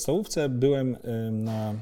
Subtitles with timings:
[0.00, 0.96] podstawówce byłem
[1.32, 1.76] na y,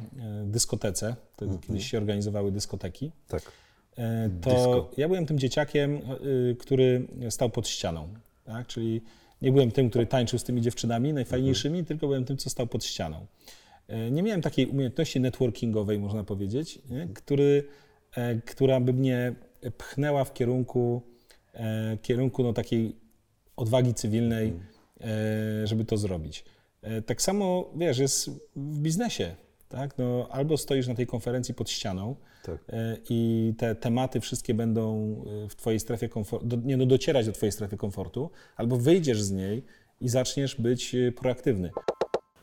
[0.46, 1.58] dyskotece, Mhm.
[1.60, 3.10] kiedyś się organizowały dyskoteki.
[3.28, 3.42] Tak.
[3.42, 4.02] Y,
[4.40, 4.90] To Disco.
[4.96, 8.08] ja byłem tym dzieciakiem, y, który stał pod ścianą,
[8.44, 8.66] tak?
[8.66, 9.02] czyli
[9.42, 12.84] nie byłem tym, który tańczył z tymi dziewczynami najfajniejszymi, tylko byłem tym, co stał pod
[12.84, 13.26] ścianą.
[14.10, 17.08] Nie miałem takiej umiejętności networkingowej, można powiedzieć, nie?
[17.14, 17.64] Który,
[18.16, 19.34] e, która by mnie
[19.78, 21.02] pchnęła w kierunku,
[21.54, 22.96] e, kierunku no, takiej
[23.56, 24.52] odwagi cywilnej,
[25.00, 26.44] e, żeby to zrobić.
[26.82, 29.36] E, Tak samo, wiesz, jest w biznesie,
[29.68, 29.98] tak?
[29.98, 32.58] No, albo stoisz na tej konferencji pod ścianą Tak.
[32.68, 37.26] e, i te tematy wszystkie będą e, w twojej strefie komfortu, do, nie no, docierać
[37.26, 39.64] do twojej strefy komfortu, albo wyjdziesz z niej
[40.00, 41.70] i zaczniesz być proaktywny.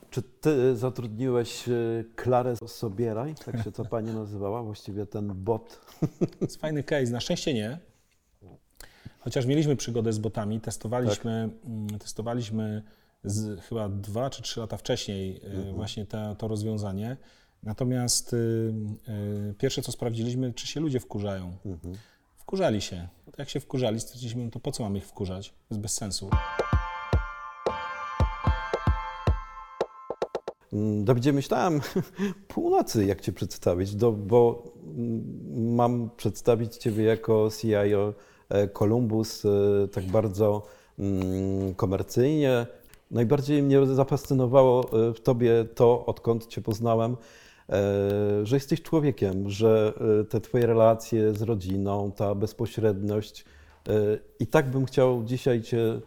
[0.09, 1.63] Czy ty zatrudniłeś
[2.15, 5.81] Klarę Sobieraj, tak się to pani nazywała, właściwie ten bot?
[6.19, 7.11] To jest fajny case.
[7.11, 7.79] Na szczęście nie.
[9.19, 12.83] Chociaż mieliśmy przygodę z botami, testowaliśmy, mm, testowaliśmy
[13.25, 17.17] z, chyba dwa czy trzy lata wcześniej e, właśnie te, to rozwiązanie.
[17.63, 18.37] Natomiast y,
[19.49, 21.57] y, pierwsze co sprawdziliśmy, czy się ludzie wkurzają.
[22.37, 23.07] Wkurzali się.
[23.37, 25.49] Jak się wkurzali, stwierdziliśmy, no to po co mamy ich wkurzać?
[25.49, 26.29] To jest bez sensu.
[30.73, 31.81] Mm, Dawidzie, myślałem
[32.47, 34.63] północy, jak cię przedstawić, do, bo
[34.97, 38.13] mm, mam przedstawić ciebie jako CIO
[38.49, 39.49] e, Columbus e,
[39.87, 40.67] tak bardzo
[40.99, 42.67] mm, komercyjnie.
[43.15, 47.17] Najbardziej mnie zafascynowało e, w tobie to, odkąd cię poznałem,
[47.69, 53.45] e, że jesteś człowiekiem, że e, te twoje relacje z rodziną, ta bezpośredność.
[54.39, 56.01] I tak bym chciał dzisiaj cię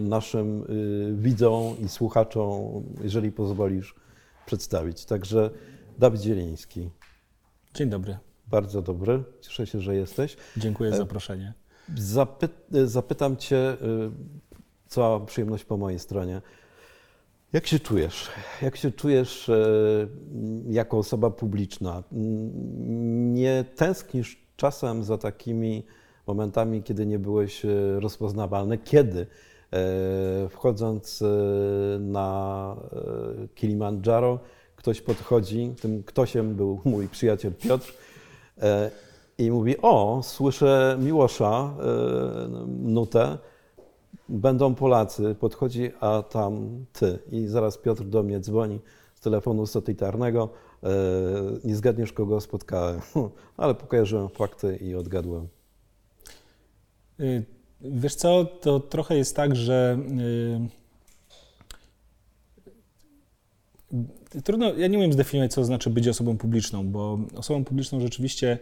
[0.00, 0.66] naszym
[1.12, 3.94] widzom i słuchaczom, jeżeli pozwolisz,
[4.46, 5.04] przedstawić.
[5.04, 5.50] Także
[5.98, 6.90] Dawid Zieliński,
[7.74, 8.18] Dzień dobry.
[8.46, 10.36] bardzo dobry, cieszę się, że jesteś.
[10.56, 11.54] Dziękuję za zaproszenie.
[11.96, 12.48] Zapy
[12.84, 13.76] zapytam Cię,
[14.90, 16.42] cała przyjemność po mojej stronie.
[17.52, 18.28] Jak się czujesz?
[18.62, 20.08] Jak się czujesz y,
[20.68, 22.02] jako osoba publiczna?
[23.32, 25.86] Nie tęsknisz czasem za takimi
[26.26, 28.78] momentami, kiedy nie byłeś y, rozpoznawalny?
[28.78, 29.20] Kiedy?
[29.20, 31.24] y, Wchodząc
[32.00, 32.76] na
[33.54, 34.38] Kilimandżaro,
[34.76, 37.94] ktoś podchodzi, tym ktośem był mój przyjaciel Piotr,
[38.62, 38.90] e,
[39.38, 43.38] i mówi: O, słyszę Miłosza e, nutę,
[44.28, 47.18] będą Polacy, podchodzi, a tam ty.
[47.32, 48.80] I zaraz Piotr do mnie dzwoni
[49.14, 50.48] z telefonu satelitarnego.
[50.82, 50.88] E,
[51.64, 53.00] nie zgadniesz, kogo spotkałem,
[53.56, 55.48] ale pokażę fakty i odgadłem.
[57.20, 57.44] Y,
[57.82, 59.98] Wiesz co, to trochę jest tak, że
[64.34, 68.58] y, trudno, ja nie umiem zdefiniować, co znaczy być osobą publiczną, bo osobą publiczną rzeczywiście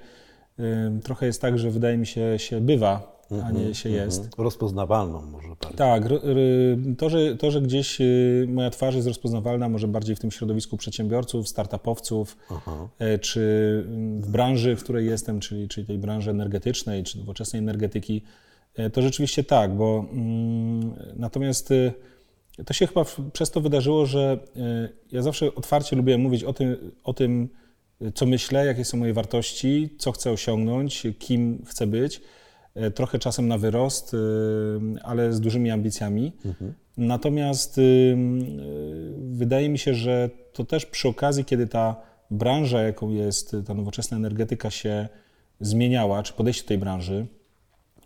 [1.04, 4.24] trochę jest tak, że wydaje mi się, się bywa, a nie się jest.
[4.24, 4.44] Mhm.
[4.44, 5.78] Rozpoznawalną może bardziej.
[5.78, 6.02] Tak,
[6.98, 10.76] to że, to, że gdzieś y, moja twarz jest rozpoznawalna, może bardziej w tym środowisku
[10.76, 12.88] przedsiębiorców, startupowców, Aha.
[12.98, 13.40] e, czy
[13.88, 18.22] mm, w branży, w której jestem, czyli, czyli tej branży energetycznej, czy nowoczesnej energetyki,
[18.74, 21.92] e, to rzeczywiście tak, bo mm, natomiast y,
[22.66, 24.38] to się chyba przez to wydarzyło, że
[25.12, 27.48] ja zawsze otwarcie lubię mówić o tym, o tym,
[28.14, 32.20] co myślę, jakie są moje wartości, co chcę osiągnąć, kim chcę być.
[32.78, 34.18] E, Trochę czasem na wyrost, y,
[35.02, 36.32] ale z dużymi ambicjami.
[36.96, 38.16] Natomiast y, y,
[39.18, 41.96] wydaje mi się, że to też przy okazji, kiedy ta
[42.30, 45.08] branża, jaką jest ta nowoczesna energetyka, się
[45.60, 47.26] zmieniała, czy podejście do tej branży,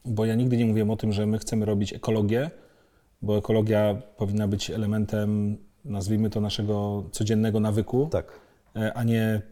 [0.04, 2.50] bo ja nigdy nie mówiłem o tym, że my chcemy robić ekologię,
[3.22, 8.32] bo ekologia powinna być elementem, nazwijmy to, naszego codziennego nawyku, Tak.
[8.76, 9.42] e, a nie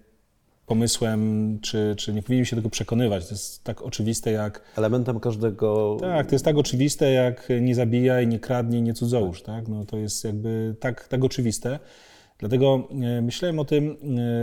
[0.70, 3.26] pomysłem, czy, czy nie powinniśmy się tego przekonywać.
[3.28, 5.96] To jest tak oczywiste jak Elementem każdego.
[6.00, 9.68] tak, to jest tak oczywiste jak nie zabijaj, nie kradnij, nie cudzołóż, tak?
[9.68, 11.78] No to jest jakby tak, tak oczywiste.
[12.38, 13.96] Dlatego e, myślałem o tym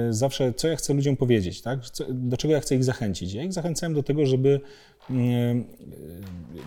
[0.10, 1.80] e, zawsze, co ja chcę ludziom powiedzieć, tak?
[2.10, 3.34] Do czego ja chcę ich zachęcić.
[3.34, 4.62] Ja ich zachęcałem do tego, żeby,
[5.10, 5.64] e, e,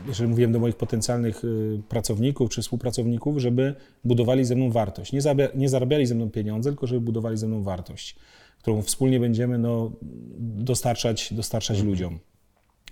[0.09, 1.43] jeżeli mówiłem do moich potencjalnych
[1.89, 5.13] pracowników czy współpracowników, żeby budowali ze mną wartość.
[5.55, 8.17] Nie zarabiali ze mną pieniądze, tylko żeby budowali ze mną wartość,
[8.63, 9.93] którą wspólnie będziemy no,
[10.39, 12.19] dostarczać, dostarczać ludziom.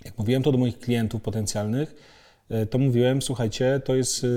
[0.05, 1.95] Jak mówiłem to do moich klientów potencjalnych,
[2.49, 4.27] e, to mówiłem, słuchajcie, to jest e,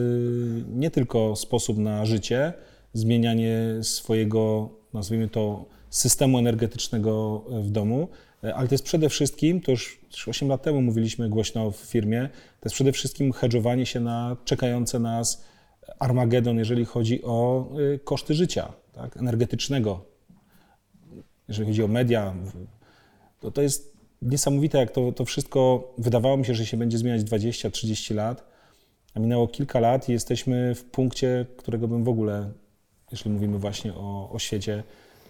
[0.69, 2.53] nie tylko sposób na życie,
[2.93, 8.09] zmienianie swojego, nazwijmy to, systemu energetycznego w domu,
[8.45, 11.77] e, ale to jest przede wszystkim, to już już 8 lat temu mówiliśmy głośno w
[11.77, 12.29] firmie,
[12.61, 15.45] to jest przede wszystkim hedżowanie się na czekające nas
[15.99, 20.12] Armagedon, jeżeli chodzi o e, koszty życia tak, energetycznego,
[21.49, 22.35] jeżeli chodzi o media,
[23.41, 23.93] to, to jest
[24.23, 28.45] niesamowite, jak to, to wszystko wydawało mi się, że się będzie zmieniać 20-30 lat,
[29.15, 32.53] a minęło kilka lat i jesteśmy w punkcie, którego bym w ogóle
[33.13, 34.83] jeśli mówimy właśnie o, o świecie,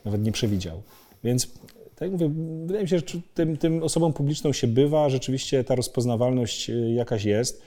[0.05, 0.83] nawet nie przewidział.
[1.25, 1.49] Więc
[1.95, 2.31] tak jak mówię,
[2.67, 3.05] wydaje mi się, że
[3.35, 7.63] tym, tym osobom publiczną się bywa, rzeczywiście ta rozpoznawalność y, jakaś jest.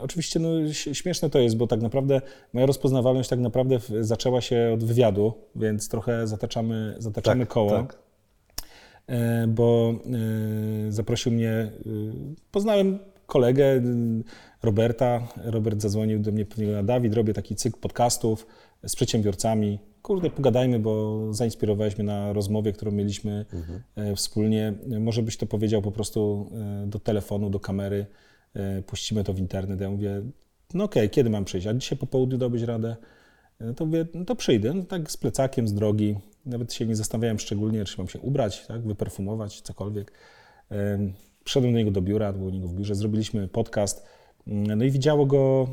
[0.00, 2.20] Oczywiście no, śmieszne to jest, bo tak naprawdę
[2.52, 7.70] moja rozpoznawalność tak naprawdę zaczęła się od wywiadu, więc trochę zataczamy, zataczamy tak, koło.
[7.70, 7.98] Tak.
[9.06, 9.94] E, bo
[10.88, 11.70] e, zaprosił mnie, e,
[12.50, 13.82] poznałem kolegę
[14.62, 15.28] Roberta.
[15.44, 18.46] Robert zadzwonił do mnie pewnie na Dawid, robię taki cykl podcastów
[18.86, 19.78] z przedsiębiorcami.
[20.02, 24.16] Kurde, pogadajmy, bo zainspirowałeś mnie na rozmowie, którą mieliśmy mhm.
[24.16, 24.74] wspólnie.
[25.00, 26.50] Może byś to powiedział po prostu
[26.86, 28.06] do telefonu, do kamery,
[28.86, 29.80] puścimy to w internet.
[29.80, 30.22] Ja mówię,
[30.74, 31.66] no okej, okay, kiedy mam przyjść?
[31.66, 32.96] A dzisiaj po południu dobyć radę?
[33.76, 36.16] To mówię, no to przyjdę, no tak z plecakiem, z drogi.
[36.46, 40.12] Nawet się nie zastanawiałem szczególnie, czy mam się ubrać, tak, wyperfumować, cokolwiek.
[41.44, 44.06] Wszedłem do niego do biura, był u niego w biurze, zrobiliśmy podcast.
[44.46, 45.68] Mm, no i widziało go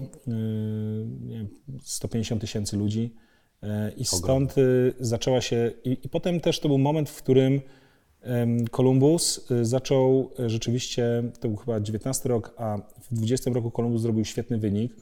[1.28, 1.48] wiem,
[1.82, 3.16] 150 tysięcy ludzi.
[3.64, 5.72] E, I stąd y, zaczęła się.
[5.84, 7.62] I, I, potem też to był moment, w którym
[8.72, 12.78] Columbus y, zaczął e, rzeczywiście, to był chyba 19 rok, a
[13.12, 14.94] w 20 roku Columbus zrobił świetny wynik.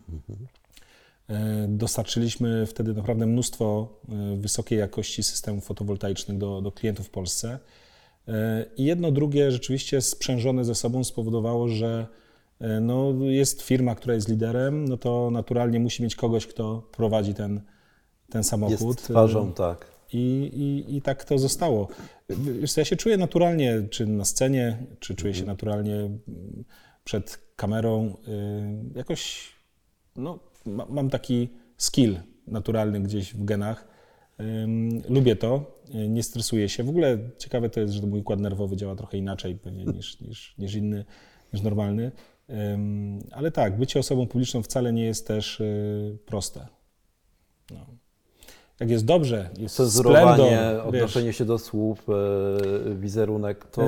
[1.30, 7.60] E, dostarczyliśmy wtedy naprawdę mnóstwo e, wysokiej jakości systemów fotowoltaicznych do, do klientów w Polsce.
[8.28, 12.08] E, I jedno, drugie rzeczywiście sprzężone ze sobą spowodowało, że
[12.81, 17.62] no, jest firma, która jest liderem, no to naturalnie musi mieć kogoś, kto prowadzi ten,
[18.30, 18.98] ten samochód.
[18.98, 19.96] Jest twarzą, tak.
[20.13, 20.18] I,
[20.54, 21.88] i, I tak to zostało.
[22.30, 25.56] Wiesz, ja się czuję naturalnie, czy na scenie, czy czuję się mhm.
[25.57, 26.09] naturalnie
[27.04, 28.18] przed kamerą.
[28.95, 29.51] Jakoś
[30.15, 30.39] no,
[30.89, 32.18] mam taki skill
[32.48, 33.88] naturalny gdzieś w genach.
[35.09, 36.83] Lubię to, e, nie stresuję się.
[36.83, 40.57] W ogóle ciekawe to jest, że mój układ nerwowy działa trochę inaczej pewnie niż, niż,
[40.57, 41.06] niż inny,
[41.54, 42.12] niż normalny.
[43.31, 45.65] Ale tak, bycie osobą publiczną wcale nie jest też e,
[46.25, 46.68] proste.
[47.71, 47.86] No.
[48.79, 53.81] Jak jest dobrze, jest Cenzurowanie, odnoszenie się do słów, e, wizerunek, to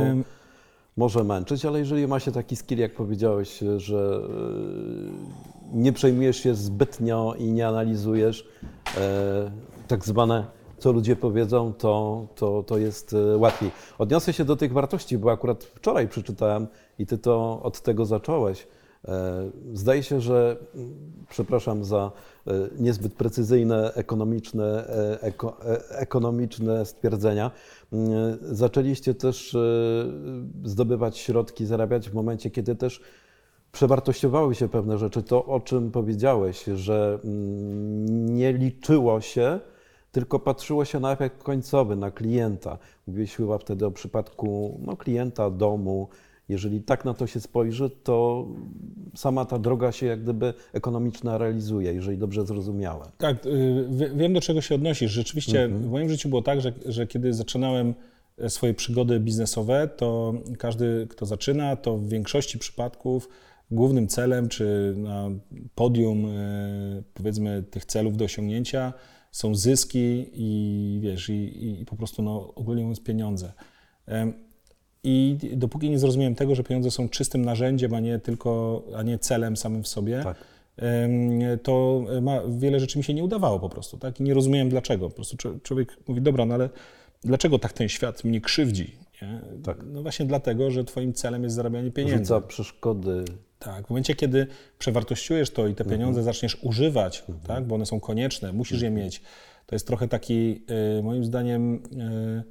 [0.97, 4.21] może męczyć, ale jeżeli ma się taki skill, jak powiedziałeś, że
[5.74, 8.47] nie przejmujesz się zbytnio i nie analizujesz
[8.97, 9.51] e,
[9.88, 10.45] tak zwane,
[10.77, 13.71] co ludzie powiedzą, to, to, to jest e, łatwiej.
[13.97, 16.68] Odniosę się do tych wartości, bo akurat wczoraj przeczytałem
[17.00, 18.68] i ty to od tego zacząłeś.
[19.07, 20.57] E, zdaje się, że,
[21.30, 22.12] przepraszam za
[22.80, 24.88] niezbyt precyzyjne ekonomiczne,
[25.22, 25.57] eko,
[25.90, 27.51] ekonomiczne stwierdzenia,
[28.42, 29.57] zaczęliście też
[30.63, 33.01] zdobywać środki, zarabiać w momencie, kiedy też
[33.72, 35.24] przewartościowały się pewne rzeczy.
[35.24, 39.60] To, o czym powiedziałeś, że mm, nie liczyło się,
[40.12, 42.78] tylko patrzyło się na efekt końcowy, na klienta.
[43.07, 46.07] Mówiłeś chyba wtedy o przypadku no, klienta, domu.
[46.50, 48.48] Jeżeli tak na to się spojrzy, to
[49.16, 53.07] sama ta droga się jak gdyby ekonomiczna realizuje, jeżeli dobrze zrozumiałem.
[53.18, 55.12] Tak, y, wiem do czego się odnosisz.
[55.12, 55.84] Rzeczywiście mhm.
[55.84, 57.94] w moim życiu było tak, że, że kiedy zaczynałem
[58.38, 63.30] e, swoje przygody biznesowe, to każdy, kto zaczyna, to w większości przypadków
[63.72, 65.30] głównym celem, czy na
[65.75, 68.94] podium, e, powiedzmy, tych celów do osiągnięcia
[69.31, 73.54] są zyski i wiesz, i, i po prostu, no, ogólnie mówiąc, pieniądze.
[75.04, 79.19] I dopóki nie zrozumiałem tego, że pieniądze są czystym narzędziem, a nie tylko, a nie
[79.19, 80.38] celem samym w sobie, tak.
[81.63, 84.19] to ma, wiele rzeczy mi się nie udawało po prostu, tak?
[84.19, 85.10] I nie rozumiałem dlaczego.
[85.10, 86.69] Po prostu człowiek mówi, dobra, no ale
[87.24, 88.95] dlaczego tak ten świat mnie krzywdzi?
[89.64, 89.78] Tak.
[89.85, 92.19] No właśnie dlatego, że twoim celem jest zarabianie pieniędzy.
[92.19, 93.26] Rzuca przeszkody.
[93.59, 94.47] Tak, w momencie, kiedy
[94.80, 96.23] przewartościujesz to i te pieniądze mhm.
[96.26, 97.40] zaczniesz używać, mhm.
[97.47, 99.06] tak, bo one są konieczne, musisz je mhm.
[99.06, 99.21] mieć,
[99.66, 100.64] to jest trochę taki,
[101.00, 102.44] y, moim zdaniem, y, y,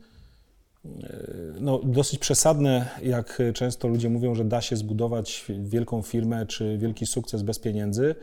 [1.60, 7.06] no, dosyć przesadne, jak często ludzie mówią, że da się zbudować wielką firmę czy wielki
[7.06, 8.14] sukces bez pieniędzy,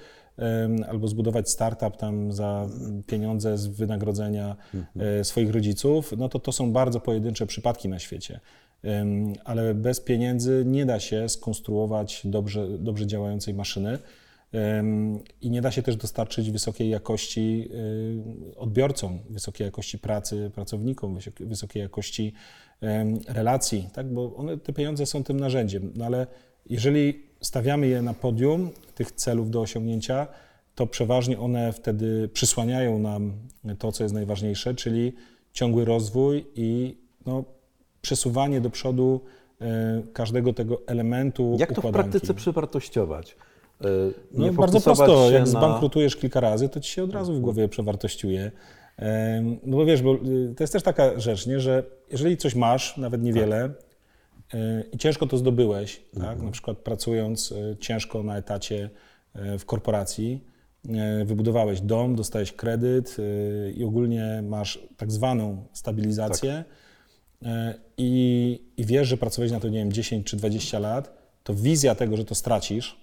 [0.87, 2.69] albo zbudować startup tam za
[3.07, 4.55] pieniądze z wynagrodzenia
[5.23, 8.39] swoich rodziców, no to to są bardzo pojedyncze przypadki na świecie.
[9.43, 13.99] Ale bez pieniędzy nie da się skonstruować dobrze, dobrze działającej maszyny
[15.41, 17.69] i nie da się też dostarczyć wysokiej jakości
[18.53, 22.33] y, odbiorcom, wysokiej jakości pracy pracownikom, wysokiej jakości
[23.27, 24.13] relacji, tak?
[24.13, 26.27] bo one, te pieniądze są tym narzędziem, no ale
[26.69, 30.27] jeżeli stawiamy je na podium tych celów do osiągnięcia,
[30.75, 33.33] to przeważnie one wtedy przysłaniają nam
[33.79, 35.13] to, co jest najważniejsze, czyli
[35.53, 37.43] ciągły rozwój i no,
[38.01, 39.21] przesuwanie do przodu
[39.61, 43.35] e, każdego tego elementu Jak to w praktyce przewartościować?
[43.85, 45.45] E, no, bardzo prosto, jak na...
[45.45, 48.51] zbankrutujesz kilka razy, to ci się od razu w głowie przewartościuje.
[49.63, 50.17] No bo wiesz, bo
[50.57, 54.59] to jest też taka rzecz, nie, że jeżeli coś masz, nawet niewiele, tak.
[54.93, 56.37] i ciężko to zdobyłeś, tak, mhm.
[56.37, 56.45] tak?
[56.45, 58.89] na przykład pracując ciężko na etacie
[59.59, 60.41] w korporacji,
[61.25, 63.17] wybudowałeś dom, dostałeś kredyt
[63.75, 66.63] i ogólnie masz tak zwaną stabilizację
[67.45, 71.14] e, i, i wiesz, że pracowałeś na to, nie wiem, 10 czy 20 lat,
[71.45, 72.99] to wizja tego, że to stracisz,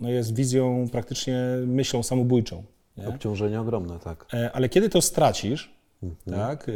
[0.00, 2.62] no jest wizją praktycznie myślą samobójczą.
[2.96, 3.08] Nie?
[3.08, 4.26] Obciążenie ogromne, tak.
[4.34, 5.74] E, Ale kiedy to stracisz,
[6.30, 6.72] tak, e,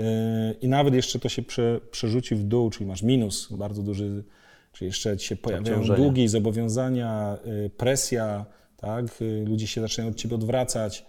[0.60, 4.24] i nawet jeszcze to się prze, przerzuci w dół, czyli masz minus bardzo duży,
[4.72, 8.46] czyli jeszcze się pojawiają długi, zobowiązania, e, presja,
[8.76, 9.04] tak,
[9.44, 11.06] ludzie się zaczynają od ciebie odwracać,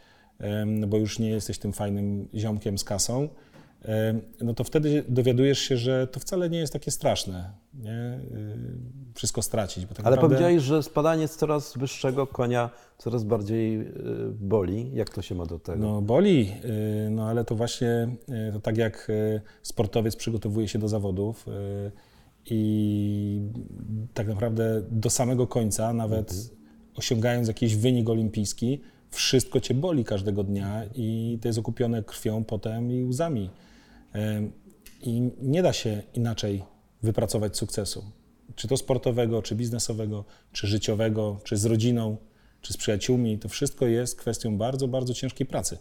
[0.66, 3.30] no bo już nie jesteś tym fajnym ziomkiem z kasą,
[4.42, 7.92] no to wtedy dowiadujesz się, że to wcale nie jest takie straszne, nie?
[7.92, 8.20] E,
[9.16, 10.36] Wszystko stracić, tak Ale naprawdę...
[10.36, 13.86] powiedziałeś, że spadanie z coraz wyższego konia coraz bardziej y,
[14.40, 14.92] boli.
[14.94, 15.80] Jak to się ma do tego?
[15.80, 16.52] No boli,
[17.06, 18.10] y, no ale to właśnie
[18.50, 21.52] y, to tak jak y, sportowiec przygotowuje się do zawodów y,
[22.46, 23.42] i
[24.14, 26.34] tak naprawdę do samego końca, nawet
[26.96, 28.82] osiągając jakiś wynik olimpijski,
[29.12, 33.50] wszystko cię boli każdego dnia i to jest okupione krwią, potem i łzami.
[35.02, 36.64] I nie da się inaczej
[37.04, 38.12] wypracować sukcesu.
[38.56, 42.18] Czy to sportowego, czy biznesowego, czy życiowego, czy z rodziną,
[42.62, 43.40] czy z przyjaciółmi.
[43.40, 45.78] To wszystko jest kwestią bardzo, bardzo ciężkiej pracy.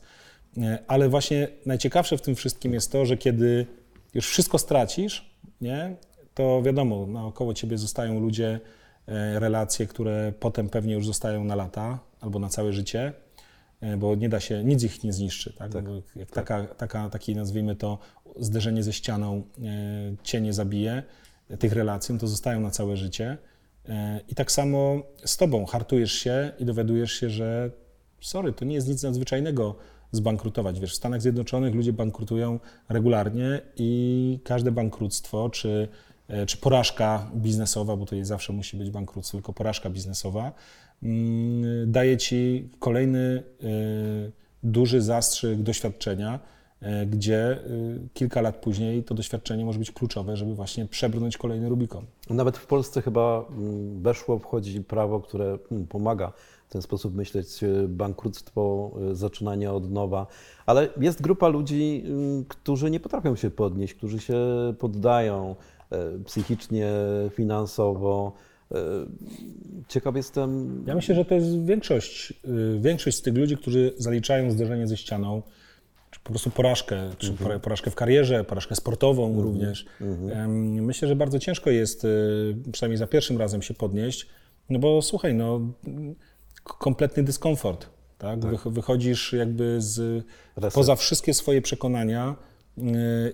[0.59, 3.67] E, Ale właśnie najciekawsze w tym wszystkim jest to, że kiedy
[4.15, 5.31] już wszystko stracisz,
[5.61, 5.97] nie,
[6.35, 8.61] to wiadomo, naokoło ciebie zostają ludzie,
[9.07, 13.13] e, relacje, które potem pewnie już zostają na lata albo na całe życie,
[13.81, 15.53] e, bo nie da się, nic ich nie zniszczy.
[15.53, 15.73] Tak?
[15.73, 15.85] Tak,
[16.17, 17.99] jak taka, taka, taki nazwijmy to
[18.39, 19.43] zderzenie ze ścianą e,
[20.23, 21.03] cię nie zabije,
[21.57, 23.39] tych relacji, no to zostają na całe życie.
[23.89, 27.71] E, I tak samo z tobą hartujesz się i dowiadujesz się, że
[28.21, 29.75] sorry, to nie jest nic nadzwyczajnego
[30.13, 30.81] zbankrutować.
[30.81, 35.89] Wiesz, w Stanach Zjednoczonych ludzie bankrutują regularnie i każde bankructwo, czy,
[36.29, 40.53] e, czy porażka biznesowa, bo to nie zawsze musi być bankructwo, tylko porażka biznesowa,
[41.03, 43.43] mm, daje ci kolejny
[44.63, 46.41] duży zastrzyk doświadczenia,
[47.07, 47.59] gdzie e,
[48.15, 52.05] kilka lat później to doświadczenie może być kluczowe, żeby właśnie przebrnąć kolejny Rubikon.
[52.31, 56.33] Nawet w Polsce chyba mm, weszło, wchodzi prawo, które mm, pomaga
[56.69, 60.27] w ten sposób myśleć, y, bankructwo, zaczynanie od nowa.
[60.67, 64.39] Ale jest grupa ludzi, mm, którzy nie potrafią się podnieść, którzy się
[64.79, 65.57] poddają
[65.91, 66.91] e, psychicznie,
[67.31, 68.33] finansowo.
[68.73, 68.77] E,
[69.89, 74.51] Ciekaw jestem, Ja myślę, że to jest większość, y, większość z tych ludzi, którzy zaliczają
[74.51, 75.43] zderzenie ze ścianą,
[76.29, 79.87] po prostu porażkę, czy pora- porażkę w karierze, porażkę sportową również.
[80.33, 82.09] Em, Myślę, że bardzo ciężko jest, y,
[82.73, 84.27] przynajmniej za pierwszym razem się podnieść,
[84.71, 85.61] no bo słuchaj, no
[86.65, 87.87] kompletny dyskomfort,
[88.19, 88.41] tak?
[88.41, 90.25] Wych- Wychodzisz jakby z,
[90.57, 90.75] Reset.
[90.75, 92.37] poza wszystkie swoje przekonania
[92.79, 92.83] y,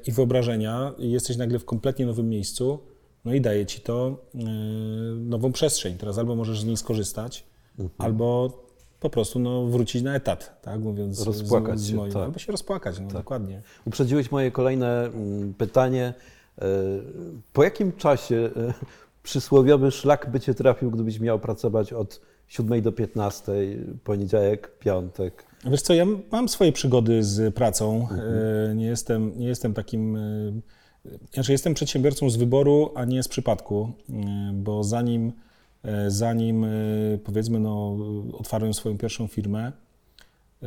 [0.06, 2.78] i wyobrażenia i jesteś nagle w kompletnie nowym miejscu,
[3.24, 4.38] no i daje ci to y,
[5.20, 5.98] nową przestrzeń.
[5.98, 7.44] Teraz albo możesz z niej skorzystać,
[7.98, 8.63] albo
[9.04, 10.80] po prostu no, wrócić na etat, tak?
[10.80, 12.22] Mówiąc Rozpłakać z, z się, moim, tak.
[12.22, 13.62] albo się rozpłakać, no dokładnie.
[13.84, 16.14] Uprzedziłeś moje kolejne mm, pytanie.
[16.58, 16.64] E,
[17.52, 18.74] Po jakim czasie e,
[19.22, 23.52] przysłowiowy szlak by cię trafił, gdybyś miał pracować od 7 do 15,
[24.04, 25.44] poniedziałek, piątek?
[25.64, 28.08] Wiesz co, ja mam swoje przygody z pracą.
[28.70, 30.18] E, Nie, jestem, nie jestem takim.
[31.34, 33.92] Znaczy, jestem przedsiębiorcą z wyboru, a nie z przypadku,
[34.52, 35.32] bo zanim,
[36.08, 36.68] zanim e,
[37.24, 37.96] powiedzmy, no,
[38.32, 39.72] otwarłem swoją pierwszą firmę,
[40.62, 40.66] e,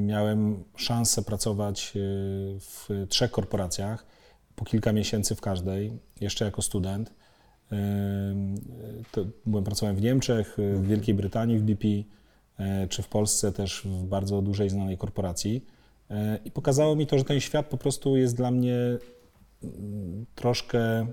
[0.00, 2.00] miałem szansę pracować e,
[2.60, 4.06] w trzech korporacjach,
[4.56, 7.14] po kilka miesięcy w każdej, jeszcze jako student.
[7.72, 7.76] E,
[9.46, 11.88] byłem, pracowałem w Niemczech, e, w Wielkiej Brytanii, w BP,
[12.58, 15.64] e, czy w Polsce też w bardzo dużej znanej korporacji.
[16.10, 18.76] E, I pokazało mi to, że ten świat po prostu jest dla mnie
[19.62, 21.06] mm, troszkę,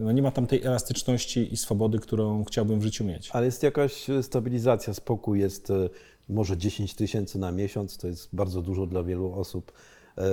[0.00, 3.30] no nie ma tam tej elastyczności i swobody, którą chciałbym w życiu mieć.
[3.32, 5.88] Ale jest jakaś stabilizacja, spokój, jest e,
[6.28, 9.72] może 10 tysięcy na miesiąc, to jest bardzo dużo dla wielu osób.
[10.18, 10.24] E,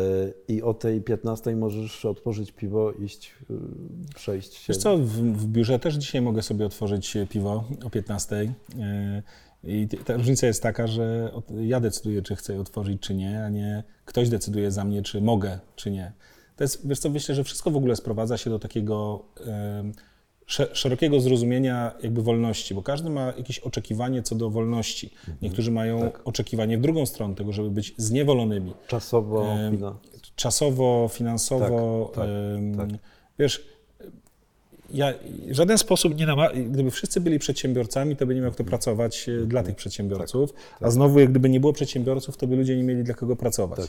[0.48, 3.54] I o tej 15 możesz otworzyć piwo, iść, e,
[4.16, 4.74] przejść się.
[4.74, 8.54] Wiesz co, w, w biurze też dzisiaj mogę sobie otworzyć piwo o 15.
[8.80, 9.24] e,
[9.64, 11.32] I ta różnica jest taka, że
[11.62, 15.22] ja decyduję, czy chcę je otworzyć, czy nie, a nie ktoś decyduje za mnie, czy
[15.22, 16.12] mogę, czy nie.
[16.58, 19.26] To jest, wiesz co, myślę, że wszystko w ogóle sprowadza się do takiego
[20.74, 25.14] szerokiego zrozumienia jakby wolności, bo każdy ma jakieś oczekiwanie co do wolności.
[25.42, 29.46] Niektórzy mają oczekiwanie w drugą stronę tego, żeby być zniewolonymi Czasowo,
[30.36, 32.12] czasowo, finansowo.
[32.16, 32.24] Tak,
[32.78, 33.00] tak, tak.
[33.40, 33.66] Wiesz,
[34.94, 35.14] ja
[35.48, 39.30] w żaden sposób nie nama- Gdyby wszyscy byli przedsiębiorcami, to by nie miał kto pracować
[39.30, 42.84] e, dla tych przedsiębiorców, a znowu, jak gdyby nie było przedsiębiorców, to by ludzie nie
[42.84, 43.80] mieli dla kogo pracować.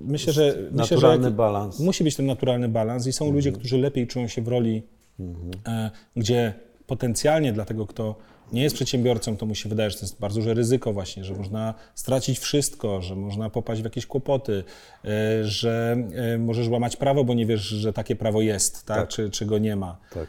[0.00, 1.80] Myślę, że, myślę, że naturalny balans.
[1.80, 4.82] musi być ten naturalny balans i są ludzie, którzy lepiej czują się w roli,
[5.66, 6.54] e, gdzie
[6.86, 8.16] potencjalnie dla tego, kto
[8.52, 11.34] nie jest przedsiębiorcą, to mu się wydaje, że to jest bardzo duże ryzyko właśnie, że
[11.34, 14.64] można stracić wszystko, że można popaść w jakieś kłopoty,
[15.04, 18.96] e, że e, możesz łamać prawo, bo nie wiesz, że takie prawo jest, tak?
[18.96, 19.08] Tak.
[19.08, 19.96] Czy, czy go nie ma.
[20.14, 20.28] Tak.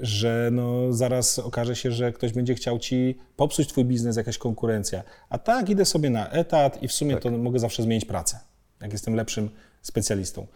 [0.00, 5.02] Że no, zaraz okaże się, że ktoś będzie chciał ci popsuć twój biznes, jakaś konkurencja.
[5.28, 8.38] A tak, idę sobie na etat i w sumie to mogę zawsze zmienić pracę,
[8.80, 9.50] jak jestem lepszym
[9.82, 10.46] specjalistą.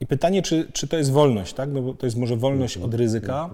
[0.00, 1.70] I pytanie, czy, czy to jest wolność, tak?
[1.72, 3.50] No bo to jest może wolność od ryzyka,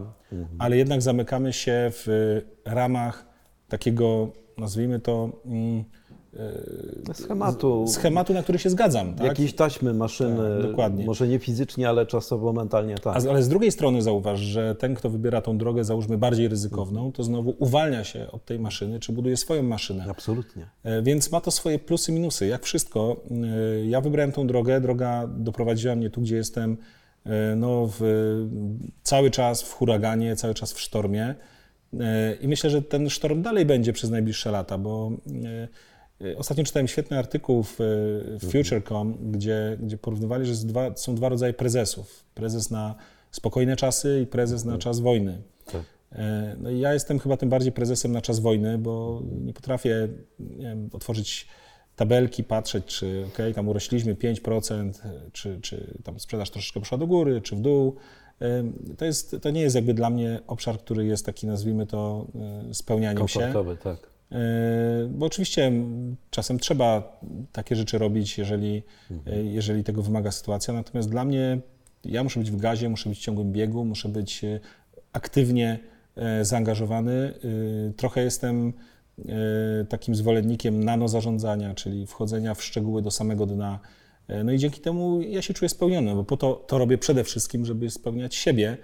[0.58, 3.26] ale jednak zamykamy się w ramach
[3.68, 5.84] takiego, nazwijmy to, mm,
[7.12, 9.14] Schematu, schematu, na który się zgadzam.
[9.14, 9.26] Tak?
[9.26, 11.04] jakiejś taśmy, maszyny, Tak, dokładnie.
[11.06, 13.16] może nie fizycznie, ale czasowo, mentalnie tak.
[13.28, 17.22] Ale z drugiej strony zauważ, że ten, kto wybiera tą drogę, załóżmy bardziej ryzykowną, to
[17.22, 20.04] znowu uwalnia się od tej maszyny, czy buduje swoją maszynę.
[20.10, 20.66] Absolutnie.
[20.82, 22.46] E, Więc ma to swoje plusy, minusy.
[22.46, 26.76] Jak wszystko, e, ja wybrałem tą drogę, droga doprowadziła mnie tu, gdzie jestem,
[27.24, 28.00] e, no, w,
[29.02, 31.34] cały czas w huraganie, cały czas w sztormie.
[32.00, 35.10] E, I myślę, że ten sztorm dalej będzie przez najbliższe lata, bo
[35.44, 35.68] e, e,
[36.36, 37.76] ostatnio czytałem świetny artykuł w,
[38.40, 42.24] w Future.com, gdzie, gdzie porównywali, że dwa, są dwa rodzaje prezesów.
[42.34, 42.94] Prezes na
[43.30, 45.42] spokojne czasy i prezes na czas wojny.
[45.72, 45.82] Tak.
[46.12, 50.08] E, No i ja jestem chyba tym bardziej prezesem na czas wojny, bo nie potrafię
[50.38, 51.48] nie wiem, otworzyć
[51.96, 54.92] tabelki, patrzeć, czy ok, tam urośliśmy 5%,
[55.32, 57.96] czy, czy tam sprzedaż troszeczkę poszła do góry, czy w dół.
[58.40, 58.64] E,
[58.98, 62.26] To, jest, to nie jest jakby dla mnie obszar, który jest taki, nazwijmy to,
[62.70, 63.40] e, spełnianiem się.
[63.40, 64.09] Komfortowy, tak.
[64.32, 65.72] E, Bo oczywiście
[66.30, 67.20] czasem trzeba
[67.52, 68.82] takie rzeczy robić, jeżeli,
[69.26, 70.74] e, jeżeli tego wymaga sytuacja.
[70.74, 71.58] Natomiast dla mnie
[72.04, 74.60] ja muszę być w gazie, muszę być w ciągłym biegu, muszę być e,
[75.12, 75.78] aktywnie
[76.42, 77.34] zaangażowany.
[77.96, 78.72] Trochę jestem
[79.88, 83.80] takim zwolennikiem nanozarządzania, czyli wchodzenia w szczegóły do samego dna.
[84.44, 87.66] No i dzięki temu ja się czuję spełniony, bo po to to robię przede wszystkim,
[87.66, 88.76] żeby spełniać siebie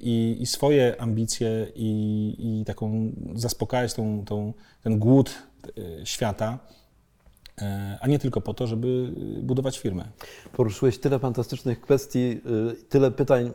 [0.00, 5.34] i, i swoje ambicje i, i taką zaspokajać tą, tą, ten głód
[6.00, 6.58] e, świata,
[7.58, 10.04] e, a nie tylko po to, żeby budować firmę.
[10.52, 12.40] Poruszyłeś tyle fantastycznych kwestii,
[12.88, 13.52] tyle pytań.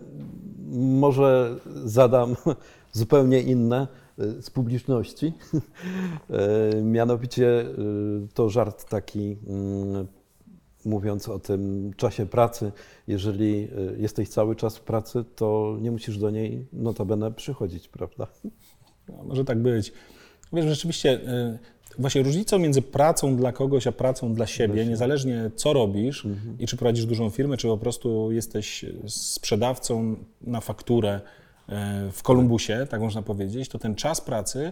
[0.75, 2.35] Może zadam
[2.91, 5.33] zupełnie inne z publiczności.
[6.83, 7.65] Mianowicie
[8.33, 10.07] to żart taki, mm,
[10.85, 12.71] mówiąc o tym czasie pracy.
[13.07, 18.27] Jeżeli y, jesteś cały czas w pracy, to nie musisz do niej notabene przychodzić, prawda?
[19.09, 19.93] No, może tak być.
[20.53, 21.59] Wiesz, rzeczywiście, y,
[21.99, 26.27] właśnie różnicą między pracą dla kogoś, a pracą dla siebie, niezależnie co robisz
[26.59, 31.71] i czy prowadzisz dużą firmę, czy po prostu jesteś sprzedawcą na fakturę y,
[32.11, 34.71] w Kolumbusie, tak można powiedzieć, to ten czas pracy,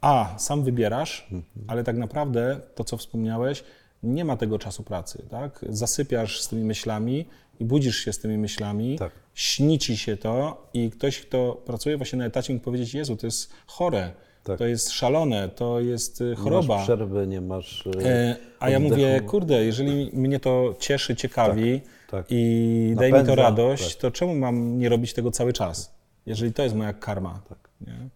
[0.00, 1.30] a sam wybierasz,
[1.66, 3.64] ale tak naprawdę to, co wspomniałeś,
[4.02, 5.64] nie ma tego czasu pracy, tak?
[5.68, 7.26] Zasypiasz z tymi myślami
[7.60, 9.12] i budzisz się z tymi myślami, Tak.
[9.34, 13.26] śni ci się to i ktoś, kto pracuje właśnie na etacie, mógł powiedzieć, Jezu, to
[13.26, 14.12] jest chore,
[14.44, 14.58] Tak.
[14.58, 16.74] to jest szalone, to jest y, Nie choroba.
[16.76, 17.86] masz przerwy, nie masz.
[17.86, 22.26] y, E, A ja mówię, kurde, jeżeli mnie to cieszy, ciekawi tak.
[22.28, 24.00] i daje mi to Napędza, radość, tak.
[24.02, 25.94] to czemu mam nie robić tego cały czas?
[26.26, 27.40] Jeżeli to jest moja karma.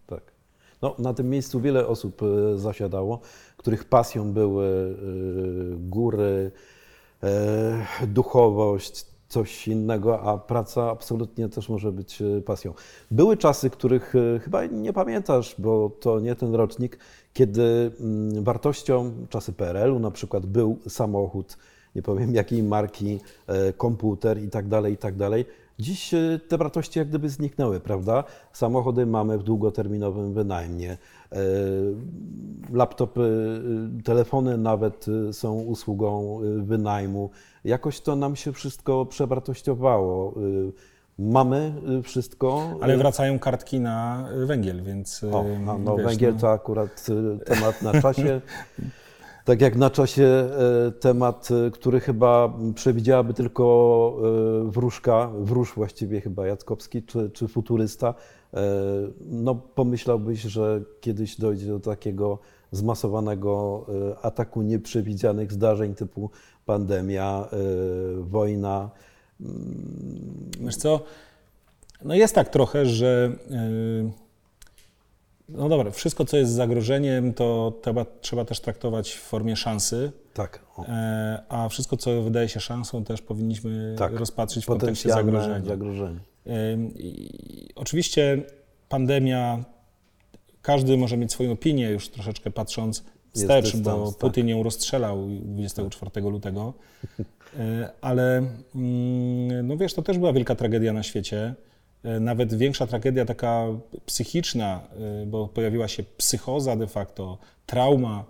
[0.07, 0.31] Tak.
[0.81, 3.19] No, na tym miejscu wiele osób e, zasiadało,
[3.57, 4.95] których pasją były e,
[5.77, 6.51] góry,
[7.23, 12.73] e, duchowość, coś innego, a praca absolutnie też może być pasją.
[13.11, 16.99] Były czasy, których chyba nie pamiętasz, bo to nie ten rocznik,
[17.33, 21.57] kiedy mm, wartością, czasy PRL-u na przykład, był samochód,
[21.95, 23.19] nie powiem jakiej marki,
[23.77, 25.45] komputer i tak dalej, i tak dalej.
[25.79, 28.23] Dziś e, te wartości jak gdyby zniknęły, prawda?
[28.53, 30.91] Samochody mamy w długoterminowym wynajmie.
[31.31, 31.37] e,
[32.73, 33.21] Laptopy,
[33.99, 37.29] e, telefony nawet są usługą wynajmu.
[37.63, 40.33] Jakoś to nam się wszystko przewartościowało.
[41.19, 42.77] Mamy wszystko.
[42.81, 45.23] Ale wracają kartki na węgiel, więc...
[45.23, 47.05] O, a no, wiesz, węgiel no, to akurat
[47.45, 48.41] temat na czasie.
[49.45, 50.49] Tak jak na czasie
[50.87, 54.17] y, temat, y, który chyba przewidziałaby tylko
[54.67, 58.13] y, wróżka, wróż właściwie chyba Jackowski czy, czy futurysta.
[59.25, 62.39] No pomyślałbyś, że kiedyś dojdzie do takiego
[62.71, 63.85] zmasowanego
[64.21, 66.29] ataku nieprzewidzianych zdarzeń typu
[66.65, 67.49] pandemia,
[68.19, 68.89] wojna.
[70.59, 70.99] Wiesz co,
[72.05, 73.35] no jest tak trochę, że
[75.49, 80.65] no dobra, wszystko co jest zagrożeniem, to trzeba, trzeba też traktować w formie szansy, Tak,
[80.87, 84.13] e, a wszystko co wydaje się szansą też powinniśmy tak.
[84.13, 85.65] rozpatrzyć w kontekście zagrożenia.
[85.65, 86.19] zagrożenie.
[86.73, 88.43] Ym, i Oczywiście
[88.89, 89.63] pandemia,
[90.61, 93.03] każdy może mieć swoją opinię już troszeczkę patrząc
[93.33, 94.19] wstecz, dystans, bo tak.
[94.19, 96.73] Putin ją rozstrzelał 24 lutego,
[97.19, 98.37] Y, ale
[98.75, 101.55] mm, no wiesz, to też była wielka tragedia na świecie.
[102.05, 103.65] E, nawet większa tragedia taka
[104.05, 104.87] psychiczna,
[105.23, 108.25] e, bo pojawiła się psychoza de facto, trauma,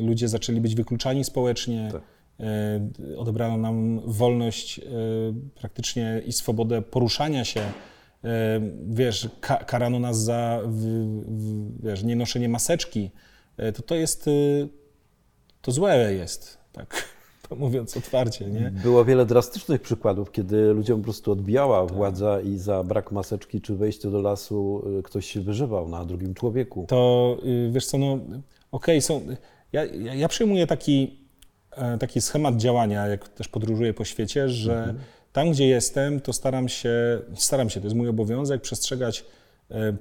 [0.00, 2.02] ludzie zaczęli być wykluczani społecznie, tak.
[3.16, 4.80] odebrano nam wolność
[5.54, 7.60] praktycznie i swobodę poruszania się.
[8.86, 10.60] Wiesz, karano nas za
[11.82, 13.10] wiesz, nienoszenie maseczki.
[13.74, 14.30] To to jest,
[15.62, 17.13] to złe jest, tak
[17.48, 18.44] to mówiąc otwarcie.
[18.44, 18.72] Nie?
[18.82, 21.96] Było wiele drastycznych przykładów, kiedy ludziom po prostu odbijała tak.
[21.96, 26.34] władza i za brak maseczki czy wejście do lasu y, ktoś się wyżywał na drugim
[26.34, 26.86] człowieku.
[26.88, 28.38] To y, wiesz co, no okej,
[28.70, 29.20] okay, są.
[29.72, 31.20] Ja, ja, ja przyjmuję taki,
[31.70, 34.98] e, taki schemat działania, jak też podróżuję po świecie, że mhm.
[35.32, 39.24] tam, gdzie jestem, to staram się, staram się, to jest mój obowiązek, przestrzegać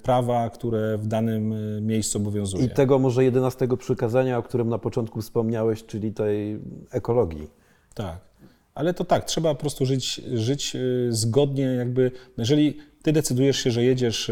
[0.04, 2.65] prawa, które w danym e, miejscu obowiązuje.
[2.65, 6.60] I tego może jedenastego przykazania, o którym na początku wspomniałeś, czyli tej
[6.91, 7.49] ekologii.
[7.93, 8.33] Tak.
[8.76, 13.72] Ale to tak, trzeba po prostu żyć, żyć e, zgodnie, jakby, jeżeli ty decydujesz się,
[13.72, 14.32] że jedziesz,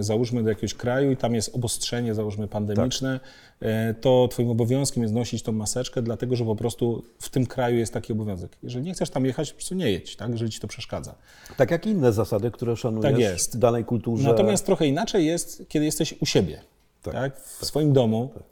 [0.00, 3.20] załóżmy, do jakiegoś kraju i tam jest obostrzenie, załóżmy, pandemiczne,
[3.60, 3.70] tak.
[4.00, 7.92] to twoim obowiązkiem jest nosić tą maseczkę, dlatego że po prostu w tym kraju jest
[7.92, 8.56] taki obowiązek.
[8.62, 11.14] Jeżeli nie chcesz tam jechać, po prostu nie jedź, tak, jeżeli ci to przeszkadza.
[11.56, 13.56] Tak jak inne zasady, które szanujesz tak jest.
[13.56, 14.28] w danej kulturze.
[14.28, 16.60] Natomiast trochę inaczej jest, kiedy jesteś u siebie,
[17.02, 17.68] tak, tak w tak.
[17.68, 18.42] swoim domu, tak.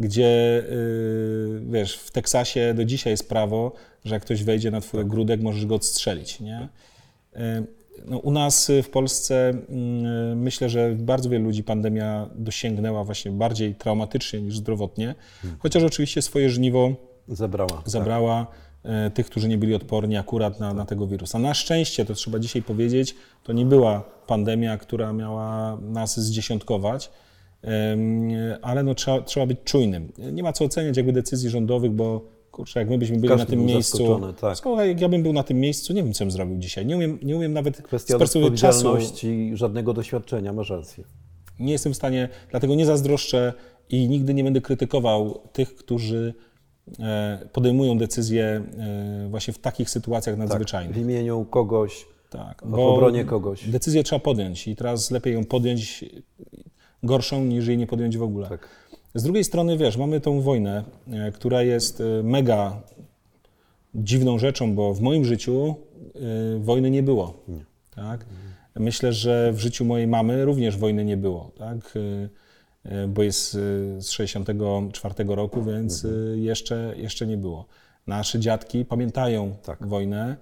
[0.00, 3.72] Gdzie, yy, wiesz, w Teksasie do dzisiaj jest prawo,
[4.04, 5.06] że jak ktoś wejdzie na twój tak.
[5.06, 6.68] ogródek, możesz go odstrzelić, nie?
[7.32, 7.40] Yy,
[8.06, 9.52] no, u nas w Polsce
[10.36, 15.60] myślę, że bardzo wielu ludzi pandemia dosięgnęła właśnie bardziej traumatycznie niż zdrowotnie, hmm.
[15.60, 16.94] chociaż oczywiście swoje żniwo
[17.28, 17.70] zabrała.
[17.70, 17.90] Tak.
[17.90, 19.12] zabrała tak.
[19.14, 21.38] tych, którzy nie byli odporni akurat na, na tego wirusa.
[21.38, 27.10] Na szczęście, to trzeba dzisiaj powiedzieć, to nie była pandemia, która miała nas zdziesiątkować,
[28.62, 30.12] ale no, trzeba, trzeba być czujnym.
[30.32, 33.50] Nie ma co oceniać jakby decyzji rządowych, bo kurczę, jak my byśmy byli Każdy na
[33.50, 34.20] tym miejscu.
[34.40, 34.56] Tak.
[34.56, 36.86] Słuchaj, jak ja bym był na tym miejscu, nie wiem, co bym zrobił dzisiaj.
[36.86, 38.96] Nie umiem, nie umiem nawet Kwestia z perspektywy czasu.
[39.54, 41.04] żadnego doświadczenia, masz rację.
[41.58, 43.52] Nie jestem w stanie, dlatego nie zazdroszczę
[43.90, 46.34] i nigdy nie będę krytykował tych, którzy
[47.00, 50.96] e, podejmują decyzje e, właśnie w takich sytuacjach tak, nadzwyczajnych.
[50.96, 53.68] Tak, w imieniu kogoś, tak, w obronie kogoś.
[53.68, 56.04] Decyzję trzeba podjąć i teraz lepiej ją podjąć
[57.04, 58.48] gorszą, niż jej nie podjąć w ogóle.
[58.48, 58.68] Tak.
[59.14, 62.82] Z drugiej strony, wiesz, mamy tą wojnę, e, która jest e, mega
[63.94, 65.74] dziwną rzeczą, bo w moim życiu
[66.14, 67.34] e, wojny nie było.
[67.48, 67.64] Nie.
[67.94, 68.26] Tak?
[68.76, 71.98] Myślę, że w życiu mojej mamy również wojny nie było, tak?
[73.08, 73.52] bo jest
[73.98, 76.38] z 64 roku, więc mhm.
[76.38, 77.66] jeszcze, jeszcze nie było.
[78.06, 79.86] Nasze dziadki pamiętają tak.
[79.86, 80.36] wojnę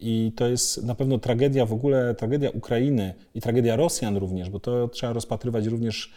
[0.00, 4.60] i to jest na pewno tragedia w ogóle, tragedia Ukrainy i tragedia Rosjan również, bo
[4.60, 6.12] to trzeba rozpatrywać również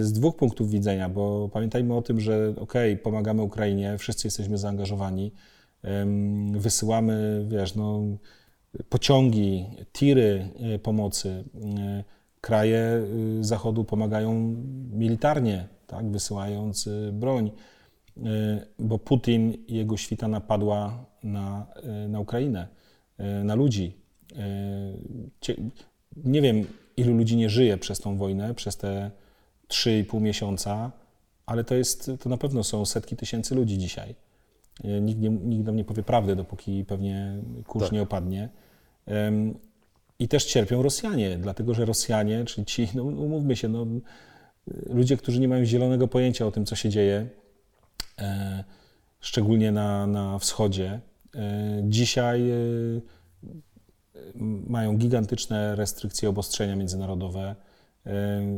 [0.00, 5.32] z dwóch punktów widzenia, bo pamiętajmy o tym, że ok, pomagamy Ukrainie, wszyscy jesteśmy zaangażowani,
[6.52, 8.02] wysyłamy, wiesz, no,
[8.88, 11.44] pociągi, tiry e, pomocy.
[11.78, 12.04] E,
[12.40, 13.02] kraje e,
[13.40, 14.56] Zachodu pomagają
[14.92, 17.50] militarnie, tak, wysyłając broń,
[18.78, 21.66] bo Putin i jego świta napadła na,
[22.08, 22.68] na Ukrainę,
[23.44, 23.96] na ludzi.
[26.16, 29.10] Nie wiem, ilu ludzi nie żyje przez tą wojnę, przez te
[29.68, 30.92] 3,5 miesiąca,
[31.46, 34.14] ale to, jest, to na pewno są setki tysięcy ludzi dzisiaj.
[35.00, 37.92] Nikt, nie, nikt nam nie powie prawdy, dopóki pewnie kurz tak.
[37.92, 38.48] nie opadnie.
[40.18, 43.86] I też cierpią Rosjanie, dlatego że Rosjanie, czyli ci, no umówmy się, no,
[44.86, 47.26] ludzie, którzy nie mają zielonego pojęcia o tym, co się dzieje,
[49.20, 51.00] szczególnie na, na wschodzie,
[51.34, 51.40] e,
[51.84, 52.54] dzisiaj e,
[54.66, 57.56] mają gigantyczne restrykcje, obostrzenia międzynarodowe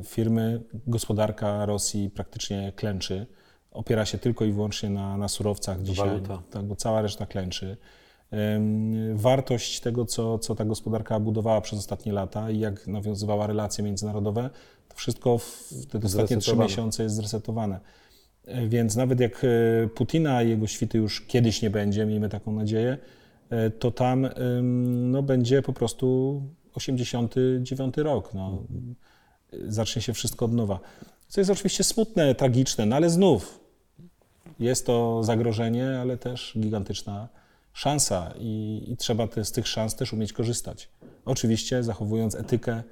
[0.04, 3.26] firmy, gospodarka Rosji praktycznie klęczy.
[3.70, 7.76] Opiera się tylko i wyłącznie na, na surowcach dzisiaj, tak, bo cała reszta klęczy.
[9.14, 14.50] Wartość tego, co, co ta gospodarka budowała przez ostatnie lata i jak nawiązywała relacje międzynarodowe,
[14.88, 17.80] to wszystko w te ostatnie trzy miesiące jest zresetowane.
[18.68, 22.98] Więc nawet jak e, Putina i jego świty już kiedyś nie będzie, miejmy taką nadzieję,
[23.50, 24.28] e, to tam
[25.10, 26.42] no, będzie po prostu
[26.74, 28.34] 89 rok.
[28.34, 28.62] No
[29.68, 30.80] zacznie się wszystko od nowa.
[31.28, 33.60] Co jest oczywiście smutne, tragiczne, no ale znów
[34.58, 37.28] jest to zagrożenie, ale też gigantyczna
[37.72, 40.88] szansa i, i trzeba te, z tych szans też umieć korzystać.
[41.24, 42.82] Oczywiście zachowując etykę,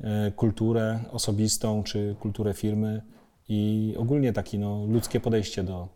[0.00, 3.02] e, kulturę osobistą czy kulturę firmy
[3.48, 5.88] i ogólnie takie no, ludzkie podejście do,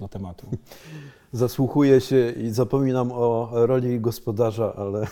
[0.00, 0.46] do tematu.
[1.32, 5.06] Zasłuchuję się i zapominam o roli gospodarza, ale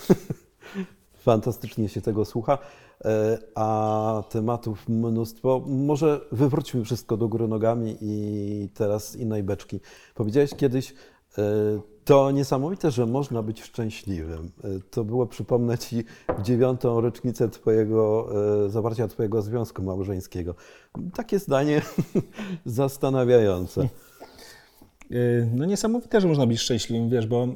[1.28, 2.58] fantastycznie się tego słucha.
[3.04, 5.62] E, a tematów mnóstwo.
[5.66, 9.80] Może wywróćmy wszystko do góry nogami i teraz innej beczki.
[10.14, 10.94] Powiedziałeś kiedyś,
[12.04, 14.50] To niesamowite, że można być szczęśliwym.
[14.90, 16.04] To było, przypomnę Ci,
[16.42, 18.28] dziewiątą rocznicę twojego,
[18.68, 20.54] zawarcia Twojego związku małżeńskiego.
[21.14, 21.82] Takie zdanie
[22.64, 23.88] zastanawiające.
[25.54, 27.48] No niesamowite, że można być szczęśliwym, wiesz, bo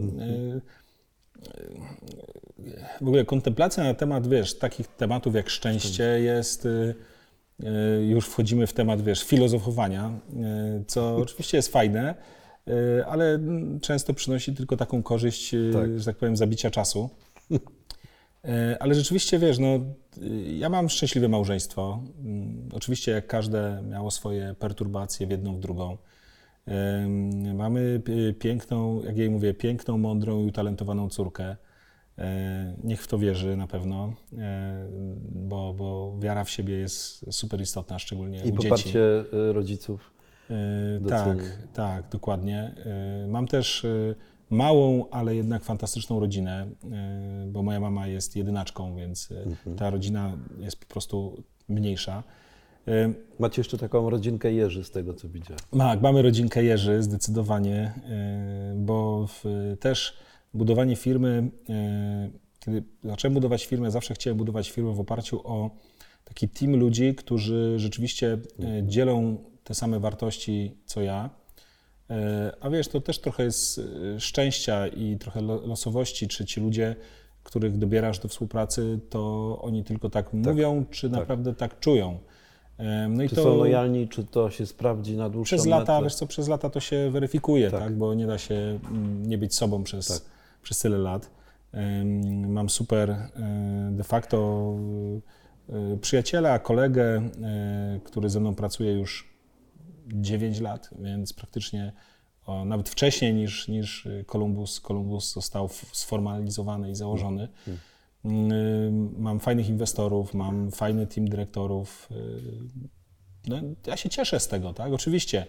[3.00, 6.68] w ogóle kontemplacja na temat, wiesz, takich tematów jak szczęście jest,
[8.08, 10.10] już wchodzimy w temat, wiesz, filozofowania,
[10.86, 12.14] co oczywiście jest fajne,
[13.06, 13.38] ale
[13.80, 15.98] często przynosi tylko taką korzyść, tak.
[15.98, 17.10] że tak powiem, zabicia czasu.
[18.80, 19.80] Ale rzeczywiście, wiesz, no,
[20.58, 22.02] ja mam szczęśliwe małżeństwo.
[22.18, 25.98] Mm, oczywiście, jak każde, miało swoje perturbacje w jedną, w drugą.
[27.54, 28.02] Mamy
[28.38, 31.56] piękną, jak jej mówię, piękną, mądrą i utalentowaną córkę.
[32.18, 34.88] E, niech w to wierzy na pewno, e,
[35.32, 38.98] bo, bo wiara w siebie jest super istotna, szczególnie I u poparcie dzieci.
[38.98, 40.12] E, rodziców.
[41.08, 41.38] Tak,
[41.74, 42.74] tak, dokładnie.
[43.28, 43.86] Mam też
[44.50, 46.66] małą, ale jednak fantastyczną rodzinę,
[47.46, 49.76] bo moja mama jest jedynaczką, więc mhm.
[49.76, 52.22] ta rodzina jest po prostu mniejsza.
[53.38, 55.60] Macie jeszcze taką rodzinkę Jerzy, z tego co widziałem.
[55.78, 57.92] Tak, mamy rodzinkę Jerzy, zdecydowanie,
[58.76, 59.44] bo w,
[59.80, 60.16] też
[60.54, 65.70] budowanie firmy, e, kiedy zacząłem budować firmę, zawsze chciałem budować firmę w oparciu o
[66.24, 71.30] taki team ludzi, którzy rzeczywiście e, dzielą te same wartości co ja.
[72.10, 73.80] E, a wiesz, to też trochę jest
[74.18, 76.96] szczęścia i trochę losowości, czy ci ludzie,
[77.42, 81.20] których dobierasz do współpracy, to oni tylko tak, tak mówią, czy tak.
[81.20, 82.18] naprawdę tak czują.
[83.08, 86.04] No czy to, są lojalni, czy to się sprawdzi na dłuższą Przez lata, metę?
[86.04, 87.80] wiesz co, przez lata to się weryfikuje, tak.
[87.80, 87.96] tak?
[87.96, 91.30] bo nie da się mm, nie być sobą przez, tak przez tyle lat.
[92.48, 93.28] Mam super e,
[93.92, 94.74] de facto
[95.68, 99.31] e, przyjaciela, kolegę, e, który ze mną pracuje już
[100.06, 101.92] 9 lat, więc praktycznie
[102.46, 107.48] o, nawet wcześniej niż, niż Columbus, Columbus został sformalizowany i założony.
[108.24, 112.08] Mm, mam fajnych inwestorów, mam fajny team dyrektorów.
[113.48, 114.92] No, ja się cieszę z tego, tak?
[114.92, 115.46] Oczywiście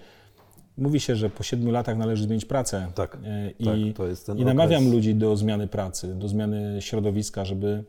[0.77, 2.91] Mówi się, że po siedmiu latach należy zmienić pracę.
[2.95, 4.93] Tak, e, I, tak, to jest ten I namawiam okres.
[4.93, 7.83] ludzi do zmiany pracy, do zmiany środowiska, żeby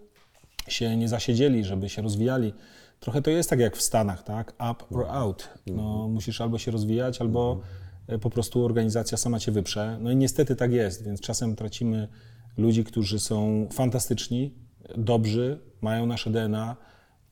[0.68, 2.52] się nie zasiedzieli, żeby się rozwijali.
[3.00, 4.52] Trochę to jest tak jak w Stanach, tak?
[4.52, 5.16] Up or mhm.
[5.16, 5.48] out.
[5.66, 6.12] No, mhm.
[6.12, 7.60] musisz albo się rozwijać, albo
[8.02, 8.20] mhm.
[8.20, 9.98] po prostu organizacja sama cię wyprze.
[10.00, 12.08] No i niestety tak jest, więc czasem tracimy
[12.56, 14.54] ludzi, którzy są fantastyczni,
[14.96, 16.76] dobrzy, mają nasze DNA,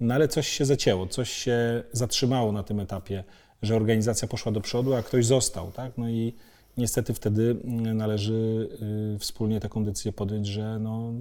[0.01, 3.25] no ale coś się zacięło, coś się zatrzymało na tym etapie
[3.63, 5.99] że organizacja poszła do przodu, a ktoś został, tak?
[5.99, 6.35] No i
[6.77, 8.69] niestety wtedy mm, należy
[9.15, 11.13] y, wspólnie taką decyzję podjąć, że no,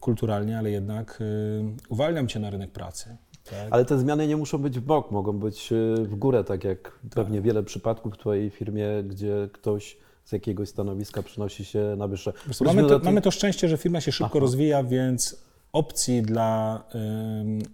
[0.00, 3.16] kulturalnie, ale jednak y, uwalniam cię na rynek pracy.
[3.50, 3.68] Tak?
[3.70, 6.82] Ale te zmiany nie muszą być w bok, mogą być y, w górę, tak jak
[6.82, 7.10] tak.
[7.14, 12.32] pewnie wiele przypadków w Twojej firmie, gdzie ktoś z jakiegoś stanowiska przynosi się na wyższe.
[12.64, 14.40] Mamy to, mamy to szczęście, że firma się szybko Aha.
[14.40, 16.82] rozwija, więc opcji dla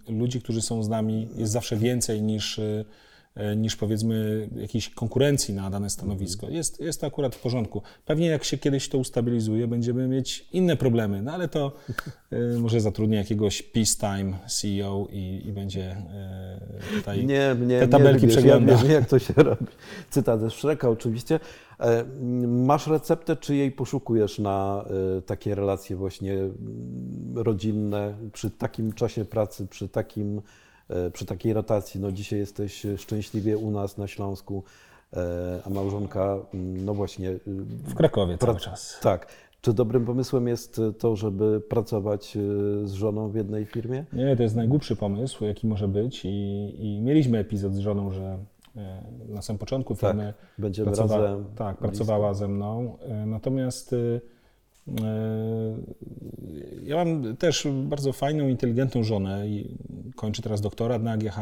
[0.09, 2.85] y, ludzi, którzy są z nami jest zawsze więcej niż y,
[3.55, 6.49] niż powiedzmy jakiejś konkurencji na dane stanowisko.
[6.49, 7.81] Jest, jest to akurat w porządku.
[8.05, 11.71] Pewnie jak się kiedyś to ustabilizuje, będziemy mieć inne problemy, no ale to
[12.33, 15.97] y, może zatrudnię jakiegoś peacetime CEO i, i będzie
[16.91, 18.77] y, tutaj nie, nie, te tabelki nie przeglądał.
[18.77, 19.65] Ja wiem, jak to się robi.
[20.09, 21.39] Cytat ze Szreka oczywiście.
[22.47, 24.85] Masz receptę, czy jej poszukujesz na
[25.25, 26.37] takie relacje właśnie
[27.35, 30.70] rodzinne, przy takim czasie pracy, przy takim E,
[31.13, 32.01] przy takiej rotacji.
[32.01, 34.63] No dzisiaj jesteś szczęśliwie u nas na Śląsku,
[35.13, 37.29] e, a małżonka, mm, no właśnie...
[37.29, 37.39] Y,
[37.83, 38.99] w Krakowie cały czas.
[39.01, 39.27] Tak.
[39.61, 42.37] Czy dobrym pomysłem jest to, żeby pracować
[42.83, 44.05] z żoną w jednej firmie?
[44.13, 48.37] Nie, to jest najgłupszy pomysł, jaki może być i, i mieliśmy epizod z żoną, że
[48.75, 52.97] e, na samym początku tak, firmy tak, będziemy pracowa razem tak, pracowała ze mną.
[53.25, 54.40] Natomiast y, E,
[56.83, 59.77] ja mam też bardzo fajną, inteligentną żonę i
[60.15, 61.37] kończy teraz doktorat na AGH.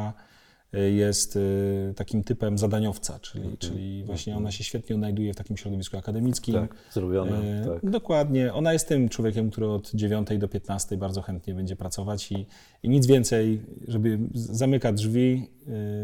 [0.73, 3.59] E, jest e, takim typem zadaniowca, czyli, mm -hmm.
[3.59, 6.53] czyli właśnie ona się świetnie odnajduje w takim środowisku akademickim.
[6.53, 7.65] Tak, zrobione.
[7.65, 7.91] Tak.
[7.91, 8.53] Dokładnie.
[8.53, 12.45] Ona jest tym człowiekiem, który od 9 do 15 bardzo chętnie będzie pracować i,
[12.83, 15.47] i nic więcej, żeby zamyka drzwi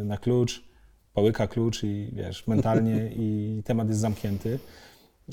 [0.04, 0.64] na klucz,
[1.14, 4.60] połyka klucz i wiesz, mentalnie i temat jest zamknięty.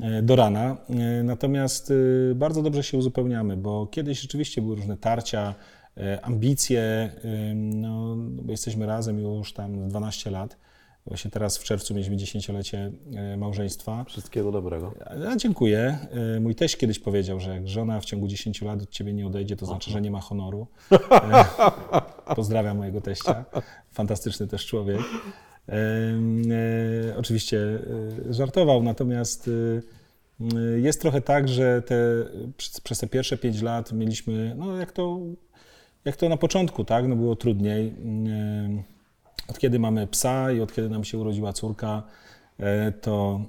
[0.00, 0.76] E, do rana.
[0.88, 5.54] E, natomiast e, bardzo dobrze się uzupełniamy, bo kiedyś rzeczywiście były różne tarcia,
[6.22, 7.10] ambicje,
[7.54, 10.56] no, bo jesteśmy razem już tam 12 lat.
[11.06, 12.92] Właśnie teraz w czerwcu mieliśmy dziesięciolecie
[13.36, 14.04] małżeństwa.
[14.04, 14.94] Wszystkiego dobrego.
[15.24, 15.98] Ja, dziękuję.
[16.40, 19.56] Mój teść kiedyś powiedział, że jak żona w ciągu 10 lat od ciebie nie odejdzie,
[19.56, 20.66] to znaczy, że nie ma honoru.
[22.36, 23.44] Pozdrawiam mojego teścia.
[23.90, 25.00] Fantastyczny też człowiek.
[25.68, 27.58] E, oczywiście
[28.28, 29.50] e, żartował, natomiast
[30.40, 31.96] Y, jest trochę tak, że te,
[32.82, 35.18] przez, te pierwsze pięć lat mieliśmy, no jak to,
[36.04, 37.94] jak to na początku, tak, no było trudniej.
[39.48, 42.02] Od kiedy mamy psa i od kiedy nam się urodziła córka,
[43.00, 43.40] to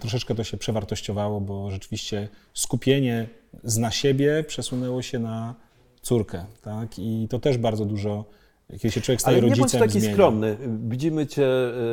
[0.00, 3.28] troszeczkę to się przewartościowało, bo rzeczywiście skupienie
[3.64, 5.54] z na siebie przesunęło się na
[6.02, 8.24] córkę, tak, i to też bardzo dużo
[8.70, 10.14] kiedy się człowiek staje Ale nie rodzicem, bądź taki zmienia.
[10.14, 10.56] skromny.
[10.88, 11.48] Widzimy Cię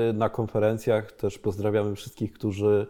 [0.09, 2.87] y, na konferencjach, też pozdrawiamy wszystkich, którzy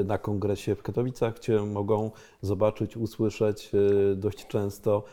[0.00, 2.10] y, na kongresie w Katowicach Cię mogą
[2.42, 5.04] zobaczyć, usłyszeć y, dość często.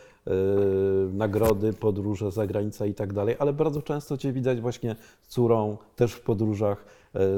[1.12, 6.12] Nagrody, podróże, zagranica i tak dalej, ale bardzo często Cię widać właśnie z córą, też
[6.12, 6.84] w podróżach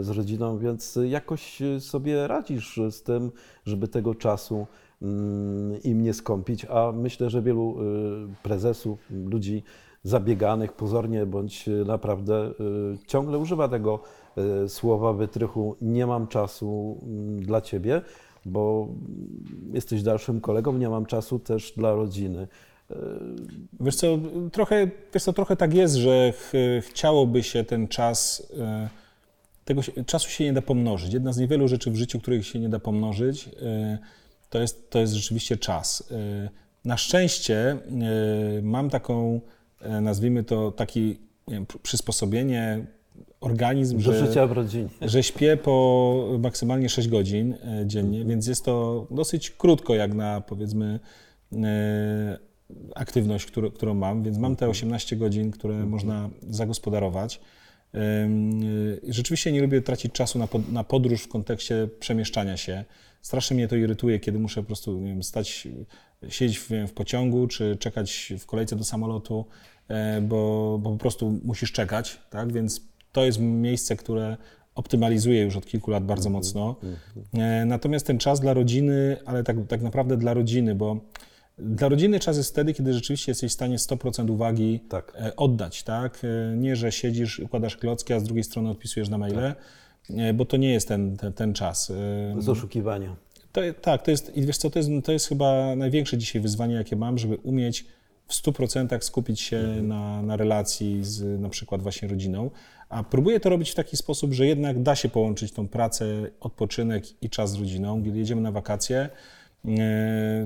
[0.00, 3.32] z rodziną, więc jakoś sobie radzisz z tym,
[3.64, 4.66] żeby tego czasu
[5.02, 7.76] mm, im nie skąpić, a myślę, że wielu
[8.42, 9.62] prezesów, ludzi
[10.06, 12.52] zabieganych pozornie bądź naprawdę y,
[13.06, 14.00] ciągle używa tego
[14.64, 18.02] y, słowa wytrychu nie mam czasu mm, dla ciebie,
[18.44, 18.88] bo
[19.72, 22.48] jesteś dalszym kolegą, nie mam czasu też dla rodziny.
[22.90, 22.94] Y,
[23.80, 24.18] wiesz co,
[24.52, 28.52] trochę, wiesz co, trochę tak jest, że ch chciałoby się ten czas,
[29.64, 31.14] tego się, czasu się nie da pomnożyć.
[31.14, 33.48] Jedna z niewielu rzeczy w życiu, których się nie da pomnożyć,
[34.50, 36.12] to jest, to jest rzeczywiście czas.
[36.84, 37.78] Na szczęście
[38.62, 39.40] mam taką
[40.00, 42.86] nazwijmy to taki wiem, przysposobienie,
[43.40, 44.88] organizm, Do że, życia w rodzinie.
[45.02, 50.40] że śpię po maksymalnie 6 godzin e, dziennie, więc jest to dosyć krótko jak na
[50.40, 51.00] powiedzmy
[51.52, 52.38] e,
[52.94, 55.90] aktywność, którą, którą mam, więc mam te 18 godzin, które mhm.
[55.90, 57.40] można zagospodarować.
[59.08, 62.84] Rzeczywiście nie lubię tracić czasu na, pod, na podróż w kontekście przemieszczania się.
[63.22, 65.68] Strasznie mnie to irytuje, kiedy muszę po prostu nie wiem, stać,
[66.29, 69.46] siedzieć w, wiem, w pociągu, czy czekać w kolejce do samolotu,
[69.88, 72.52] e, bo, bo po prostu musisz czekać, tak?
[72.52, 72.81] Więc
[73.12, 74.37] to jest miejsce, które
[74.74, 76.76] optymalizuję już od kilku lat bardzo mhm, mocno.
[76.83, 77.44] Mhm.
[77.44, 81.00] E, natomiast ten czas dla rodziny, ale tak, tak naprawdę dla rodziny, bo
[81.59, 85.12] dla rodziny czas jest wtedy, kiedy rzeczywiście jesteś w stanie 100% uwagi tak.
[85.20, 86.22] E, oddać, tak?
[86.57, 89.35] Nie, że siedzisz, układasz klocki, a z drugiej strony odpisujesz na maile.
[89.35, 89.86] Tak
[90.34, 91.92] bo to nie jest ten, ten, ten czas.
[92.38, 93.16] Z oszukiwania.
[93.52, 96.74] To, tak, to jest, i wiesz co, to jest, to jest chyba największe dzisiaj wyzwanie,
[96.74, 97.84] jakie mam, żeby umieć
[98.28, 99.88] w 100% skupić się mhm.
[99.88, 102.50] na, na relacji z na przykład właśnie rodziną.
[102.88, 106.06] A próbuję to robić w taki sposób, że jednak da się połączyć tą pracę,
[106.40, 108.02] odpoczynek i czas z rodziną.
[108.02, 109.08] Gdy jedziemy na wakacje,
[109.64, 109.74] yy,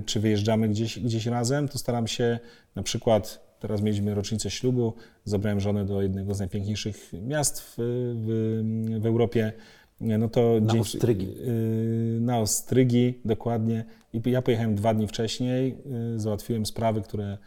[0.07, 2.39] czy wyjeżdżamy gdzieś, gdzieś razem, to staram się
[2.75, 4.93] na przykład Teraz mieliśmy rocznicę ślubu,
[5.25, 9.53] zabrałem żonę do jednego z najpiękniejszych miast w, w, w Europie.
[10.01, 11.27] No to na dzień, Ostrygi.
[11.27, 13.85] Yy, na Ostrygi, dokładnie.
[14.13, 15.77] I ja pojechałem dwa dni wcześniej,
[16.13, 17.39] yy, załatwiłem sprawy, które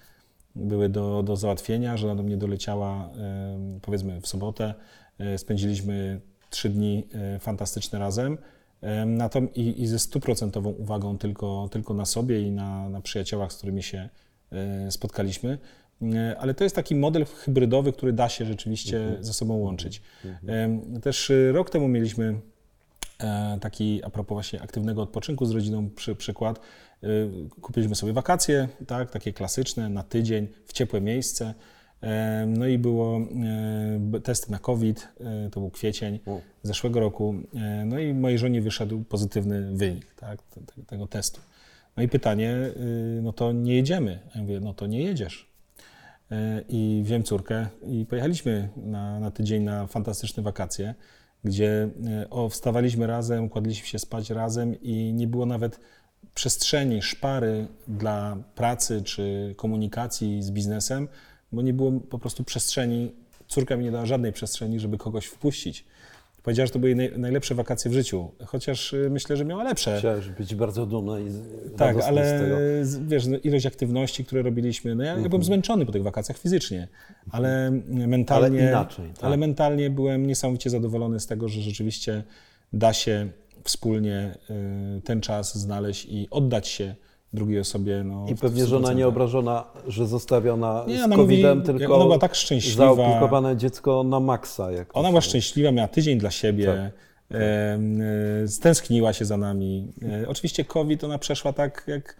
[0.55, 1.97] były do, do załatwienia.
[1.97, 3.09] Żona do mnie doleciała
[3.73, 4.73] yy, powiedzmy w sobotę.
[5.37, 7.07] Spędziliśmy trzy dni
[7.39, 8.37] fantastyczne razem.
[9.05, 13.53] Na to, i, i ze stuprocentową uwagą tylko, tylko na sobie i na, na przyjaciołach,
[13.53, 14.09] z którymi się
[14.89, 15.57] spotkaliśmy.
[16.15, 19.23] E, ale to jest taki model hybrydowy, który da się rzeczywiście mhm.
[19.23, 20.01] ze sobą łączyć.
[20.25, 21.01] Mhm.
[21.01, 22.39] Też e, rok temu mieliśmy
[23.19, 26.59] e, taki, a propos właśnie aktywnego odpoczynku z rodziną, przy, przykład.
[27.61, 31.53] Kupiliśmy sobie wakacje, tak, takie klasyczne, na tydzień, w ciepłe miejsce.
[32.47, 33.19] No i było
[34.23, 35.07] testy na COVID,
[35.51, 36.19] to był kwiecień
[36.63, 37.35] zeszłego roku.
[37.85, 40.39] No i mojej żonie wyszedł pozytywny wynik tak,
[40.87, 41.41] tego testu.
[41.97, 42.55] No i pytanie,
[43.21, 44.19] no to nie jedziemy.
[44.35, 45.52] Ja mówię, no to nie jedziesz.
[46.33, 50.95] E, i wziąłem córkę i pojechaliśmy na, na tydzień na fantastyczne wakacje,
[51.43, 55.79] gdzie e, o, wstawaliśmy razem, kładliśmy się spać razem i nie było nawet
[56.33, 61.07] przestrzeni, szpary dla pracy czy komunikacji z biznesem,
[61.51, 63.11] bo nie było po prostu przestrzeni.
[63.47, 65.85] Córka mi nie dała żadnej przestrzeni, żeby kogoś wpuścić.
[66.43, 69.97] Powiedziała, że to były najlepsze wakacje w życiu, chociaż y, myślę, że miała lepsze.
[69.99, 71.27] Chciałaś być bardzo dumna i
[71.77, 72.39] Tak, ale
[72.85, 73.07] z tego.
[73.07, 75.43] wiesz, no, ilość aktywności, które robiliśmy, no ja, ja byłem mhm.
[75.43, 76.87] zmęczony po tych wakacjach fizycznie,
[77.31, 79.23] ale mentalnie, ale, inaczej, tak.
[79.23, 82.23] ale mentalnie byłem niesamowicie zadowolony z tego, że rzeczywiście
[82.73, 83.29] da się
[83.63, 84.37] wspólnie
[84.97, 86.95] y, ten czas znaleźć i oddać się
[87.33, 88.03] drugiej osobie.
[88.03, 92.19] No, I pewnie żona nie obrażona, że zostawiona nie, z COVID-em, mówi, tylko ona była
[92.19, 92.95] tak szczęśliwa.
[92.95, 94.71] zaopiekowane dziecko na maksa.
[94.71, 96.65] Jak ona była szczęśliwa, miała tydzień dla siebie.
[96.65, 97.13] Tak.
[97.41, 99.91] E, stęskniła się za nami.
[100.23, 102.17] E, oczywiście COVID ona przeszła tak jak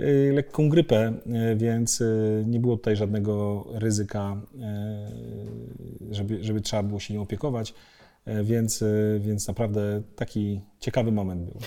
[0.00, 2.04] e, lekką grypę, e, więc e,
[2.46, 5.08] nie było tutaj żadnego ryzyka, e,
[6.10, 7.74] żeby, żeby trzeba było się nią opiekować,
[8.42, 8.84] więc,
[9.20, 11.60] więc naprawdę taki ciekawy moment był.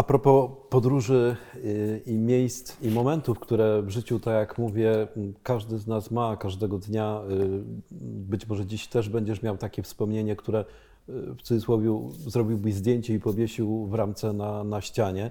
[0.00, 5.08] A propos podróży y, i miejsc i momentów, które w życiu, tak jak mówię,
[5.42, 7.22] każdy z nas ma każdego dnia.
[7.30, 7.62] Y,
[8.00, 10.64] być może dziś też będziesz miał takie wspomnienie, które
[11.08, 15.30] w cudzysłowie zrobiłbyś zdjęcie i powiesił w ramce na, na ścianie.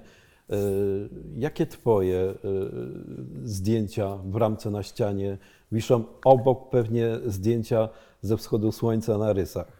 [1.36, 2.34] Jakie twoje
[3.44, 5.38] zdjęcia w ramce na ścianie
[5.72, 7.88] wiszą obok pewnie zdjęcia
[8.22, 9.79] ze wschodu słońca na rysach?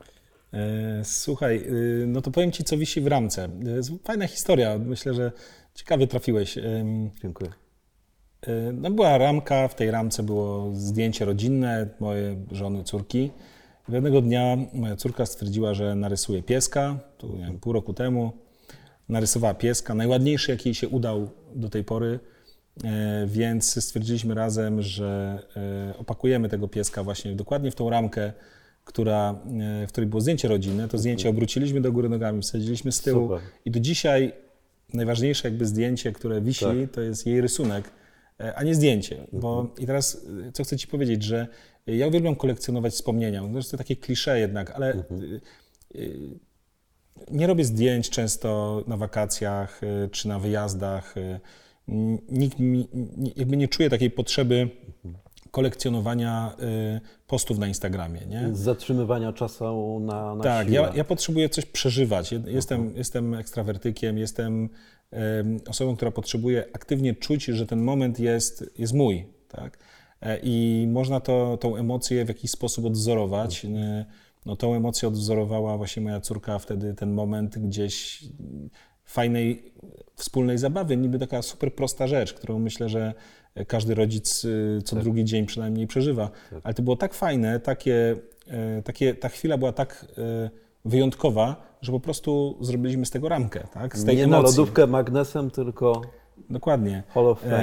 [1.02, 1.66] Słuchaj,
[2.06, 3.48] no to powiem Ci, co wisi w ramce.
[4.04, 4.78] Fajna historia.
[4.78, 5.32] Myślę, że
[5.74, 6.58] ciekawie trafiłeś.
[7.22, 7.50] Dziękuję.
[8.72, 13.30] No była ramka, w tej ramce było zdjęcie rodzinne mojej żony, córki.
[13.86, 18.32] Pewnego dnia moja córka stwierdziła, że narysuje pieska, to nie wiem, pół roku temu.
[19.08, 22.20] Narysowała pieska, najładniejszy jaki jej się udał do tej pory,
[22.84, 28.32] e, więc stwierdziliśmy razem, że e, opakujemy tego pieska właśnie dokładnie w tą ramkę,
[28.84, 29.40] która,
[29.82, 30.88] e, w której było zdjęcie rodzinne.
[30.88, 33.40] To zdjęcie obróciliśmy do góry nogami, wsadziliśmy z tyłu Super.
[33.64, 34.32] i do dzisiaj
[34.94, 36.90] najważniejsze jakby zdjęcie, które wisi, Tak.
[36.92, 37.90] to jest jej rysunek,
[38.54, 39.26] a nie zdjęcie.
[39.32, 41.46] Bo i teraz co chcę Ci powiedzieć, że
[41.86, 43.42] ja uwielbiam kolekcjonować wspomnienia.
[43.42, 45.04] No, to takie klisze jednak, ale
[45.94, 46.10] y,
[47.30, 51.14] nie robię zdjęć często na wakacjach czy na wyjazdach.
[52.28, 52.88] Nikt mi,
[53.36, 54.70] jakby nie czuje takiej potrzeby
[55.50, 56.54] kolekcjonowania
[56.96, 58.48] y, postów na Instagramie, nie?
[58.52, 62.32] Zatrzymywania czasu na, na Tak, ja, ja potrzebuję coś przeżywać.
[62.32, 64.68] Je- Jestem, jestem ekstrawertykiem, jestem
[65.10, 69.26] em, osobą, która potrzebuje aktywnie czuć, że ten moment jest, jest mój.
[69.48, 69.78] Tak?
[70.22, 73.64] E, I można to, tą emocję w jakiś sposób odwzorować.
[73.64, 74.04] E,
[74.46, 78.24] No, tą emocję odwzorowała właśnie moja córka wtedy, ten moment gdzieś
[79.04, 79.72] fajnej,
[80.16, 80.96] wspólnej zabawy.
[80.96, 83.14] Niby taka super prosta rzecz, którą myślę, że
[83.66, 86.30] każdy rodzic y, co drugi dzień przynajmniej przeżywa.
[86.62, 90.50] Ale to było tak fajne, takie, e, takie, ta chwila była tak e,
[90.84, 93.98] wyjątkowa, że po prostu zrobiliśmy z tego ramkę, tak?
[93.98, 94.58] Z tej Nie na emocji.
[94.58, 96.02] lodówkę magnesem, tylko
[96.50, 97.02] Dokładnie.
[97.08, 97.58] Hall of Fame.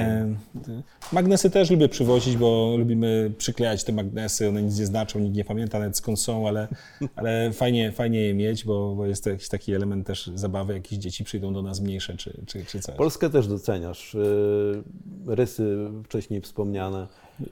[0.68, 5.36] E, magnesy też lubię przywozić, bo lubimy przyklejać te magnesy, one nic nie znaczą, nikt
[5.36, 6.68] nie pamięta nawet skąd są, ale,
[7.16, 10.98] ale fajnie, fajnie je mieć, bo, bo jest to jakiś taki element też zabawy, jakieś
[10.98, 12.96] dzieci przyjdą do nas mniejsze czy, czy, czy coś.
[12.96, 14.14] Polskę też doceniasz.
[14.14, 14.82] y,
[15.26, 17.06] Rysy wcześniej wspomniane.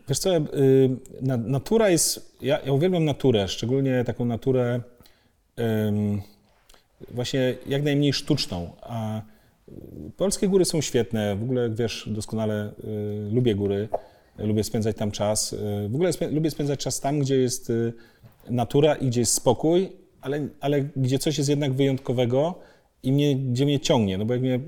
[0.09, 0.31] Wiesz co,
[1.23, 4.81] na- natura jest, ja, ja uwielbiam naturę, szczególnie taką naturę
[7.11, 9.23] właśnie jak najmniej sztuczną, a
[10.17, 12.73] polskie góry są świetne, w ogóle jak wiesz doskonale
[13.29, 13.89] y, lubię góry,
[14.39, 17.93] lubię spędzać tam czas, y, w ogóle spę, lubię spędzać czas tam, gdzie jest y,
[18.51, 22.55] natura i gdzie jest spokój, ale, ale gdzie coś jest jednak wyjątkowego
[23.03, 24.61] i mnie, gdzie mnie ciągnie, no bo jak mnie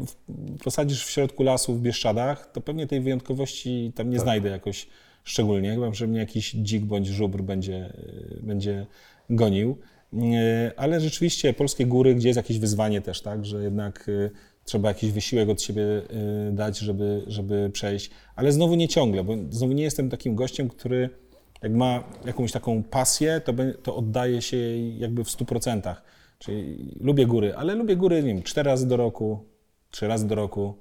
[0.65, 4.87] posadzisz w środku lasu w Bieszczadach, to pewnie tej wyjątkowości tam nie znajdę jakoś
[5.25, 7.93] szczególnie, chyba że mnie jakiś dzik bądź żubr będzie,
[8.37, 8.87] y, będzie
[9.31, 9.77] gonił.
[10.77, 14.11] Ale rzeczywiście polskie góry, gdzie jest jakieś wyzwanie też, tak, że jednak
[14.69, 19.35] trzeba jakiś wysiłek od siebie y, dać, żeby, żeby przejść, ale znowu nie ciągle, bo
[19.51, 21.11] znowu nie jestem takim gościem, który
[21.63, 23.53] jak ma jakąś taką pasję, to,
[23.83, 25.95] to oddaje się jej jakby w 100%.
[26.39, 29.45] Czyli lubię góry, ale lubię góry, nie wiem, cztery razy do roku,
[29.91, 30.75] trzy razy do roku,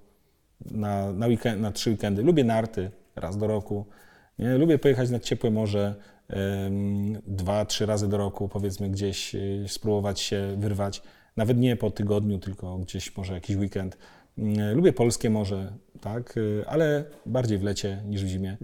[0.72, 2.24] na, na, weekend, na trzy weekendy.
[2.24, 3.86] Lubię narty raz do roku.
[4.40, 4.58] Nie?
[4.58, 5.96] Lubię pojechać nad ciepłe morze
[6.30, 11.02] em, dwa, trzy razy do roku, powiedzmy gdzieś y, spróbować się wyrwać.
[11.38, 13.98] Nawet nie po tygodniu, tylko gdzieś może jakiś weekend.
[14.38, 18.58] Mm, Lubię polskie morze, tak, y, ale bardziej w lecie niż w zimie.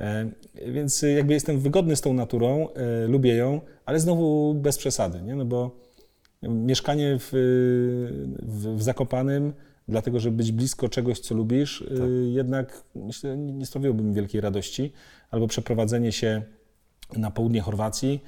[0.00, 0.30] E,
[0.72, 5.22] Więc y, jakby jestem wygodny z tą naturą, e, lubię ją, ale znowu bez przesady,
[5.22, 5.34] nie?
[5.34, 5.86] No bo
[6.42, 7.28] mieszkanie w,
[8.42, 9.52] w, w Zakopanym,
[9.88, 14.92] dlatego żeby być blisko czegoś, co lubisz, y, jednak myślę, nie sprawiłoby mi wielkiej radości.
[15.30, 16.42] Albo przeprowadzenie się
[17.16, 18.22] na południe Chorwacji,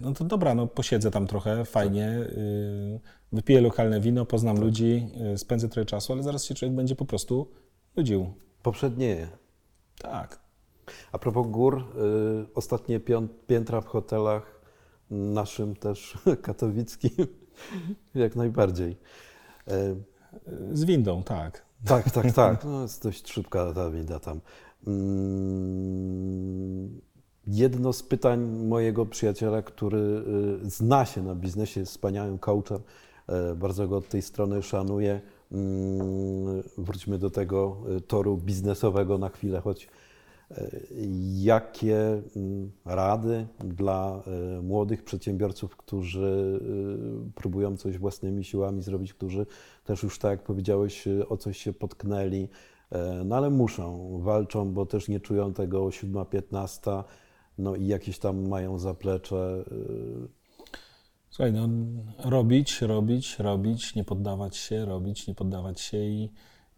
[0.00, 3.00] no to dobra, no posiedzę tam trochę, fajnie, y,
[3.32, 7.04] wypiję lokalne wino, poznam ludzi, y, spędzę trochę czasu, ale zaraz się człowiek będzie po
[7.04, 7.50] prostu
[7.96, 8.34] nudził.
[8.62, 9.28] Poprzednieje.
[9.98, 10.40] Tak.
[11.12, 11.84] A propos gór,
[12.54, 13.00] ostatnie
[13.46, 14.60] piętra w hotelach,
[15.10, 17.26] naszym też katowickim,
[18.14, 18.96] jak najbardziej.
[19.68, 19.94] E,
[20.72, 21.64] Z windą, tak.
[21.84, 22.64] Tak, tak, tak.
[22.64, 24.40] No, jest dość szybka ta winda tam.
[24.86, 26.20] Mm,
[27.52, 29.98] Jedno z pytań mojego przyjaciela, który
[30.64, 32.78] y, zna się na biznesie, jest wspaniałym coachem,
[33.28, 35.20] e, bardzo go od tej strony szanuję.
[35.52, 39.88] Mm, Wróćmy do tego y, toru biznesowego na chwilę, choć
[41.34, 44.22] jakie mm, rady dla
[44.62, 46.60] młodych przedsiębiorców, którzy
[47.28, 49.46] y, próbują coś własnymi siłami zrobić, którzy
[49.84, 52.48] też już tak jak powiedziałeś, y, o coś się potknęli,
[53.24, 57.04] no ale muszą, walczą, bo też nie czują tego 7-15,
[57.58, 59.64] no i jakieś tam mają zaplecze.
[59.72, 60.40] y,
[61.30, 61.68] Słuchaj, no
[62.18, 66.30] robić, robić, robić, nie poddawać się, robić, nie poddawać się i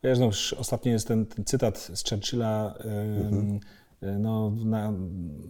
[0.02, 3.60] wiesz, no już ostatnio jest ten, ten cytat z Churchilla, ym,
[4.02, 4.92] y, no na,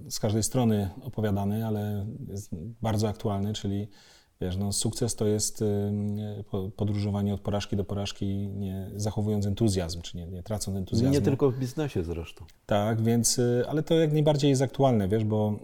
[0.08, 2.50] z każdej strony opowiadany, ale jest
[2.82, 3.88] bardzo aktualny, czyli
[4.42, 5.64] Wiesz, no, sukces to jest
[6.76, 11.14] podróżowanie od porażki do porażki, nie zachowując entuzjazm, czy nie, nie tracąc entuzjazmu.
[11.14, 12.44] Nie tylko w biznesie zresztą.
[12.66, 15.56] Tak, więc, y, ale to jak najbardziej jest aktualne, wiesz, bo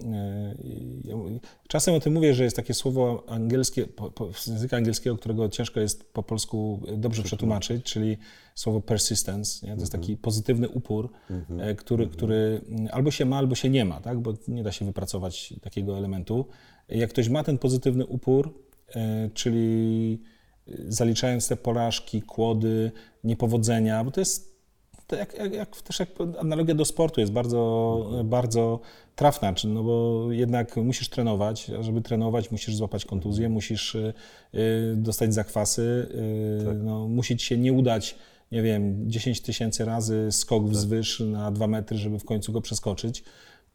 [1.04, 5.16] y, czasem o tym mówię, że jest takie słowo angielskie, po, po, z języka angielskiego,
[5.16, 8.18] którego ciężko jest po polsku dobrze przetłumaczyć, czyli
[8.54, 9.74] słowo persistence, nie?
[9.74, 10.18] to jest taki mhm.
[10.18, 11.76] pozytywny upór, mm-hmm.
[11.76, 12.10] który, mm-hmm.
[12.10, 12.60] który
[12.90, 14.20] albo się ma, albo się nie ma, tak?
[14.20, 16.46] bo nie da się wypracować takiego elementu.
[16.88, 18.67] Jak ktoś ma ten pozytywny upór, e,
[19.34, 20.22] czyli
[20.88, 22.92] zaliczając te porażki, kłody,
[23.24, 24.58] niepowodzenia, bo to jest
[25.08, 26.08] to jak, jak, jak, też jak
[26.40, 28.80] analogia do sportu jest bardzo, bardzo
[29.16, 34.14] trafna, no bo jednak musisz trenować, a żeby trenować musisz złapać kontuzję, musisz y,
[34.96, 36.08] dostać zakwasy,
[36.60, 36.76] y, tak.
[36.82, 38.16] no, musi ci się nie udać,
[38.52, 40.72] nie wiem, 10 tysięcy razy skok tak.
[40.72, 43.24] wzwyż na 2 metry, żeby w końcu go przeskoczyć.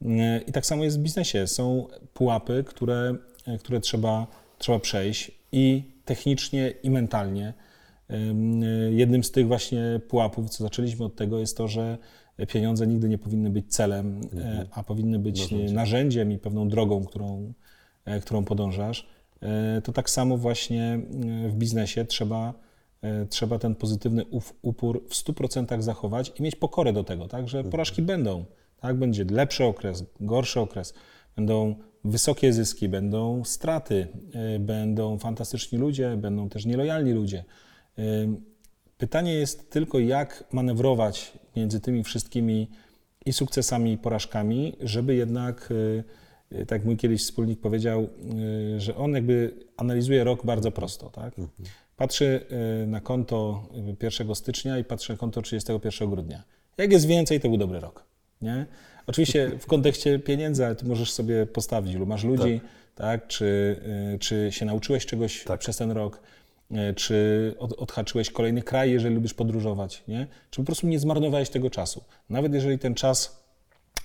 [0.01, 0.07] Y,
[0.47, 1.47] I tak samo jest w biznesie.
[1.47, 3.15] Są pułapy, które,
[3.59, 4.27] które trzeba,
[4.63, 7.53] trzeba przejść i technicznie, i mentalnie.
[8.89, 11.97] Jednym z tych właśnie pułapów, co zaczęliśmy od tego, jest to, że
[12.47, 14.67] pieniądze nigdy nie powinny być celem, e, mhm.
[14.71, 15.75] a powinny być narzędziem.
[15.75, 17.53] narzędziem i pewną drogą, którą,
[18.05, 19.07] e, którą podążasz.
[19.41, 20.99] E, to tak samo właśnie
[21.49, 22.53] w biznesie trzeba,
[23.29, 24.25] trzeba ten pozytywny
[24.61, 27.71] upór w 100% zachować i mieć pokorę do tego, tak, że mhm.
[27.71, 28.45] porażki będą.
[28.81, 30.93] Tak, będzie lepszy okres, gorszy okres,
[31.35, 34.07] będą wysokie zyski, będą straty,
[34.59, 37.43] będą fantastyczni ludzie, będą też nielojalni ludzie.
[38.97, 42.69] Pytanie jest tylko, jak manewrować między tymi wszystkimi
[43.25, 46.03] i sukcesami, i porażkami, żeby jednak, y,
[46.51, 48.07] y, tak jak mój kiedyś wspólnik powiedział,
[48.75, 51.09] y, że on jakby analizuje rok bardzo prosto.
[51.09, 51.39] Tak?
[51.39, 51.69] Mhm.
[51.97, 52.45] Patrzy
[52.87, 53.63] na konto
[54.01, 56.43] 1 stycznia i patrzy na konto 31 grudnia.
[56.77, 58.03] Jak jest więcej, to był dobry rok.
[58.41, 58.65] Nie?
[59.07, 62.61] Oczywiście w kontekście pieniędzy, ale ty możesz sobie postawić, ilu masz ludzi,
[62.95, 62.95] tak.
[62.95, 63.27] tak?
[63.27, 63.79] Czy,
[64.19, 65.59] czy się nauczyłeś czegoś tak.
[65.59, 66.19] przez ten rok
[66.73, 70.27] E, czy od, odhaczyłeś kolejny kraj, jeżeli lubisz podróżować, nie?
[70.49, 72.03] Czy po prostu nie zmarnowałeś tego czasu.
[72.29, 73.43] Nawet jeżeli ten czas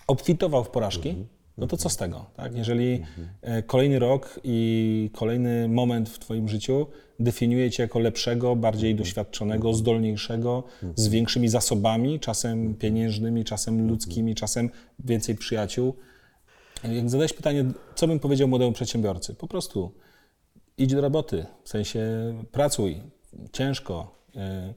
[0.07, 1.26] obfitował w porażki, mhm.
[1.59, 2.56] No to co z tego, tak?
[2.56, 3.28] Jeżeli mhm.
[3.42, 6.86] e, kolejny rok i kolejny moment w twoim życiu
[7.20, 9.04] definiuje cię jako lepszego, bardziej mhm.
[9.04, 14.70] doświadczonego, zdolniejszego, z większymi zasobami, czasem pieniężnymi, czasem ludzkimi, czasem
[15.04, 15.94] więcej przyjaciół.
[16.84, 19.34] Jak zadałeś pytanie, co bym powiedział młodemu przedsiębiorcy?
[19.34, 19.92] Po prostu
[20.78, 22.00] idź do roboty, w sensie
[22.52, 23.02] pracuj
[23.52, 24.14] ciężko.
[24.36, 24.74] E,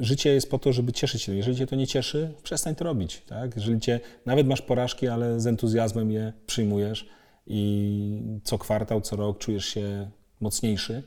[0.00, 1.34] życie jest po to, żeby cieszyć się.
[1.34, 3.22] Jeżeli cię to nie cieszy, przestań to robić.
[3.26, 3.56] Tak?
[3.56, 7.08] Jeżeli cię, nawet masz porażki, ale z entuzjazmem je przyjmujesz
[7.46, 11.02] i co kwartał, co rok czujesz się mocniejszy,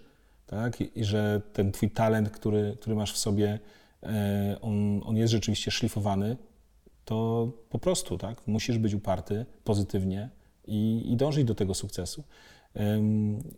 [0.46, 0.82] tak?
[0.82, 3.60] I, że ten twój talent, który, który masz w sobie,
[4.04, 6.38] e, on, on jest rzeczywiście szlifowany,
[7.06, 8.48] to po prostu tak?
[8.48, 10.30] musisz być uparty pozytywnie
[10.68, 12.24] i, i dążyć do tego sukcesu.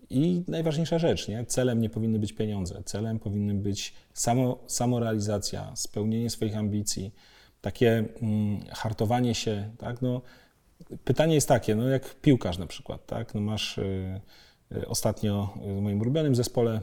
[0.09, 1.45] I najważniejsza rzecz, nie?
[1.45, 7.13] celem nie powinny być pieniądze, celem powinny być samo, samorealizacja, spełnienie swoich ambicji,
[7.61, 9.69] takie mm, hartowanie się.
[9.77, 10.01] Tak?
[10.01, 10.21] No,
[11.03, 13.35] pytanie jest takie, no jak piłkarz na przykład, tak?
[13.35, 14.21] no masz y,
[14.71, 16.81] y, ostatnio w moim ulubionym zespole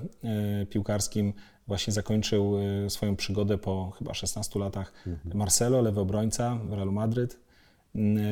[0.62, 1.32] y, piłkarskim
[1.66, 2.54] właśnie zakończył
[2.88, 5.38] swoją przygodę po chyba 16 latach mhm.
[5.38, 7.49] Marcelo, lewy obrońca w Realu Madryt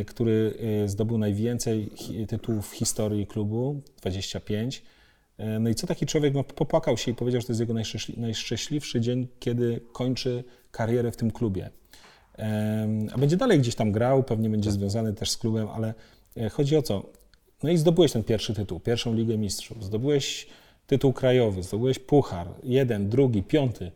[0.06, 0.54] który
[0.84, 1.90] e, zdobył najwięcej
[2.28, 4.82] tytułów w historii klubu 25.
[5.38, 7.74] E, no i co taki człowiek no, popłakał się i powiedział, że to jest jego
[8.16, 11.70] najszczęśliwszy dzień, kiedy kończy karierę w tym klubie.
[13.12, 15.94] A będzie dalej gdzieś tam grał, pewnie będzie związany też z klubem, ale
[16.36, 17.10] e, chodzi o co?
[17.62, 20.46] No i zdobyłeś ten pierwszy tytuł, pierwszą Ligę Mistrzów, zdobyłeś
[20.86, 23.92] tytuł krajowy, zdobyłeś puchar, jeden, drugi, piąty.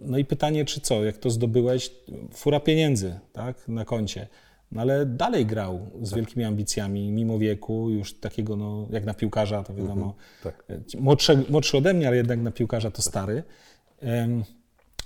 [0.00, 1.90] No i pytanie, czy co, jak to zdobyłeś,
[2.34, 4.26] fura pieniędzy tak, na koncie,
[4.72, 6.16] no ale dalej grał z tak.
[6.16, 10.64] wielkimi ambicjami, mimo wieku, już takiego, no, jak na piłkarza, to wiadomo, mhm, tak.
[11.00, 13.42] młodszy, młodszy ode mnie, ale jednak na piłkarza to stary.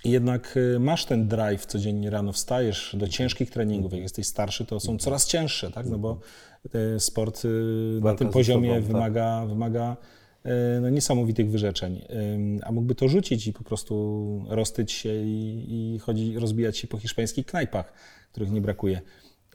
[0.05, 4.64] I jednak y, masz ten drive, codziennie rano wstajesz do ciężkich treningów, jak jesteś starszy,
[4.64, 6.18] to są coraz cięższe, tak, no bo
[6.98, 7.48] sport y,
[8.02, 9.48] na tym poziomie sobą, wymaga, tak.
[9.48, 9.96] wymaga E,
[10.80, 12.05] no, niesamowitych wyrzeczeń.
[12.62, 16.99] A mógłby to rzucić i po prostu roztyć się i, i chodzi, rozbijać się po
[16.99, 17.92] hiszpańskich knajpach,
[18.32, 19.01] których nie brakuje.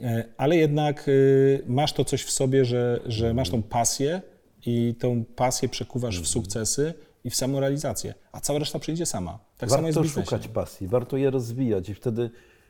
[0.02, 1.10] E, ale jednak
[1.68, 4.22] masz to coś w sobie, że, że masz tą pasję
[4.66, 9.40] i tą pasję przekuwasz w sukcesy i w samorealizację, a cała reszta przyjdzie sama.
[9.58, 12.30] Tak warto samo jest w szukać pasji, warto je rozwijać i wtedy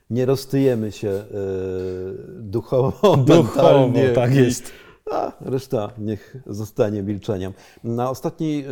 [0.09, 1.23] nie roztyjemy się e,
[2.39, 4.71] duchowo, duchowo tak jest
[5.11, 7.53] a reszta niech zostanie milczeniem.
[7.83, 8.69] Na ostatniej y,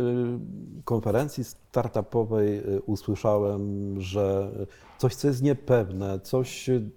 [0.84, 4.50] konferencji startupowej y, usłyszałem, że
[4.98, 6.90] coś, co jest niepewne, coś, y,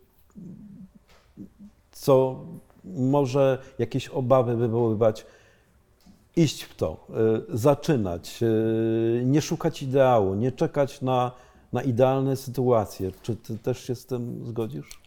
[1.92, 2.46] co
[2.84, 5.26] może jakieś obawy wywoływać,
[6.36, 7.08] iść w to,
[7.50, 8.40] zaczynać,
[9.26, 11.32] nie szukać ideału, nie czekać na,
[11.74, 13.12] na idealne sytuacje.
[13.22, 15.01] Czy ty też się z tym zgodzisz?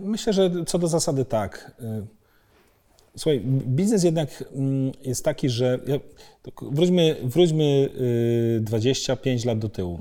[0.00, 1.72] Myślę, że co do zasady tak.
[3.16, 5.78] Słuchaj, biznes jednak mm, jest taki, że
[6.62, 7.90] wróćmy, wróćmy
[8.60, 10.00] 25 lat do tyłu.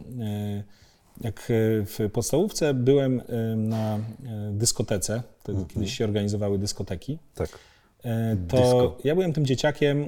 [1.22, 1.52] Jak
[1.86, 3.22] w podstawówce byłem
[3.56, 4.00] na
[4.52, 5.74] dyskotece, wtedy mhm.
[5.74, 7.18] kiedyś się organizowały dyskoteki.
[7.36, 7.50] Tak.
[8.48, 8.98] To Disco.
[9.04, 10.08] ja byłem tym dzieciakiem,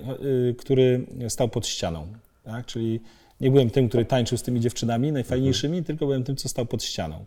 [0.58, 2.08] który stał pod ścianą.
[2.44, 2.66] Tak?
[2.66, 3.00] Czyli
[3.42, 5.86] nie byłem tym, który tańczył z tymi dziewczynami najfajniejszymi, mhm.
[5.86, 7.26] tylko byłem tym, co stał pod ścianą.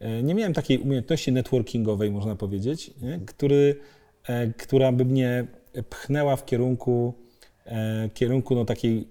[0.00, 3.20] E, nie miałem takiej umiejętności networkingowej, można powiedzieć, nie?
[3.26, 3.76] Który,
[4.28, 5.46] e, która by mnie
[5.90, 7.14] pchnęła w kierunku,
[7.66, 9.08] e, kierunku no, takiej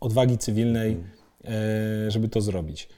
[0.00, 0.96] odwagi cywilnej,
[2.08, 2.88] żeby to zrobić.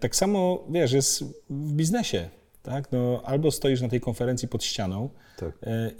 [0.00, 2.28] Tak samo, wiesz, jest w biznesie.
[2.62, 2.92] Tak?
[2.92, 5.08] No, albo stoisz na tej konferencji pod ścianą
[5.38, 5.52] tak.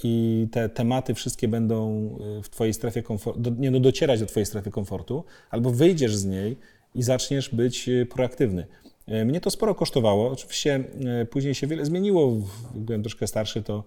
[0.05, 2.09] i te tematy wszystkie będą
[2.43, 6.57] w twojej strefie komfortu, nie no, docierać do twojej strefy komfortu, albo wyjdziesz z niej
[6.95, 8.67] i zaczniesz być proaktywny.
[9.07, 10.31] E, mnie to sporo kosztowało.
[10.31, 10.85] Oczywiście
[11.21, 12.33] e, później się wiele zmieniło.
[12.75, 13.85] Byłem troszkę starszy, to,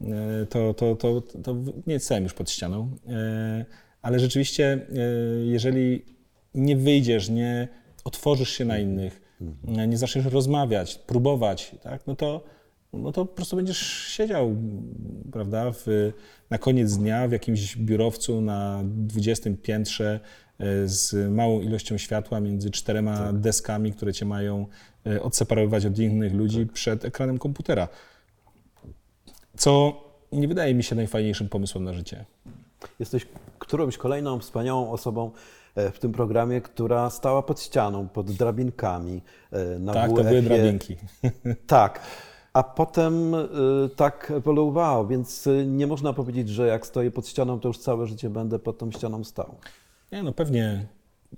[0.00, 1.56] e, to, to, to, to
[1.86, 2.90] nie stałem już pod ścianą.
[4.02, 4.86] Ale rzeczywiście,
[5.44, 6.04] jeżeli
[6.54, 7.68] nie wyjdziesz, nie
[8.04, 9.20] otworzysz się na innych,
[9.88, 12.44] nie zaczniesz rozmawiać, próbować, tak, no to,
[12.92, 14.56] no to po prostu będziesz siedział,
[15.32, 16.12] prawda, w,
[16.50, 20.20] na koniec dnia w jakimś biurowcu na 20 piętrze
[20.84, 23.38] z małą ilością światła między czterema tak.
[23.38, 24.66] deskami, które cię mają
[25.06, 26.72] e, odseparowywać od innych ludzi tak.
[26.72, 27.88] przed ekranem komputera.
[29.56, 30.00] Co
[30.32, 32.24] nie wydaje mi się najfajniejszym pomysłem na życie.
[32.98, 33.26] Jesteś
[33.58, 35.30] którąś kolejną wspaniałą osobą
[35.74, 39.22] e, w tym programie, która stała pod ścianą, pod drabinkami.
[39.78, 40.24] Na tak, WF-ie.
[40.24, 40.96] to były drabinki.
[41.66, 42.00] Tak.
[42.52, 43.34] A potem
[43.96, 48.30] tak ewoluowało, więc nie można powiedzieć, że jak stoję pod ścianą, to już całe życie
[48.30, 49.54] będę pod tą ścianą stał.
[50.12, 50.86] Nie, no pewnie.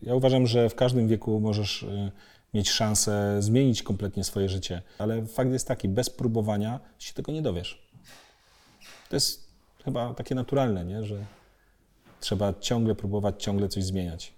[0.03, 2.11] Ja uważam, że w każdym wieku możesz y,
[2.55, 7.43] mieć szansę zmienić kompletnie swoje życie, ale fakt jest taki, bez próbowania się tego nie
[7.43, 7.91] dowiesz.
[9.09, 9.51] To jest
[9.85, 11.05] chyba takie naturalne, nie?
[11.05, 11.25] że
[12.21, 14.33] trzeba ciągle próbować, ciągle coś zmieniać.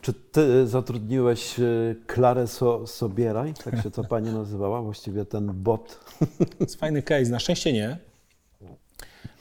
[0.00, 6.00] Czy ty zatrudniłeś y, Klarę so Sobieraj, tak się to pani nazywała, właściwie ten bot?
[6.38, 7.30] To jest fajny case.
[7.30, 8.11] Na szczęście nie.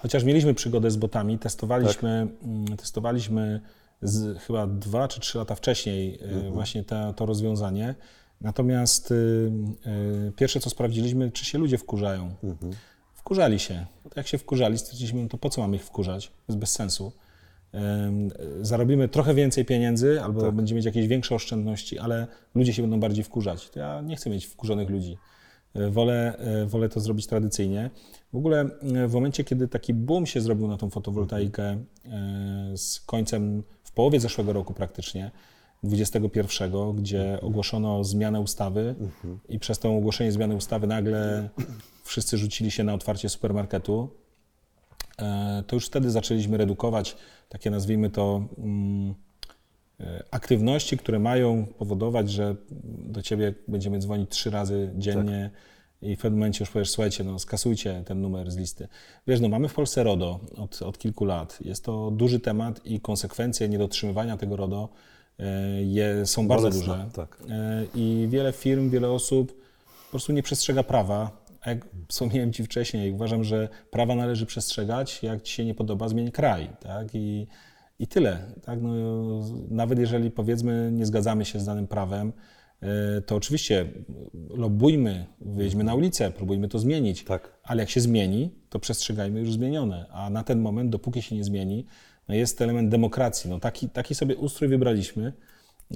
[0.02, 2.49] Chociaż mieliśmy przygodę z botami, testowaliśmy, tak.
[2.49, 3.62] Mm, testowaliśmy
[4.02, 6.54] z, chyba dwa czy trzy lata wcześniej e, mhm.
[6.54, 7.95] właśnie te, to rozwiązanie.
[8.41, 9.16] Natomiast y,
[10.28, 12.36] y, pierwsze, co sprawdziliśmy, czy się ludzie wkurzają.
[12.43, 12.74] Mhm.
[13.14, 13.86] Wkurzali się.
[14.16, 16.28] Jak się wkurzali, stwierdziliśmy, no to po co mamy ich wkurzać?
[16.28, 17.12] To jest bez sensu.
[18.62, 20.52] Zarobimy trochę więcej pieniędzy, albo tak.
[20.52, 23.70] będziemy mieć jakieś większe oszczędności, ale ludzie się będą bardziej wkurzać.
[23.76, 25.18] Ja nie chcę mieć wkurzonych ludzi.
[25.74, 27.89] E, wolę, e, wolę to zrobić tradycyjnie.
[28.34, 28.60] W ogóle
[28.96, 31.84] e, w momencie, kiedy taki boom się zrobił na tą fotowoltaikę
[32.76, 35.32] z końcem, w połowie zeszłego roku praktycznie,
[35.84, 38.96] 21, gdzie ogłoszono zmianę ustawy
[39.50, 41.50] i przez to ogłoszenie zmiany ustawy nagle
[42.04, 44.10] wszyscy rzucili się na otwarcie supermarketu,
[45.68, 47.18] to już wtedy zaczęliśmy redukować
[47.50, 49.16] takie, nazwijmy to, mm,
[50.02, 52.56] E, aktywności, które mają powodować, że
[53.06, 55.62] do ciebie będziemy dzwonić trzy razy dziennie tak.
[56.02, 58.88] I w pewnym momencie już powiesz, słuchajcie, no skasujcie ten numer z listy.
[59.28, 61.60] Wiesz, no mamy w Polsce RODO od, od kilku lat.
[61.62, 64.89] Jest to duży temat i konsekwencje niedotrzymywania tego RODO
[65.39, 67.10] e, je, są bardzo Bolesne, duże.
[67.14, 67.43] Tak.
[67.49, 69.54] E, I wiele firm, wiele osób
[70.06, 71.41] po prostu nie przestrzega prawa.
[71.66, 75.24] Jak wspomniałem Ci wcześniej, uważam, że prawa należy przestrzegać.
[75.24, 76.70] Jak Ci się nie podoba, zmień kraj.
[76.80, 77.08] Tak?
[77.14, 77.47] I
[78.02, 78.39] i tyle.
[78.62, 78.80] Tak?
[78.82, 78.93] No,
[79.70, 82.34] nawet jeżeli powiedzmy nie zgadzamy się z danym prawem,
[83.26, 83.86] to oczywiście
[84.50, 87.24] lobujmy, wyjdźmy na ulicę, próbujmy to zmienić.
[87.24, 87.60] Tak.
[87.64, 90.06] Ale jak się zmieni, to przestrzegajmy już zmienione.
[90.12, 91.86] A na ten moment, dopóki się nie zmieni,
[92.28, 93.50] no jest element demokracji.
[93.50, 95.34] No taki, taki sobie ustrój wybraliśmy.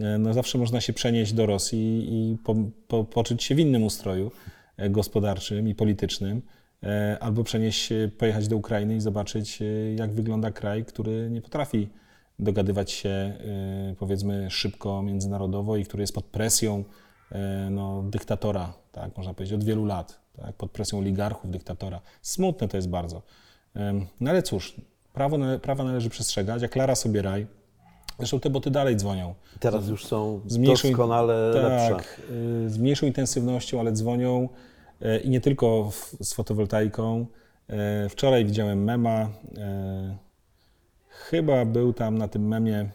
[0.01, 2.55] E, no zawsze można się przenieść do Rosji i po,
[2.87, 4.31] po, poczuć się w innym ustroju
[4.77, 6.41] e, gospodarczym i politycznym.
[6.83, 9.65] E, albo przenieść, pojechać do Ukrainy i zobaczyć, e,
[9.95, 11.89] jak wygląda kraj, który nie potrafi
[12.39, 13.35] dogadywać się, e,
[13.99, 16.83] powiedzmy, szybko międzynarodowo i który jest pod presją
[17.71, 22.01] no, dyktatora, tak, można powiedzieć, od wielu lat, tak, pod presją oligarchów, dyktatora.
[22.21, 23.21] Smutne to jest bardzo.
[24.21, 24.75] No ale cóż,
[25.13, 27.47] prawo, prawa należy przestrzegać, jak Klara sobie raj.
[28.17, 29.35] Zresztą te boty dalej dzwonią.
[29.59, 32.09] Teraz już są z mniejszą, doskonale tak, lepsze.
[32.69, 34.49] z mniejszą intensywnością, ale dzwonią
[35.23, 37.25] i nie tylko z fotowoltaiką.
[38.09, 39.29] Wczoraj widziałem mema,
[41.29, 42.89] chyba był tam na tym memie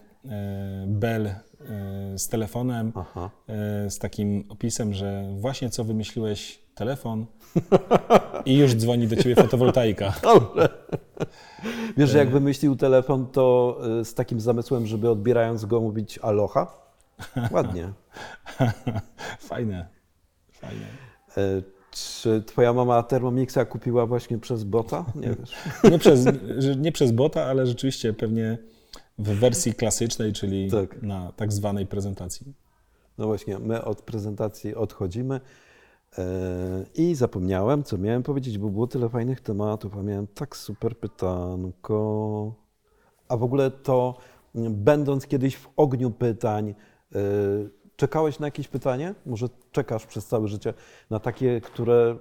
[0.86, 1.30] Bell
[2.16, 3.30] z telefonem, Aha.
[3.88, 7.26] z takim opisem, że właśnie co wymyśliłeś telefon
[8.44, 10.12] i już dzwoni do ciebie fotowoltaika.
[10.22, 10.68] Dobrze.
[11.96, 16.80] Wiesz, że jak wymyślił telefon, to z takim zamysłem, żeby odbierając go mówić aloha?
[17.50, 17.92] Ładnie.
[19.48, 19.88] Fajne.
[20.52, 20.86] Fajne.
[21.90, 25.04] Czy twoja mama Thermomixa kupiła właśnie przez bota?
[25.14, 25.54] Nie wiesz.
[25.92, 26.26] Nie przez,
[26.76, 28.58] nie przez bota, ale rzeczywiście pewnie
[29.18, 31.02] w wersji klasycznej, czyli Tak.
[31.02, 32.54] na tak zwanej prezentacji.
[33.18, 35.40] No właśnie, my od prezentacji odchodzimy.
[36.18, 36.24] E,
[36.94, 42.54] I zapomniałem, co miałem powiedzieć, bo było tyle fajnych tematów, a miałem tak super pytanko.
[43.28, 44.18] A w ogóle to,
[44.70, 46.74] będąc kiedyś w ogniu pytań,
[47.14, 47.18] e,
[48.00, 49.14] czekałeś na jakieś pytanie?
[49.26, 50.74] Może czekasz przez całe życie
[51.10, 52.16] na takie, które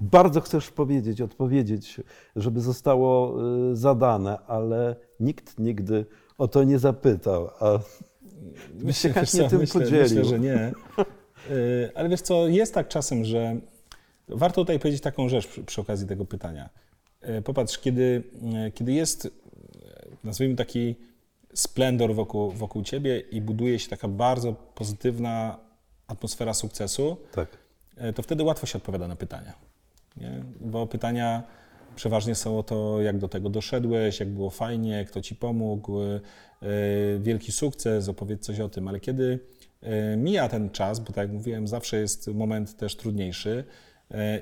[0.00, 2.00] bardzo chcesz powiedzieć, odpowiedzieć,
[2.36, 3.36] żeby zostało
[3.70, 6.06] e, zadane, ale nikt nigdy
[6.38, 7.50] o to nie zapytał.
[7.60, 7.78] A
[8.74, 10.02] byś się chętnie co, tym myślę, podzielił.
[10.02, 10.72] Myślę, że nie.
[11.50, 13.56] Y, Ale wiesz co, jest tak czasem, że
[14.28, 16.68] warto tutaj powiedzieć taką rzecz przy, przy okazji tego pytania.
[17.38, 18.22] Y, Popatrz, kiedy,
[18.66, 19.30] y, kiedy jest, y,
[20.24, 20.96] nazwijmy taki
[21.60, 25.58] splendor wokół, wokół ciebie i buduje się taka bardzo pozytywna
[26.06, 27.48] atmosfera sukcesu, Tak.
[27.96, 29.52] e, to wtedy łatwo się odpowiada na pytania.
[30.16, 30.42] Nie?
[30.60, 31.42] Bo pytania
[31.96, 36.20] przeważnie są o to, jak do tego doszedłeś, jak było fajnie, kto ci pomógł, e,
[37.18, 38.88] wielki sukces, opowiedz coś o tym.
[38.88, 39.38] Ale kiedy
[39.82, 43.64] e, mija ten czas, bo tak jak mówiłem, zawsze jest moment też trudniejszy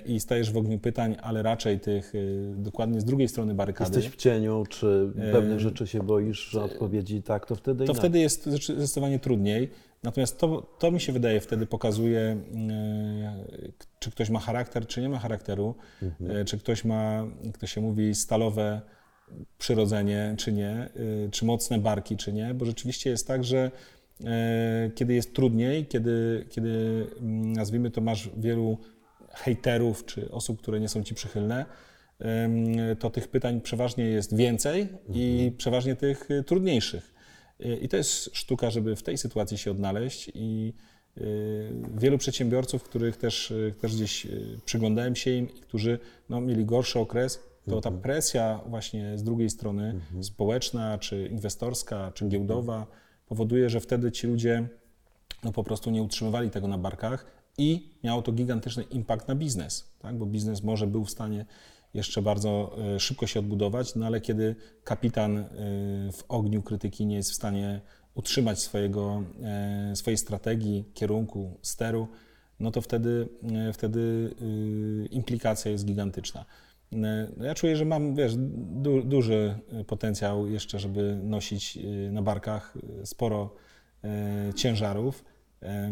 [0.07, 2.19] i stajesz w ogniu pytań, ale raczej tych e,
[2.57, 3.97] dokładnie z drugiej strony barykady.
[3.97, 7.85] Jesteś w cieniu, czy E, pewnych rzeczy się boisz, że odpowiedzi tak, to wtedy to
[7.85, 8.01] inaczej.
[8.01, 9.71] wtedy jest zdecydowanie trudniej.
[10.03, 12.37] Natomiast to, to mi się wydaje wtedy pokazuje, e,
[13.99, 15.75] czy ktoś ma charakter, czy nie ma charakteru,
[16.29, 18.81] e, czy ktoś ma, jak to się mówi, stalowe
[19.59, 20.89] przyrodzenie, czy nie, e,
[21.31, 23.71] czy mocne barki, czy nie, bo rzeczywiście jest tak, że
[24.25, 28.79] e, kiedy jest trudniej, kiedy, kiedy mm, nazwijmy to, masz wielu
[29.37, 31.67] hejterów, czy osób, które nie są ci przychylne,
[32.99, 37.15] to tych pytań przeważnie jest więcej i przeważnie tych y, trudniejszych.
[37.61, 40.73] Y, I to jest sztuka, żeby w tej sytuacji się odnaleźć i
[41.19, 44.27] y, wielu przedsiębiorców, których też, też gdzieś
[44.65, 50.01] przyglądałem się im którzy no, mieli gorszy okres, to ta presja właśnie z drugiej strony
[50.23, 52.87] społeczna, czy inwestorska, czy giełdowa
[53.27, 54.69] powoduje, że wtedy ci ludzie
[55.45, 57.27] no po prostu nie utrzymywali tego na barkach
[57.59, 60.19] i miało to gigantyczny impact na biznes, tak?
[60.19, 61.47] bo biznes może był w stanie
[61.95, 65.47] jeszcze bardzo e, szybko się odbudować, no ale kiedy kapitan e,
[66.13, 67.81] w ogniu krytyki nie jest w stanie
[68.15, 72.09] utrzymać swojego, e, swojej strategii, kierunku, steru,
[72.61, 73.29] no to wtedy,
[73.73, 76.45] wtedy e, implikacja jest gigantyczna.
[76.93, 81.79] No ja czuję, że mam, wiesz, du, duży potencjał jeszcze, żeby nosić
[82.11, 83.55] na barkach sporo
[84.55, 85.25] ciężarów.
[85.63, 85.91] E,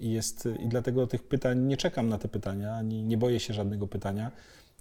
[0.00, 3.54] I, jest, I dlatego tych pytań nie czekam na te pytania, ani nie boję się
[3.54, 4.30] żadnego pytania,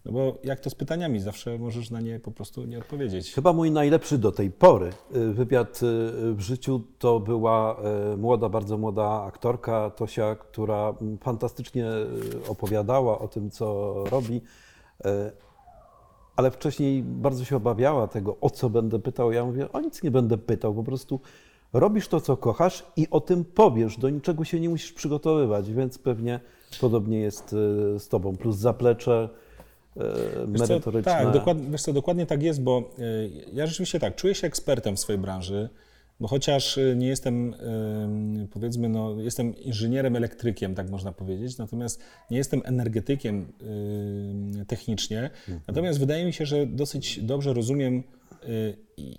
[0.05, 3.33] no bo jak to z pytaniami, zawsze możesz na nie po prostu nie odpowiedzieć.
[3.33, 7.81] Chyba mój najlepszy do tej pory y, wywiad y, w życiu to była
[8.17, 11.85] młoda, bardzo młoda aktorka Tosia, która fantastycznie
[12.47, 14.41] opowiadała o tym, co robi,
[16.35, 19.31] ale wcześniej bardzo się obawiała tego, o co będę pytał.
[19.31, 21.19] Ja mówię, o nic nie będę pytał, po prostu
[21.73, 23.97] robisz to, co kochasz i o tym powiesz.
[23.97, 26.39] Do niczego się nie musisz przygotowywać, więc pewnie
[26.81, 28.37] podobnie jest y, z tobą.
[28.37, 29.29] Plus zaplecze
[29.97, 29.99] y,
[30.47, 31.11] Wiesz co, merytoryczne.
[31.11, 34.95] tak, dokładnie, wiesz co, dokładnie tak jest, bo y, ja rzeczywiście tak, czuję się ekspertem
[34.95, 35.69] w swojej branży,
[36.19, 37.55] bo chociaż y, nie jestem,
[38.51, 42.01] powiedzmy, no, jestem inżynierem elektrykiem, tak można powiedzieć, natomiast
[42.31, 43.45] nie jestem energetykiem
[44.67, 45.29] technicznie,
[45.67, 48.03] natomiast wydaje mi się, że dosyć dobrze rozumiem,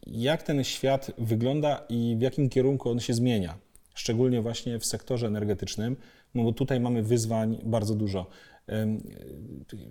[0.07, 3.59] jak ten świat wygląda i w jakim kierunku on się zmienia,
[3.95, 5.97] szczególnie właśnie w sektorze energetycznym,
[6.35, 8.27] no bo tutaj mamy wyzwań bardzo dużo.
[8.67, 9.03] Em,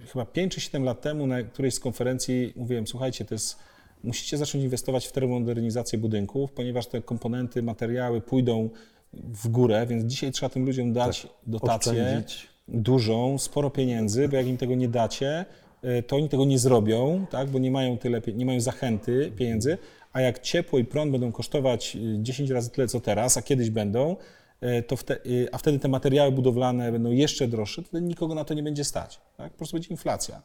[0.07, 3.59] chyba 5 czy 7 lat temu na którejś z konferencji mówiłem, słuchajcie, to jest,
[4.03, 8.70] musicie zacząć inwestować w termomodernizację budynków, ponieważ te komponenty, materiały pójdą
[9.13, 12.47] w górę, więc dzisiaj trzeba tym ludziom dać dotację Oszczędzić.
[12.68, 15.64] dużą, sporo pieniędzy, bo jak im tego nie dacie, y,
[16.07, 19.77] to oni tego nie zrobią, tak, bo nie mają tyle, nie mają zachęty pieniędzy,
[20.13, 23.69] a jak ciepło i prąd będą kosztować y, 10 razy tyle co teraz, a kiedyś
[23.69, 24.15] będą,
[24.63, 28.45] y, to wte, y, a wtedy te materiały budowlane będą jeszcze droższe, to nikogo na
[28.45, 29.21] to nie będzie stać.
[29.38, 29.51] Tak?
[29.51, 30.41] Po prostu będzie inflacja.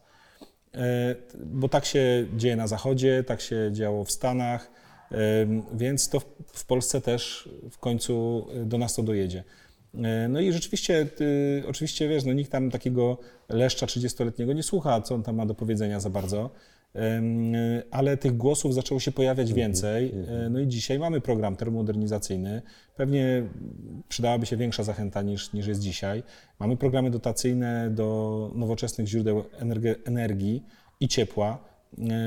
[1.44, 4.70] Bo tak się dzieje na Zachodzie, tak się działo w Stanach,
[5.72, 6.20] więc to
[6.52, 9.44] w- Polsce też w końcu do nas to dojedzie.
[9.94, 13.18] E, No i rzeczywiście, ty, oczywiście wiesz, no nikt tam takiego
[13.48, 16.50] leszcza 30-letniego nie słucha, co on tam ma do powiedzenia za bardzo,
[16.94, 17.22] e,
[17.90, 20.14] ale tych głosów zaczęło się pojawiać więcej.
[20.46, 22.62] E, No i dzisiaj mamy program termomodernizacyjny.
[22.96, 23.42] Pewnie
[24.08, 26.22] przydałaby się większa zachęta niż, niż jest dzisiaj.
[26.58, 30.62] Mamy programy dotacyjne do nowoczesnych źródeł energe- energii
[31.00, 31.70] i ciepła.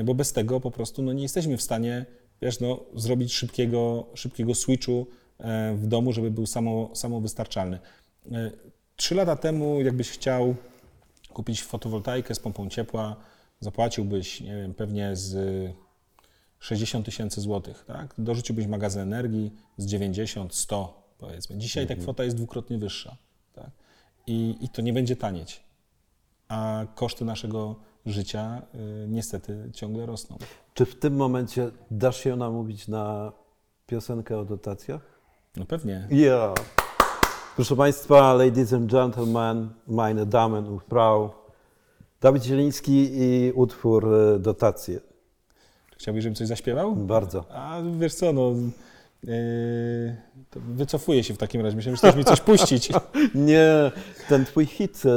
[0.04, 2.06] bo bez tego po prostu no, nie jesteśmy w stanie
[2.42, 5.06] wiesz, no, zrobić szybkiego, szybkiego switchu
[5.74, 7.78] w domu, żeby był samo, samowystarczalny.
[8.32, 8.50] E,
[8.96, 10.54] trzy lata temu, jakbyś chciał
[11.32, 13.16] kupić fotowoltaikę z pompą ciepła,
[13.60, 15.36] zapłaciłbyś, nie wiem, pewnie z
[16.58, 18.14] 60 tysięcy złotych, tak?
[18.18, 21.58] Dorzuciłbyś magazyn energii z 90, 100 powiedzmy.
[21.58, 22.02] Dzisiaj ta Mhm.
[22.04, 23.16] kwota jest dwukrotnie wyższa,
[23.52, 23.70] tak?
[24.26, 25.64] I, I to nie będzie tanieć.
[26.48, 27.76] A koszty naszego
[28.06, 28.62] życia
[29.04, 30.38] y, niestety ciągle rosną.
[30.74, 33.32] Czy w tym momencie dasz się namówić na
[33.86, 35.13] piosenkę o dotacjach?
[35.56, 36.08] No pewnie.
[36.10, 36.54] Ja.
[37.56, 41.30] Proszę Państwa, ladies and gentlemen, meine Damen und Frau,
[42.20, 45.00] Dawid Zieliński i utwór e, Dotacje.
[45.96, 46.96] Chciałbyś, żebym coś zaśpiewał?
[46.96, 47.44] Bardzo.
[47.50, 48.52] A wiesz co, no...
[49.26, 50.16] Yy,
[50.56, 51.76] wycofuję się w takim razie.
[51.76, 52.88] Myślałem, że chcesz mi coś puścić.
[53.34, 53.68] Nie,
[54.28, 55.02] ten twój hit.
[55.06, 55.10] e,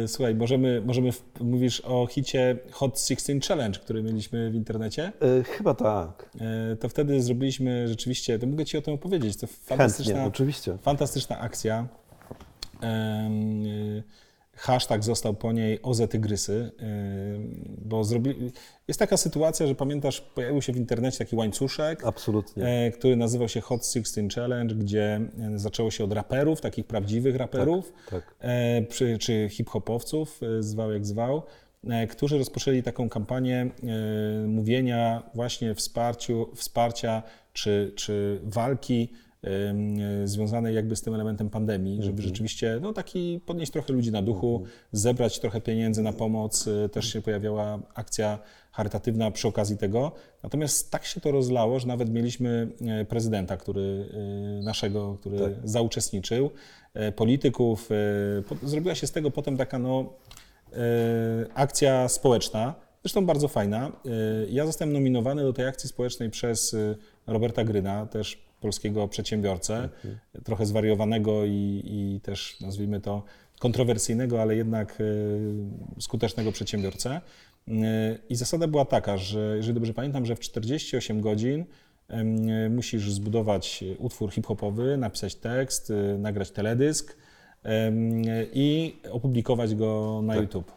[0.00, 1.10] Yy, słuchaj, możemy, możemy
[1.40, 5.12] mówisz o hicie Hot 16 Challenge, który mieliśmy w internecie.
[5.40, 6.30] e, chyba tak.
[6.70, 10.78] Yy, to wtedy zrobiliśmy rzeczywiście, to mogę Ci o tym opowiedzieć, to Chętnie, fantastyczna, oczywiście.
[10.82, 11.88] fantastyczna akcja.
[14.62, 18.02] Hashtag został po niej OZE Tygrysy, y, bo
[18.88, 22.64] jest taka sytuacja, że pamiętasz, pojawił się w internecie taki łańcuszek, Absolutnie.
[22.64, 27.36] e, który nazywał się Hot 16 Challenge, gdzie e, zaczęło się od raperów, takich prawdziwych
[27.36, 28.34] raperów, tak.
[28.40, 31.42] e, przy, czy hip-hopowców, e, zwał jak zwał,
[31.84, 33.60] e, którzy rozpoczęli taką kampanię
[34.44, 39.31] e, mówienia właśnie wsparciu, wsparcia czy, czy walki e,
[40.24, 44.62] związanej jakby z tym elementem pandemii, żeby rzeczywiście no, taki podnieść trochę ludzi na duchu,
[44.92, 46.68] zebrać trochę pieniędzy na pomoc.
[46.68, 48.38] E, Też się pojawiała akcja
[48.72, 50.12] charytatywna przy okazji tego.
[50.42, 54.08] Natomiast tak się to rozlało, że nawet mieliśmy e, prezydenta, który
[54.60, 55.52] e, naszego, który Tak.
[55.64, 56.50] zauczestniczył,
[56.94, 57.88] e, polityków.
[58.48, 60.12] po- Zrobiła się z tego potem taka no,
[61.54, 63.92] akcja społeczna, zresztą bardzo fajna.
[64.50, 66.76] Ja zostałem nominowany do tej akcji społecznej przez
[67.26, 69.88] Roberta Gryna, też polskiego przedsiębiorcę,
[70.44, 73.22] trochę zwariowanego i, i też nazwijmy to
[73.58, 77.10] kontrowersyjnego, ale jednak e, skutecznego przedsiębiorcę.
[77.68, 77.72] E,
[78.28, 81.64] I zasada była taka, że jeżeli dobrze pamiętam, że w 48 godzin
[82.70, 87.16] musisz zbudować utwór hip-hopowy, napisać tekst, y, nagrać teledysk
[88.52, 90.72] i opublikować go na YouTube.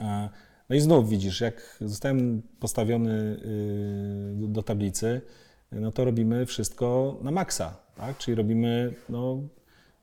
[0.00, 0.28] E,
[0.68, 3.36] No i znów widzisz, jak zostałem postawiony
[4.44, 5.20] y, do tablicy,
[5.72, 8.18] no to robimy wszystko na maksa, tak?
[8.18, 9.38] Czyli robimy, no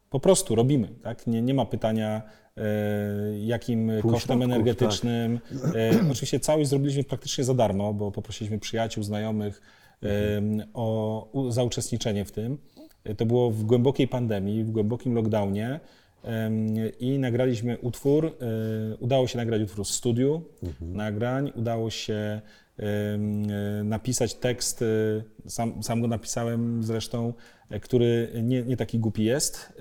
[0.10, 1.28] po prostu robimy, tak?
[1.28, 2.22] Nie, nie ma pytania,
[2.58, 2.62] e,
[3.40, 5.40] jakim Pół kosztem środków, energetycznym.
[5.76, 9.62] E, oczywiście całość zrobiliśmy praktycznie za darmo, bo poprosiliśmy przyjaciół, znajomych
[10.04, 10.08] e,
[10.74, 12.58] o u- zauczestniczenie w tym.
[13.04, 15.80] E, To było w głębokiej pandemii, w głębokim lockdownie
[17.00, 18.26] i nagraliśmy utwór.
[18.26, 20.42] e, Udało się nagrać utwór w studiu
[20.82, 22.42] nagrań, udało się
[23.84, 24.86] napisać tekst, e,
[25.50, 27.34] sam, sam go napisałem zresztą,
[27.70, 29.74] e, który nie, nie taki głupi jest,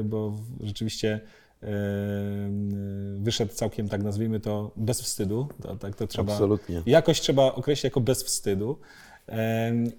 [0.00, 1.20] e, bo rzeczywiście
[3.18, 5.48] wyszedł całkiem, tak nazwijmy to, bez wstydu.
[5.62, 6.82] To, tak to trzeba, Absolutnie.
[6.86, 8.78] Jakoś trzeba określić jako bez wstydu.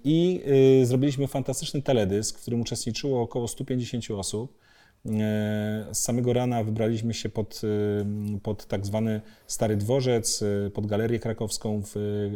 [0.04, 0.44] I
[0.82, 4.58] y, zrobiliśmy fantastyczny teledysk, w którym uczestniczyło około 150 osób.
[5.06, 10.86] E, Z samego rana wybraliśmy się pod, y, pod tak zwany Stary Dworzec, y, pod
[10.86, 11.96] Galerię Krakowską w,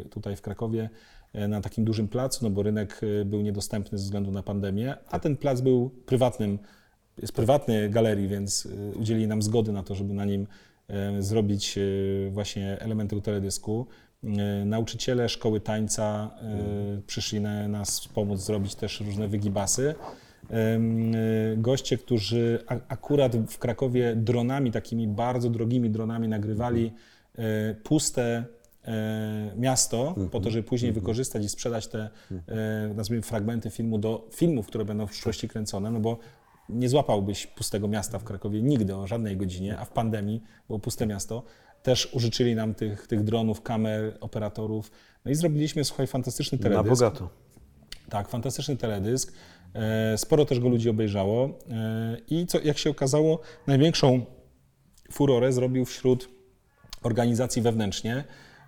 [0.10, 0.90] tutaj w Krakowie,
[1.34, 5.20] e, na takim dużym placu, no bo rynek był niedostępny ze względu na pandemię, a
[5.20, 6.60] ten plac był prywatnym,
[7.22, 10.48] jest prywatny galerii, więc udzielili nam zgody na to, żeby na nim
[10.88, 11.82] e, zrobić e,
[12.30, 13.88] właśnie elementy teledysku.
[14.24, 14.28] E,
[14.66, 19.96] Nauczyciele szkoły tańca e, przyszli na nas pomóc zrobić też różne wygibasy.
[20.52, 20.80] E,
[21.58, 26.94] Goście, którzy akurat w Krakowie dronami, takimi bardzo drogimi dronami nagrywali
[27.38, 28.46] e, puste
[28.86, 32.10] e, miasto, po to, żeby później wykorzystać i sprzedać te,
[32.96, 36.18] nazwijmy, fragmenty filmu do filmów, które będą w przyszłości kręcone, no bo
[36.70, 41.08] nie złapałbyś pustego miasta w Krakowie nigdy o żadnej godzinie, a w pandemii było puste
[41.08, 41.44] miasto.
[41.84, 44.92] Też użyczyli nam tych, tych dronów, kamer, operatorów.
[45.26, 46.90] No i zrobiliśmy, słuchaj, fantastyczny Na teledysk.
[46.90, 47.30] bogato.
[48.10, 49.34] Tak, fantastyczny teledysk.
[49.74, 51.60] E, Sporo też go ludzi obejrzało.
[51.70, 54.26] E, I co, jak się okazało, największą
[55.12, 56.30] furorę zrobił wśród
[57.04, 58.24] organizacji wewnętrznie,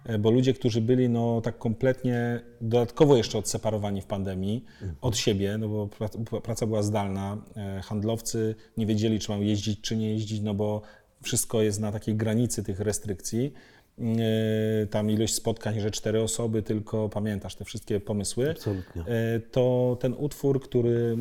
[0.06, 4.66] e, bo ludzie, którzy byli no, tak kompletnie dodatkowo jeszcze odseparowani w pandemii
[5.02, 7.38] od siebie, no bo pra- praca była zdalna,
[7.84, 10.82] handlowcy nie wiedzieli, czy mają jeździć, czy nie jeździć, no bo
[11.24, 13.54] wszystko jest na takiej granicy tych restrykcji.
[14.02, 18.50] E, Tam ilość spotkań, że cztery osoby, tylko pamiętasz te wszystkie pomysły.
[18.52, 19.02] Absolutnie.
[19.02, 21.18] E, to ten utwór, który,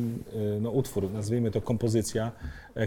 [0.57, 2.31] e, no utwór, nazwijmy to kompozycja,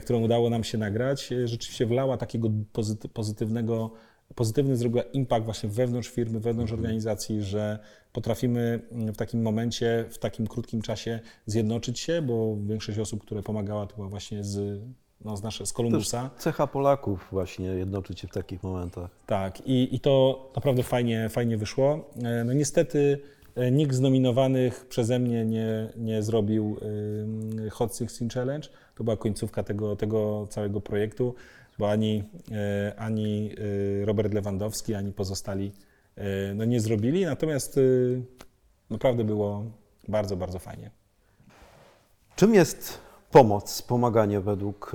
[0.02, 3.90] którą udało nam się nagrać, rzeczywiście wlała takiego pozyty- pozytywnego
[4.34, 7.78] pozytywny zrobiła impact właśnie wewnątrz firmy, wewnątrz organizacji, że
[8.12, 13.86] potrafimy w takim momencie, w takim krótkim czasie zjednoczyć się, bo większość osób, które pomagała,
[13.86, 14.82] to była właśnie z,
[15.24, 16.30] no, z, nasze, z Kolumbusa.
[16.38, 19.10] Cecha Polaków właśnie jednoczyć się w takich momentach.
[19.26, 22.10] Tak, i, i to naprawdę fajnie, fajnie wyszło.
[22.22, 23.20] E, no niestety
[23.54, 26.76] e, nikt z nominowanych przeze mnie nie, nie zrobił
[27.66, 28.68] y, Hot 16 Challenge.
[28.94, 31.34] To była końcówka tego, tego całego projektu,
[31.78, 32.24] bo ani,
[32.88, 35.72] y, ani y, Robert Lewandowski, ani pozostali
[36.54, 37.24] no nie zrobili.
[37.24, 37.80] Natomiast
[38.90, 39.64] naprawdę było
[40.08, 40.90] bardzo, bardzo fajnie.
[42.36, 43.00] Czym jest
[43.32, 44.92] pomoc, pomaganie według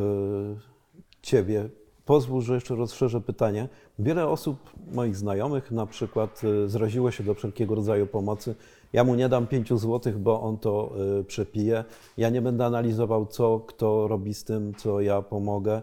[1.21, 1.69] Ciebie
[2.07, 3.69] Pozwól, że jeszcze rozszerzę pytanie.
[3.99, 4.57] Wiele osób,
[4.91, 8.55] moich znajomych na przykład, y, zraziło się do wszelkiego rodzaju pomocy.
[8.93, 11.83] Ja mu nie dam 5 zł, bo on to y, przepije.
[12.17, 15.81] Ja nie będę analizował, co kto robi z tym, co ja pomogę.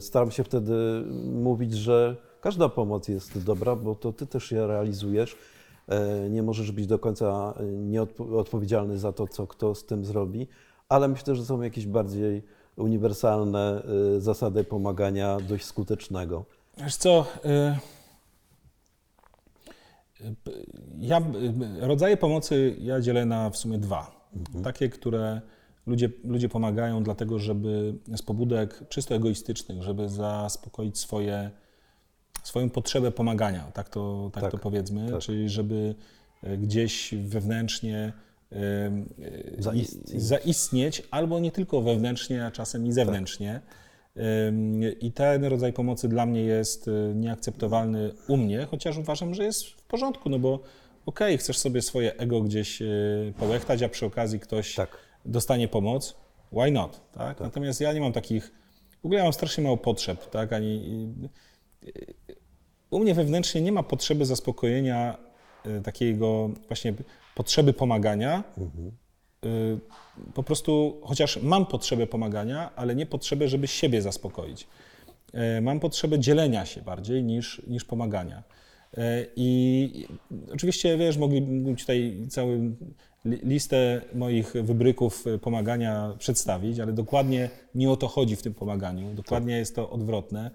[0.00, 0.74] Staram się wtedy
[1.24, 5.36] mówić, że każda pomoc jest dobra, bo to ty też je realizujesz.
[6.30, 10.48] Nie możesz być do końca nieodpowiedzialny za to, co kto z tym zrobi,
[10.92, 12.42] ale myślę, że są jakieś bardziej
[12.76, 13.82] uniwersalne
[14.16, 16.44] y, zasady pomagania dość skutecznego.
[16.78, 17.48] Wiesz co, y,
[20.24, 20.34] y,
[20.98, 21.20] ja,
[21.80, 24.28] rodzaje pomocy ja dzielę na w sumie dwa.
[24.36, 24.64] Mhm.
[24.64, 25.40] Takie, które
[25.86, 31.50] ludzie, ludzie pomagają dlatego, żeby z pobudek czysto egoistycznych, żeby zaspokoić swoje,
[32.42, 35.20] swoją potrzebę pomagania, tak to, tak, tak to powiedzmy, tak.
[35.20, 35.94] czyli żeby
[36.58, 38.12] gdzieś wewnętrznie
[39.58, 40.22] zaistnieć.
[40.22, 43.60] zaistnieć, albo nie tylko wewnętrznie, a czasem i zewnętrznie.
[43.66, 43.82] Tak.
[45.00, 49.66] I ten rodzaj pomocy dla mnie jest y, nieakceptowalny u mnie, chociaż uważam, że jest
[49.66, 50.64] w porządku, no bo okej,
[51.06, 54.98] okay, chcesz sobie swoje ego gdzieś y, połechtać, a przy okazji ktoś tak.
[55.24, 56.16] dostanie pomoc,
[56.52, 57.38] why not, tak?
[57.38, 57.40] tak?
[57.40, 58.52] Natomiast ja nie mam takich,
[59.02, 60.52] w ogóle ja mam strasznie mało potrzeb, tak?
[60.52, 61.08] Ani,
[62.90, 65.18] u mnie wewnętrznie nie ma potrzeby zaspokojenia
[65.84, 66.94] takiego właśnie
[67.34, 68.44] potrzeby pomagania.
[68.58, 68.92] Mhm.
[70.34, 74.66] Po prostu, chociaż mam potrzebę pomagania, ale nie potrzebę, żeby siebie zaspokoić.
[75.58, 78.42] Y, mam potrzebę dzielenia się bardziej niż, niż pomagania.
[78.98, 79.00] Y,
[79.36, 80.06] I
[80.54, 82.74] oczywiście, wiesz, moglibym tutaj całą
[83.24, 89.14] listę moich wybryków pomagania przedstawić, ale dokładnie nie o to chodzi w tym pomaganiu.
[89.14, 90.50] Dokładnie jest to odwrotne.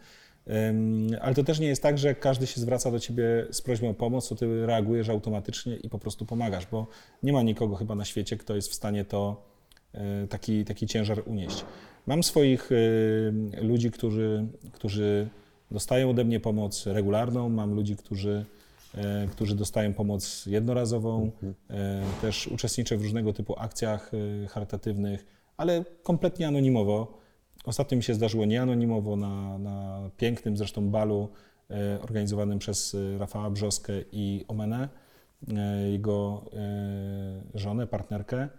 [1.22, 3.93] Ale to też nie jest tak, że każdy się zwraca do ciebie z prośbą o
[3.93, 6.88] pomoc, to ty reagujesz automatycznie i po prostu pomagasz, bo
[7.24, 9.43] nie ma nikogo chyba na świecie, kto jest w stanie to
[9.93, 11.66] e, taki, taki ciężar unieść.
[12.06, 15.28] Mam swoich e, ludzi, którzy, którzy
[15.72, 18.45] dostają ode mnie pomoc regularną, mam ludzi, którzy,
[18.95, 21.54] e, którzy dostają pomoc jednorazową, mhm.
[22.22, 24.12] też uczestniczę w różnego typu akcjach
[24.50, 25.26] charytatywnych,
[25.58, 27.27] ale kompletnie anonimowo.
[27.68, 31.30] Ostatnio mi się zdarzyło nieanonimowo na, na pięknym zresztą balu
[31.70, 34.89] e, organizowanym przez e, Rafała Brzoskę i Omenę,
[35.47, 36.45] e, jego
[37.53, 38.49] żonę, partnerkę.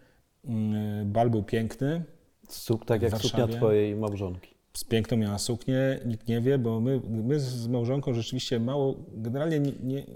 [0.44, 2.04] Mm, bal był piękny.
[2.48, 4.54] Suk, tak jak suknia twojej małżonki.
[4.72, 9.60] Z piękną miała suknię, nikt nie wie, bo my, my z małżonką rzeczywiście mało, generalnie
[9.60, 10.06] nie, nie,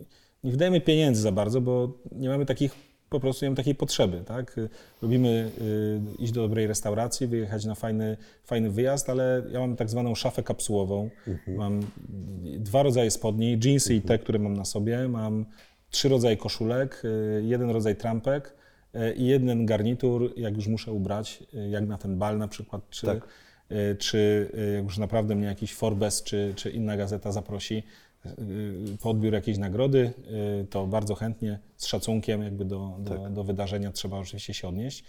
[0.45, 4.23] nie wydajemy pieniędzy za bardzo, bo nie mamy takich po prostu nie mam takiej potrzeby,
[4.27, 4.57] tak?
[5.03, 5.51] Lubimy
[6.19, 10.15] y, iść do dobrej restauracji, wyjechać na fajny, fajny wyjazd, ale ja mam tak zwaną
[10.15, 11.11] szafę kapsułową.
[11.27, 11.57] Mhm.
[11.57, 11.81] Mam
[12.59, 13.99] dwa rodzaje spodni, jeansy mhm.
[13.99, 15.09] i te, które mam na sobie.
[15.09, 15.45] Mam
[15.91, 18.55] trzy rodzaje koszulek, y, jeden rodzaj trampek
[18.95, 23.07] y, i jeden garnitur, jak już muszę ubrać, jak na ten bal na przykład, czy,
[23.07, 23.29] tak.
[23.99, 27.83] czy jak już naprawdę mnie jakiś Forbes czy, czy inna gazeta zaprosi,
[29.01, 30.13] po odbiór jakiejś nagrody,
[30.63, 33.33] y, to bardzo chętnie, z szacunkiem jakby do, do, tak.
[33.33, 35.05] do, wydarzenia trzeba oczywiście się odnieść.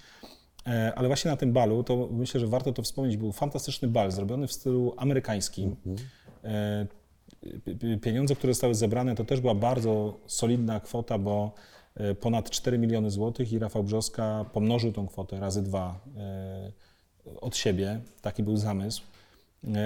[0.67, 4.11] E, ale właśnie na tym balu, to myślę, że warto to wspomnieć, był fantastyczny bal
[4.11, 5.75] zrobiony w stylu amerykańskim.
[5.85, 6.07] Mhm.
[6.43, 11.51] E, pieniądze, które zostały zebrane, to też była bardzo solidna kwota, bo
[11.95, 15.99] e, ponad 4 miliony złotych i Rafał Brzoska pomnożył tą kwotę razy dwa
[17.41, 18.01] od siebie.
[18.21, 19.01] Taki był zamysł.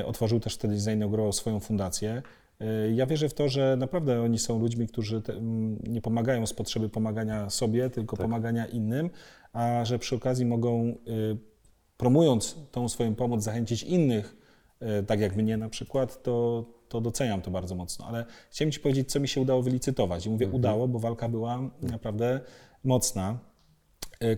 [0.06, 2.22] Otworzył też wtedy, zainaugurował swoją fundację.
[2.62, 6.46] Y, ja wierzę w to, że naprawdę oni są ludźmi, którzy te, mm, nie pomagają
[6.46, 8.26] z potrzeby pomagania sobie, tylko tak.
[8.26, 9.10] pomagania innym,
[9.54, 11.38] a że przy okazji mogą, y,
[11.98, 14.38] promując tą swoją pomoc, zachęcić innych,
[14.82, 18.06] y, tak jak mnie na przykład, to, to doceniam to bardzo mocno.
[18.06, 20.26] Ale chciałem Ci powiedzieć, co mi się udało wylicytować.
[20.26, 20.62] I mówię mhm.
[20.62, 22.40] udało, bo walka była naprawdę
[22.84, 23.40] mocna.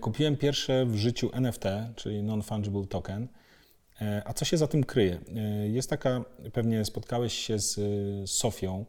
[0.00, 1.64] Kupiłem pierwsze w życiu NFT,
[1.96, 3.28] czyli Non-Fungible Token.
[4.00, 5.18] E, a co się za tym kryje?
[5.36, 8.84] E, jest taka, pewnie spotkałeś się z e, Sofią,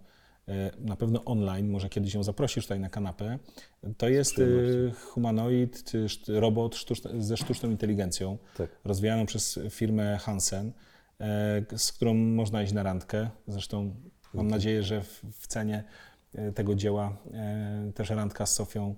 [0.79, 3.39] na pewno online, może kiedyś ją zaprosisz tutaj na kanapę.
[3.97, 4.41] To jest
[4.95, 5.91] humanoid,
[6.27, 6.75] robot
[7.19, 8.69] ze sztuczną inteligencją, tak.
[8.83, 10.71] rozwijaną przez firmę Hansen,
[11.77, 13.29] z którą można iść na randkę.
[13.47, 13.95] Zresztą
[14.33, 15.01] Mam nadzieję, że
[15.33, 15.83] w, cenie
[16.55, 17.17] tego dzieła
[17.95, 18.95] też randka z Sofią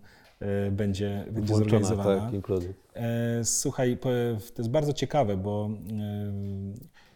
[0.72, 2.32] będzie, będzie Włączona, zorganizowana.
[2.32, 2.52] tak.
[2.94, 4.10] E, Słuchaj, to
[4.58, 6.34] jest bardzo ciekawe, bo e,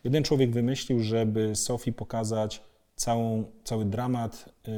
[0.03, 2.63] jeden człowiek wymyślił, żeby Sofii pokazać
[2.95, 4.71] całą, cały dramat e,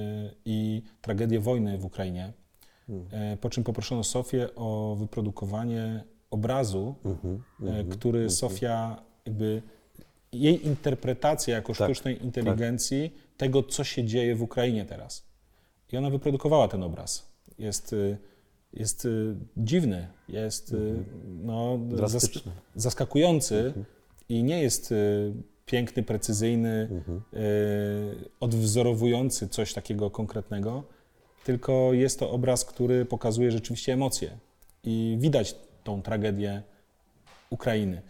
[0.45, 2.33] i tragedię wojny w Ukrainie.
[3.11, 9.61] E, Po czym poproszono Sofię o wyprodukowanie obrazu, Mhm, e, który Sofia jakby
[10.31, 15.25] jej interpretacja jako Tak, sztucznej inteligencji tego, co się dzieje w Ukrainie teraz.
[15.91, 17.29] I ona wyprodukowała ten obraz.
[17.59, 18.17] Jest, y,
[18.73, 20.95] jest y, dziwny, jest y,
[21.27, 22.51] no, zas- Drastyczny.
[22.75, 23.73] zaskakujący
[24.29, 25.33] i nie jest y,
[25.65, 26.89] piękny, precyzyjny,
[27.33, 30.83] y, odwzorowujący coś takiego konkretnego,
[31.45, 34.37] tylko jest to obraz, który pokazuje rzeczywiście emocje
[34.83, 36.63] i widać tą tragedię
[37.49, 38.01] Ukrainy.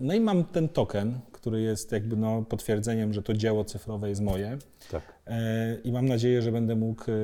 [0.00, 4.20] No i mam ten token, który jest jakby no potwierdzeniem, że to dzieło cyfrowe jest
[4.20, 4.58] moje.
[4.90, 5.02] Tak.
[5.26, 7.14] E, I mam nadzieję, że będę mógł e,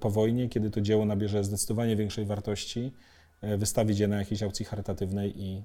[0.00, 2.92] po wojnie, kiedy to dzieło nabierze zdecydowanie większej wartości,
[3.40, 5.62] e, wystawić je na jakiejś aukcji charytatywnej i,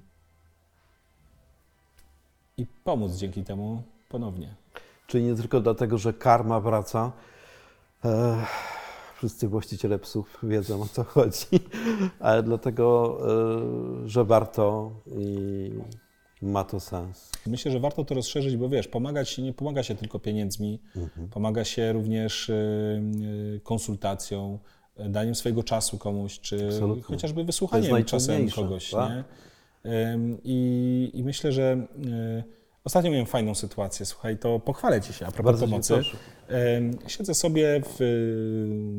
[2.56, 4.54] i pomóc dzięki temu ponownie.
[5.06, 7.12] Czyli nie tylko dlatego, że karma wraca.
[9.16, 11.46] Wszyscy właściciele psów wiedzą o co chodzi,
[12.20, 13.18] ale dlatego,
[14.06, 15.70] że warto i
[16.42, 17.30] ma to sens.
[17.46, 20.80] Myślę, że warto to rozszerzyć, bo wiesz, pomagać nie pomaga się tylko pieniędzmi,
[21.30, 22.52] pomaga się również y,
[23.56, 24.58] y, konsultacją,
[25.08, 27.02] daniem swojego czasu komuś, czy Absolutnie.
[27.02, 28.90] chociażby wysłuchaniem czasem najtrudniejsze, kogoś.
[28.90, 29.10] tak.
[29.10, 29.24] Nie?
[30.44, 31.86] I, I myślę, że
[32.40, 32.44] y,
[32.84, 34.06] ostatnio miałem fajną sytuację.
[34.06, 36.00] Słuchaj, to pochwalę Ci się a propos Bardzo pomocy.
[37.06, 37.98] Siedzę sobie w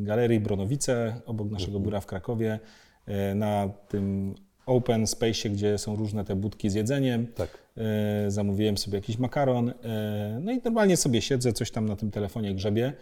[0.02, 1.84] galerii Bronowice, obok naszego Mhm.
[1.84, 2.60] biura w Krakowie,
[3.08, 4.34] y, na tym
[4.66, 7.26] open space, gdzie są różne te budki z jedzeniem.
[7.26, 7.58] Tak.
[7.76, 12.10] E, zamówiłem sobie jakiś makaron, e, no i normalnie sobie siedzę, coś tam na tym
[12.10, 12.92] telefonie grzebie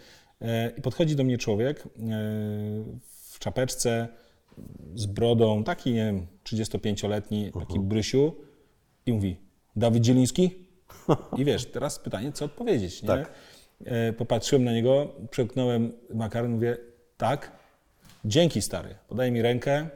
[0.40, 1.86] e, i podchodzi do mnie człowiek e,
[3.30, 4.08] w czapeczce
[4.94, 8.34] z brodą, taki, nie wiem, 35-letni, taki brysiu
[9.06, 9.36] i mówi,
[9.76, 10.66] Dawid Zieliński?
[11.36, 13.08] I wiesz, teraz pytanie, co odpowiedzieć, nie?
[13.08, 13.32] Tak.
[13.84, 16.76] E, Popatrzyłem na niego, przełknąłem makaron, mówię,
[17.16, 17.52] tak,
[18.24, 19.88] dzięki stary, podaj mi rękę.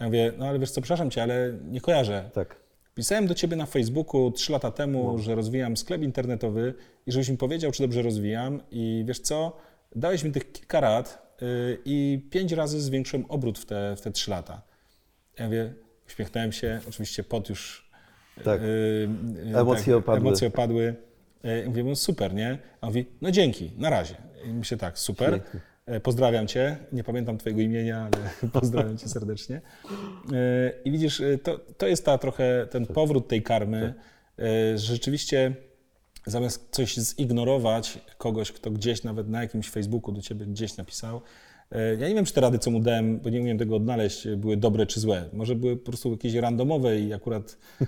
[0.00, 2.30] Ja mówię, no ale wiesz co, przepraszam cię, ale nie kojarzę.
[2.34, 2.56] Tak.
[2.94, 6.74] Pisałem do ciebie na Facebooku trzy lata temu, że rozwijam sklep internetowy
[7.06, 8.60] i żebyś mi powiedział, czy dobrze rozwijam.
[8.70, 9.56] I wiesz co?
[9.96, 14.10] Dałeś mi tych kilka rad yy, i pięć razy zwiększyłem obrót w te, w te
[14.10, 14.62] trzy lata.
[15.38, 15.74] Ja mówię,
[16.06, 17.90] uśmiechnąłem się, oczywiście pot już.
[18.44, 18.60] Tak.
[18.62, 20.28] yy, Emocje opadły.
[20.28, 20.94] Emocje opadły.
[21.42, 22.58] Yy, mówię, no super, nie?
[22.80, 24.14] A on mówi, no dzięki, na razie.
[24.44, 25.40] I myślę tak, super.
[25.90, 26.76] E, Pozdrawiam Cię.
[26.92, 29.60] Nie pamiętam Twojego imienia, ale pozdrawiam Cię serdecznie.
[30.32, 33.94] E, I widzisz, e, to, to jest ta trochę ten powrót tej karmy,
[34.74, 35.54] że rzeczywiście
[36.26, 41.20] zamiast coś zignorować kogoś, kto gdzieś nawet na jakimś Facebooku do Ciebie gdzieś napisał,
[41.98, 44.56] ja nie wiem, czy te rady, co mu dałem, bo nie umiem tego odnaleźć, były
[44.56, 45.24] dobre czy złe.
[45.32, 47.86] Może były po prostu jakieś randomowe i akurat e,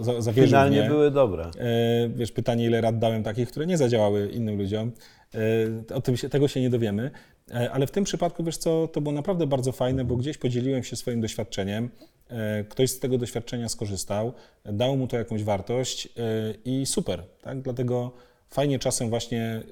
[0.00, 0.88] za- zawierzył Finalnie nie.
[0.88, 1.44] były dobre.
[1.58, 4.92] E, Wiesz, pytanie, ile rad dałem takich, które nie zadziałały innym ludziom.
[5.34, 7.10] E, O tym się, tego się nie dowiemy.
[7.50, 10.84] E, Ale w tym przypadku, wiesz co, to było naprawdę bardzo fajne, bo gdzieś podzieliłem
[10.84, 11.90] się swoim doświadczeniem.
[12.28, 14.32] E, Ktoś z tego doświadczenia skorzystał,
[14.64, 16.08] dał mu to jakąś wartość
[16.64, 17.24] i super.
[17.42, 17.60] Tak?
[17.62, 18.12] Dlatego
[18.48, 19.62] fajnie czasem właśnie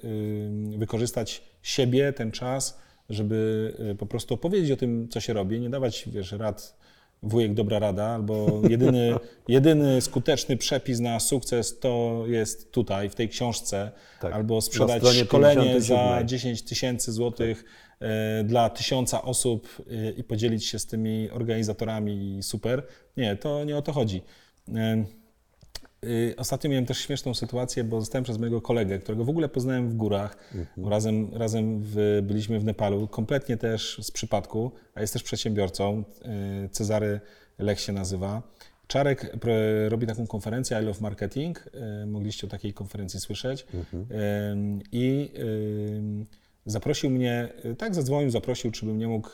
[0.78, 2.78] wykorzystać siebie, ten czas,
[3.10, 6.78] żeby po prostu opowiedzieć o tym, co się robi, nie dawać, wiesz, rad
[7.22, 9.14] wujek dobra rada, albo jedyny,
[9.48, 13.90] jedyny skuteczny przepis na sukces to jest tutaj, w tej książce,
[14.20, 14.32] Tak.
[14.32, 15.80] albo sprzedać szkolenie 57.
[15.82, 17.64] za 10 tysięcy złotych
[18.00, 22.86] e, dla tysiąca osób e, i podzielić się z tymi organizatorami super.
[23.16, 24.22] Nie, to nie o to chodzi.
[26.04, 29.88] Y, Ostatnio miałem też śmieszną sytuację, bo zostałem przez mojego kolegę, którego w ogóle poznałem
[29.88, 30.36] w górach.
[30.90, 36.04] Razem, razem w, byliśmy w Nepalu, kompletnie też z przypadku, a jest też przedsiębiorcą.
[36.64, 37.20] y, Cezary
[37.58, 38.42] Lech się nazywa.
[38.86, 39.36] Czarek
[39.88, 41.64] robi taką konferencję I Love Marketing.
[42.02, 43.66] y, Mogliście o takiej konferencji słyszeć.
[44.52, 45.30] Ym, I
[46.66, 47.48] zaprosił mnie,
[47.78, 49.30] tak zadzwonił, zaprosił, czy bym nie mógł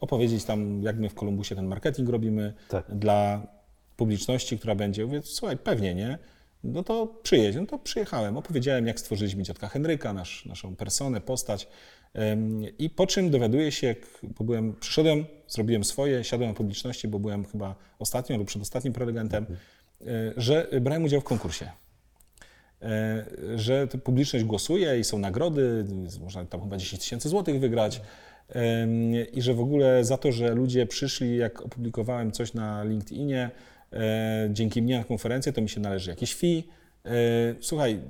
[0.00, 2.84] opowiedzieć tam, jak my w Kolumbusie ten marketing robimy Tak.
[2.94, 3.46] dla
[3.98, 5.06] publiczności, która będzie.
[5.06, 6.18] Mówię, słuchaj, pewnie, nie?
[6.64, 7.56] No to przyjedź.
[7.56, 11.68] No to przyjechałem, opowiedziałem, jak stworzyliśmy dziadka Henryka, nasz, naszą personę, postać.
[12.78, 17.44] I po czym dowiaduję się, bo byłem, przyszedłem, zrobiłem swoje, siadłem na publiczności, bo byłem
[17.44, 19.46] chyba ostatnim lub przedostatnim prelegentem,
[20.00, 20.06] y,
[20.36, 21.70] że brałem udział w konkursie.
[22.82, 23.24] E,
[23.56, 25.84] że publiczność głosuje i są nagrody,
[26.20, 28.00] można tam chyba 10 tysięcy złotych wygrać.
[29.32, 33.50] I że w ogóle za to, że ludzie przyszli, jak opublikowałem coś na LinkedInie, e,
[34.50, 36.64] dzięki mnie na konferencję, to mi się należy jakieś fee.
[37.04, 37.10] E,
[37.60, 38.00] słuchaj,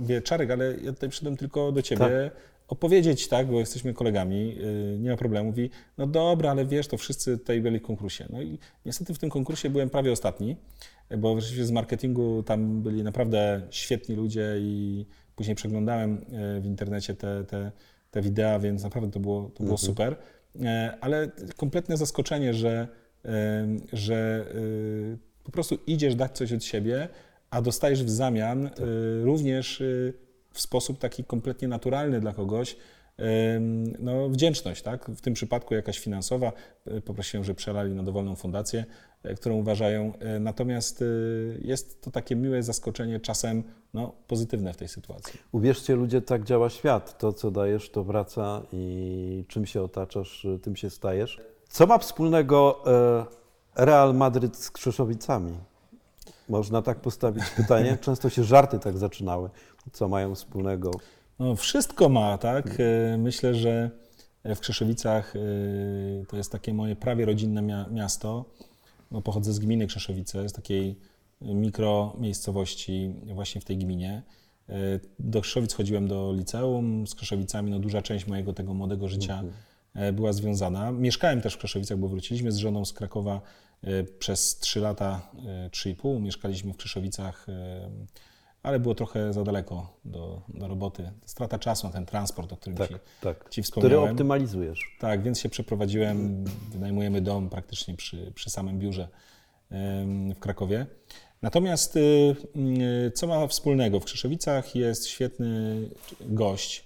[0.00, 2.30] wie Czarek, ale ja tutaj przyszedłem tylko do ciebie
[2.68, 4.58] opowiedzieć, tak, bo jesteśmy kolegami,
[4.94, 5.46] e, nie ma problemu.
[5.50, 8.26] Mówi, no dobra, ale wiesz, to wszyscy tutaj byli w konkursie.
[8.30, 10.56] No i niestety w tym konkursie byłem prawie ostatni,
[11.18, 16.24] bo rzeczywiście z marketingu tam byli naprawdę świetni ludzie i później przeglądałem
[16.56, 17.72] e, w internecie te, te,
[18.10, 19.78] te wideo, więc naprawdę to było, to było Mhm.
[19.78, 20.16] super.
[20.64, 22.88] E, Ale kompletne zaskoczenie, że, e,
[23.92, 24.46] że
[25.14, 27.08] e, po prostu idziesz dać coś od siebie,
[27.50, 28.70] a dostajesz w zamian e,
[29.22, 29.84] również e,
[30.52, 32.76] w sposób taki kompletnie naturalny dla kogoś
[33.98, 35.10] no, wdzięczność, tak?
[35.10, 36.52] W tym przypadku jakaś finansowa.
[36.86, 38.84] E, Poprosiłem, że przelali na dowolną fundację,
[39.22, 40.12] e, którą uważają.
[40.18, 41.04] E, Natomiast
[41.62, 43.62] jest to takie miłe zaskoczenie, czasem
[43.94, 45.40] no, pozytywne w tej sytuacji.
[45.52, 47.18] Uwierzcie, ludzie, tak działa świat.
[47.18, 51.40] To, co dajesz, to wraca i czym się otaczasz, tym się stajesz.
[51.74, 52.84] Co ma wspólnego
[53.76, 55.52] e, Real Madryt z Krzeszowicami?
[56.48, 57.98] Można tak postawić pytanie.
[58.00, 59.50] Często się żarty tak zaczynały.
[59.92, 60.90] Co mają wspólnego?
[61.38, 62.66] No, wszystko ma, tak?
[62.80, 63.90] E, Myślę, że
[64.44, 65.40] w Krzeszowicach e,
[66.26, 68.44] to jest takie moje prawie rodzinne mia- miasto.
[69.10, 70.98] No, pochodzę z gminy Krzeszowice, z takiej
[71.40, 74.22] mikromiejscowości właśnie w tej gminie.
[75.18, 79.73] Do Krzeszowic chodziłem do liceum, z Krzeszowicami no, duża część mojego tego młodego życia e,
[80.12, 80.92] była związana.
[80.92, 83.40] Mieszkałem też w Krzeszowicach, bo wróciliśmy z żoną z Krakowa
[83.84, 86.20] e, przez 3 lata, e, 3,5.
[86.20, 87.90] Mieszkaliśmy w Krzeszowicach, e,
[88.62, 91.10] ale było trochę za daleko do, do roboty.
[91.26, 93.36] Strata czasu na ten transport, o którym Tak, ci, tak.
[93.50, 94.10] ci Który wspomniałem.
[94.10, 94.96] optymalizujesz.
[95.00, 99.08] Tak, więc się przeprowadziłem, wynajmujemy dom praktycznie przy, przy samym biurze
[100.34, 100.86] w Krakowie.
[101.42, 102.00] Natomiast y,
[103.06, 104.00] y, co ma wspólnego?
[104.00, 105.80] W Krzeszowicach jest świetny
[106.20, 106.83] gość,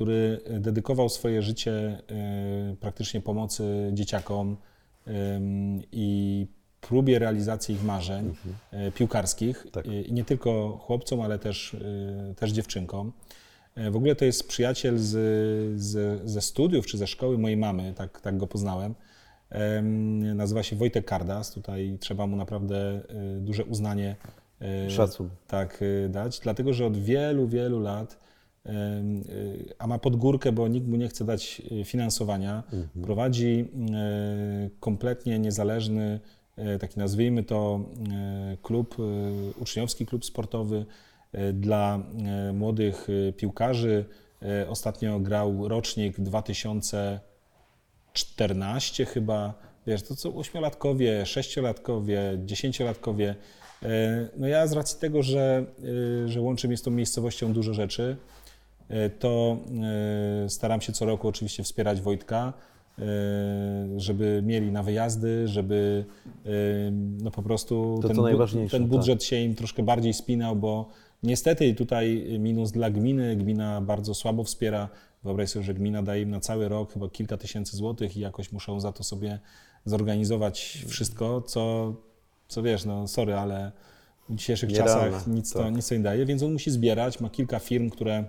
[0.00, 2.02] który dedykował swoje życie
[2.72, 4.56] y, praktycznie pomocy dzieciakom
[5.92, 6.46] i
[6.80, 8.34] próbie realizacji ich marzeń
[8.88, 9.66] y, piłkarskich.
[9.72, 9.86] Tak.
[9.86, 11.76] Y, I nie tylko chłopcom, ale też,
[12.36, 13.12] też dziewczynkom.
[13.74, 15.10] E, W ogóle to jest przyjaciel z,
[15.80, 18.94] z, ze studiów czy ze szkoły mojej mamy, tak, tak go poznałem.
[19.50, 21.52] Em, Nazywa się Wojtek Kardas.
[21.52, 23.00] Tutaj trzeba mu naprawdę
[23.40, 24.16] duże uznanie
[24.88, 25.30] Szacun.
[25.46, 28.29] tak dać, dlatego że od wielu, wielu lat,
[29.78, 32.62] a ma podgórkę, bo nikt mu nie chce dać y, finansowania,
[33.02, 33.68] prowadzi
[34.66, 36.20] y, kompletnie niezależny,
[36.58, 37.80] y, taki nazwijmy to
[38.54, 39.02] y, klub, y,
[39.60, 40.86] uczniowski klub sportowy
[41.34, 41.98] y, dla
[42.50, 44.04] y, młodych y, piłkarzy.
[44.62, 49.54] Y, Ostatnio grał rocznik 2014 chyba,
[49.86, 53.34] wiesz, to co ośmiolatkowie, sześciolatkowie, dziesięciolatkowie.
[54.36, 55.64] No ja z racji tego, że,
[56.26, 58.16] że łączy mnie z tą miejscowością dużo rzeczy,
[59.18, 59.58] to
[60.44, 62.52] e, staram się co roku oczywiście wspierać Wojtka,
[62.98, 63.02] e,
[63.96, 66.04] żeby mieli na wyjazdy, żeby
[66.46, 66.50] e,
[67.22, 68.90] no po prostu To ten, bu- najważniejsze, ten tak.
[68.90, 70.88] budżet się im troszkę bardziej spinał, bo
[71.22, 74.88] niestety tutaj minus dla gminy, gmina bardzo słabo wspiera.
[75.24, 78.52] Wyobraź sobie, że gmina daje im na cały rok chyba kilka tysięcy złotych i jakoś
[78.52, 79.38] muszą za to sobie
[79.84, 81.94] zorganizować wszystko, co,
[82.48, 83.72] co wiesz, no sorry, ale
[84.28, 85.76] w dzisiejszych czasach nic, to, tak.
[85.76, 88.24] nic to nie daje, więc on musi zbierać, ma kilka firm, które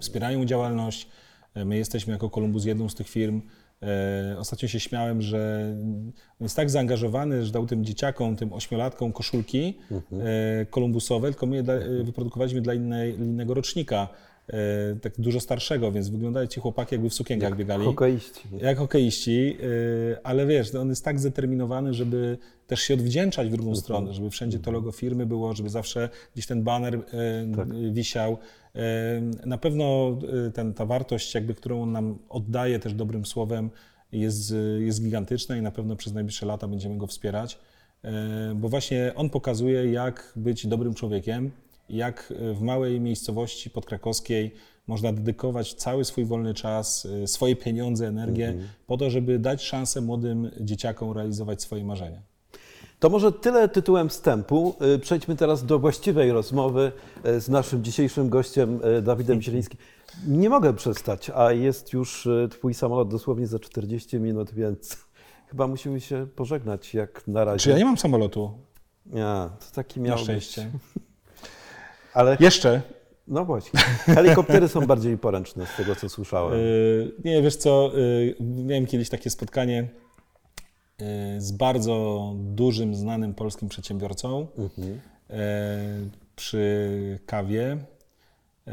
[0.00, 1.08] wspierają działalność.
[1.64, 3.42] My jesteśmy jako Columbus jedną z tych firm.
[3.82, 5.74] E, Ostatnio się śmiałem, że
[6.40, 9.78] jest tak zaangażowany, że dał tym dzieciakom, tym ośmiolatkom koszulki
[10.12, 14.33] e, kolumbusowe, tylko my je e, wyprodukowaliśmy dla innej, innego rocznika, e,
[15.02, 17.84] tak dużo starszego, więc wyglądają ci chłopaki jakby w sukienkach biegali.
[17.84, 18.48] Hokeiści.
[18.58, 23.52] Jak hokeiści, y, ale wiesz, no on jest tak zdeterminowany, żeby też się odwdzięczać w
[23.52, 27.00] drugą stronę, żeby wszędzie to logo firmy było, żeby zawsze gdzieś ten baner y,
[27.56, 27.92] Tak.
[27.92, 28.38] wisiał.
[29.46, 30.18] Na pewno
[30.54, 33.70] ten, ta wartość, jakby, którą on nam oddaje też dobrym słowem,
[34.12, 37.58] jest, jest gigantyczna i na pewno przez najbliższe lata będziemy go wspierać,
[38.54, 41.50] bo właśnie on pokazuje, jak być dobrym człowiekiem,
[41.88, 44.54] jak w małej miejscowości podkrakowskiej
[44.86, 48.54] można dedykować cały swój wolny czas, y, swoje pieniądze, energię
[48.86, 52.22] po to, żeby dać szansę młodym dzieciakom realizować swoje marzenia.
[52.98, 54.74] To może tyle tytułem wstępu.
[54.94, 56.92] Y, Przejdźmy teraz do właściwej rozmowy
[57.38, 59.78] z naszym dzisiejszym gościem Dawidem Zielińskim.
[60.26, 64.96] Nie mogę przestać, a jest już Twój samolot dosłownie za 40 minut, więc
[65.50, 67.58] chyba musimy się pożegnać jak na razie.
[67.58, 68.50] Czy ja nie mam samolotu?
[69.06, 70.70] Nie, to taki Na miał szczęście.
[70.72, 71.03] Być.
[72.14, 72.82] Ale Jeszcze.
[73.28, 76.58] no właśnie, helikoptery są bardziej poręczne z tego, co słyszałem.
[76.58, 79.88] Y, Nie, wiesz co, y, miałem kiedyś takie spotkanie
[81.36, 84.92] y, z bardzo dużym, znanym polskim przedsiębiorcą Mhm.
[84.92, 87.72] y, przy kawie.
[88.68, 88.72] Y,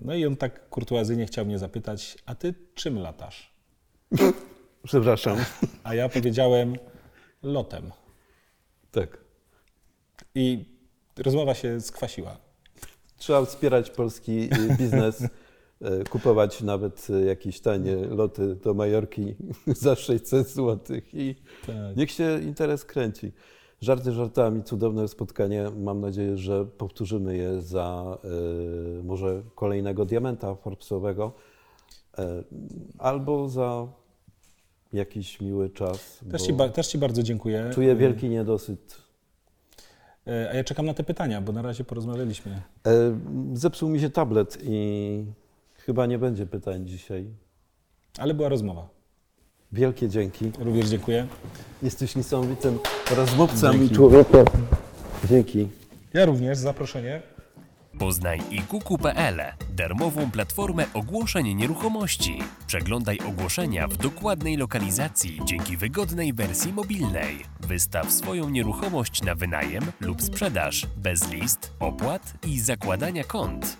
[0.00, 3.52] No i on tak kurtuazyjnie chciał mnie zapytać, a ty czym latasz?
[4.84, 5.36] Przepraszam.
[5.84, 6.76] A ja powiedziałem
[7.42, 7.90] lotem.
[8.92, 9.18] Tak.
[10.34, 10.64] I
[11.18, 12.36] rozmowa się skwasiła.
[13.22, 15.28] Trzeba wspierać polski y, biznes, y,
[16.10, 19.34] kupować nawet y, jakieś tanie loty do Majorki
[19.66, 21.34] za 600 zł i
[21.66, 21.96] Tak.
[21.96, 23.32] niech się interes kręci.
[23.80, 25.70] Żarty żartami, cudowne spotkanie.
[25.76, 28.18] Mam nadzieję, że powtórzymy je za
[29.00, 31.32] y, może kolejnego diamenta Forbesowego
[32.18, 32.22] y,
[32.98, 33.86] albo za
[34.92, 36.20] jakiś miły czas.
[36.30, 37.70] Też ci, też ci bardzo dziękuję.
[37.74, 39.11] Czuję wielki niedosyt.
[40.26, 42.52] E, A ja czekam na te pytania, bo na razie porozmawialiśmy.
[42.86, 42.90] E,
[43.54, 45.24] Zepsuł mi się tablet i
[45.78, 47.26] chyba nie będzie pytań dzisiaj.
[48.18, 48.88] Ale była rozmowa.
[49.72, 50.52] Wielkie dzięki.
[50.58, 51.26] Również dziękuję.
[51.82, 52.78] Jesteś niesamowitym
[53.16, 53.94] rozmówcą i Dzięki.
[53.94, 54.44] człowiekiem.
[55.30, 55.68] Dzięki.
[56.14, 57.22] Ja również, zaproszenie.
[57.98, 59.40] Poznaj ikuku.pl,
[59.70, 62.38] darmową platformę ogłoszeń nieruchomości.
[62.66, 67.44] Przeglądaj ogłoszenia w dokładnej lokalizacji dzięki wygodnej wersji mobilnej.
[67.60, 73.76] Wystaw swoją nieruchomość na wynajem lub sprzedaż bez list, opłat i zakładania kont.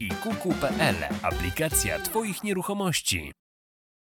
[0.00, 3.32] ikuku.pl, aplikacja Twoich nieruchomości.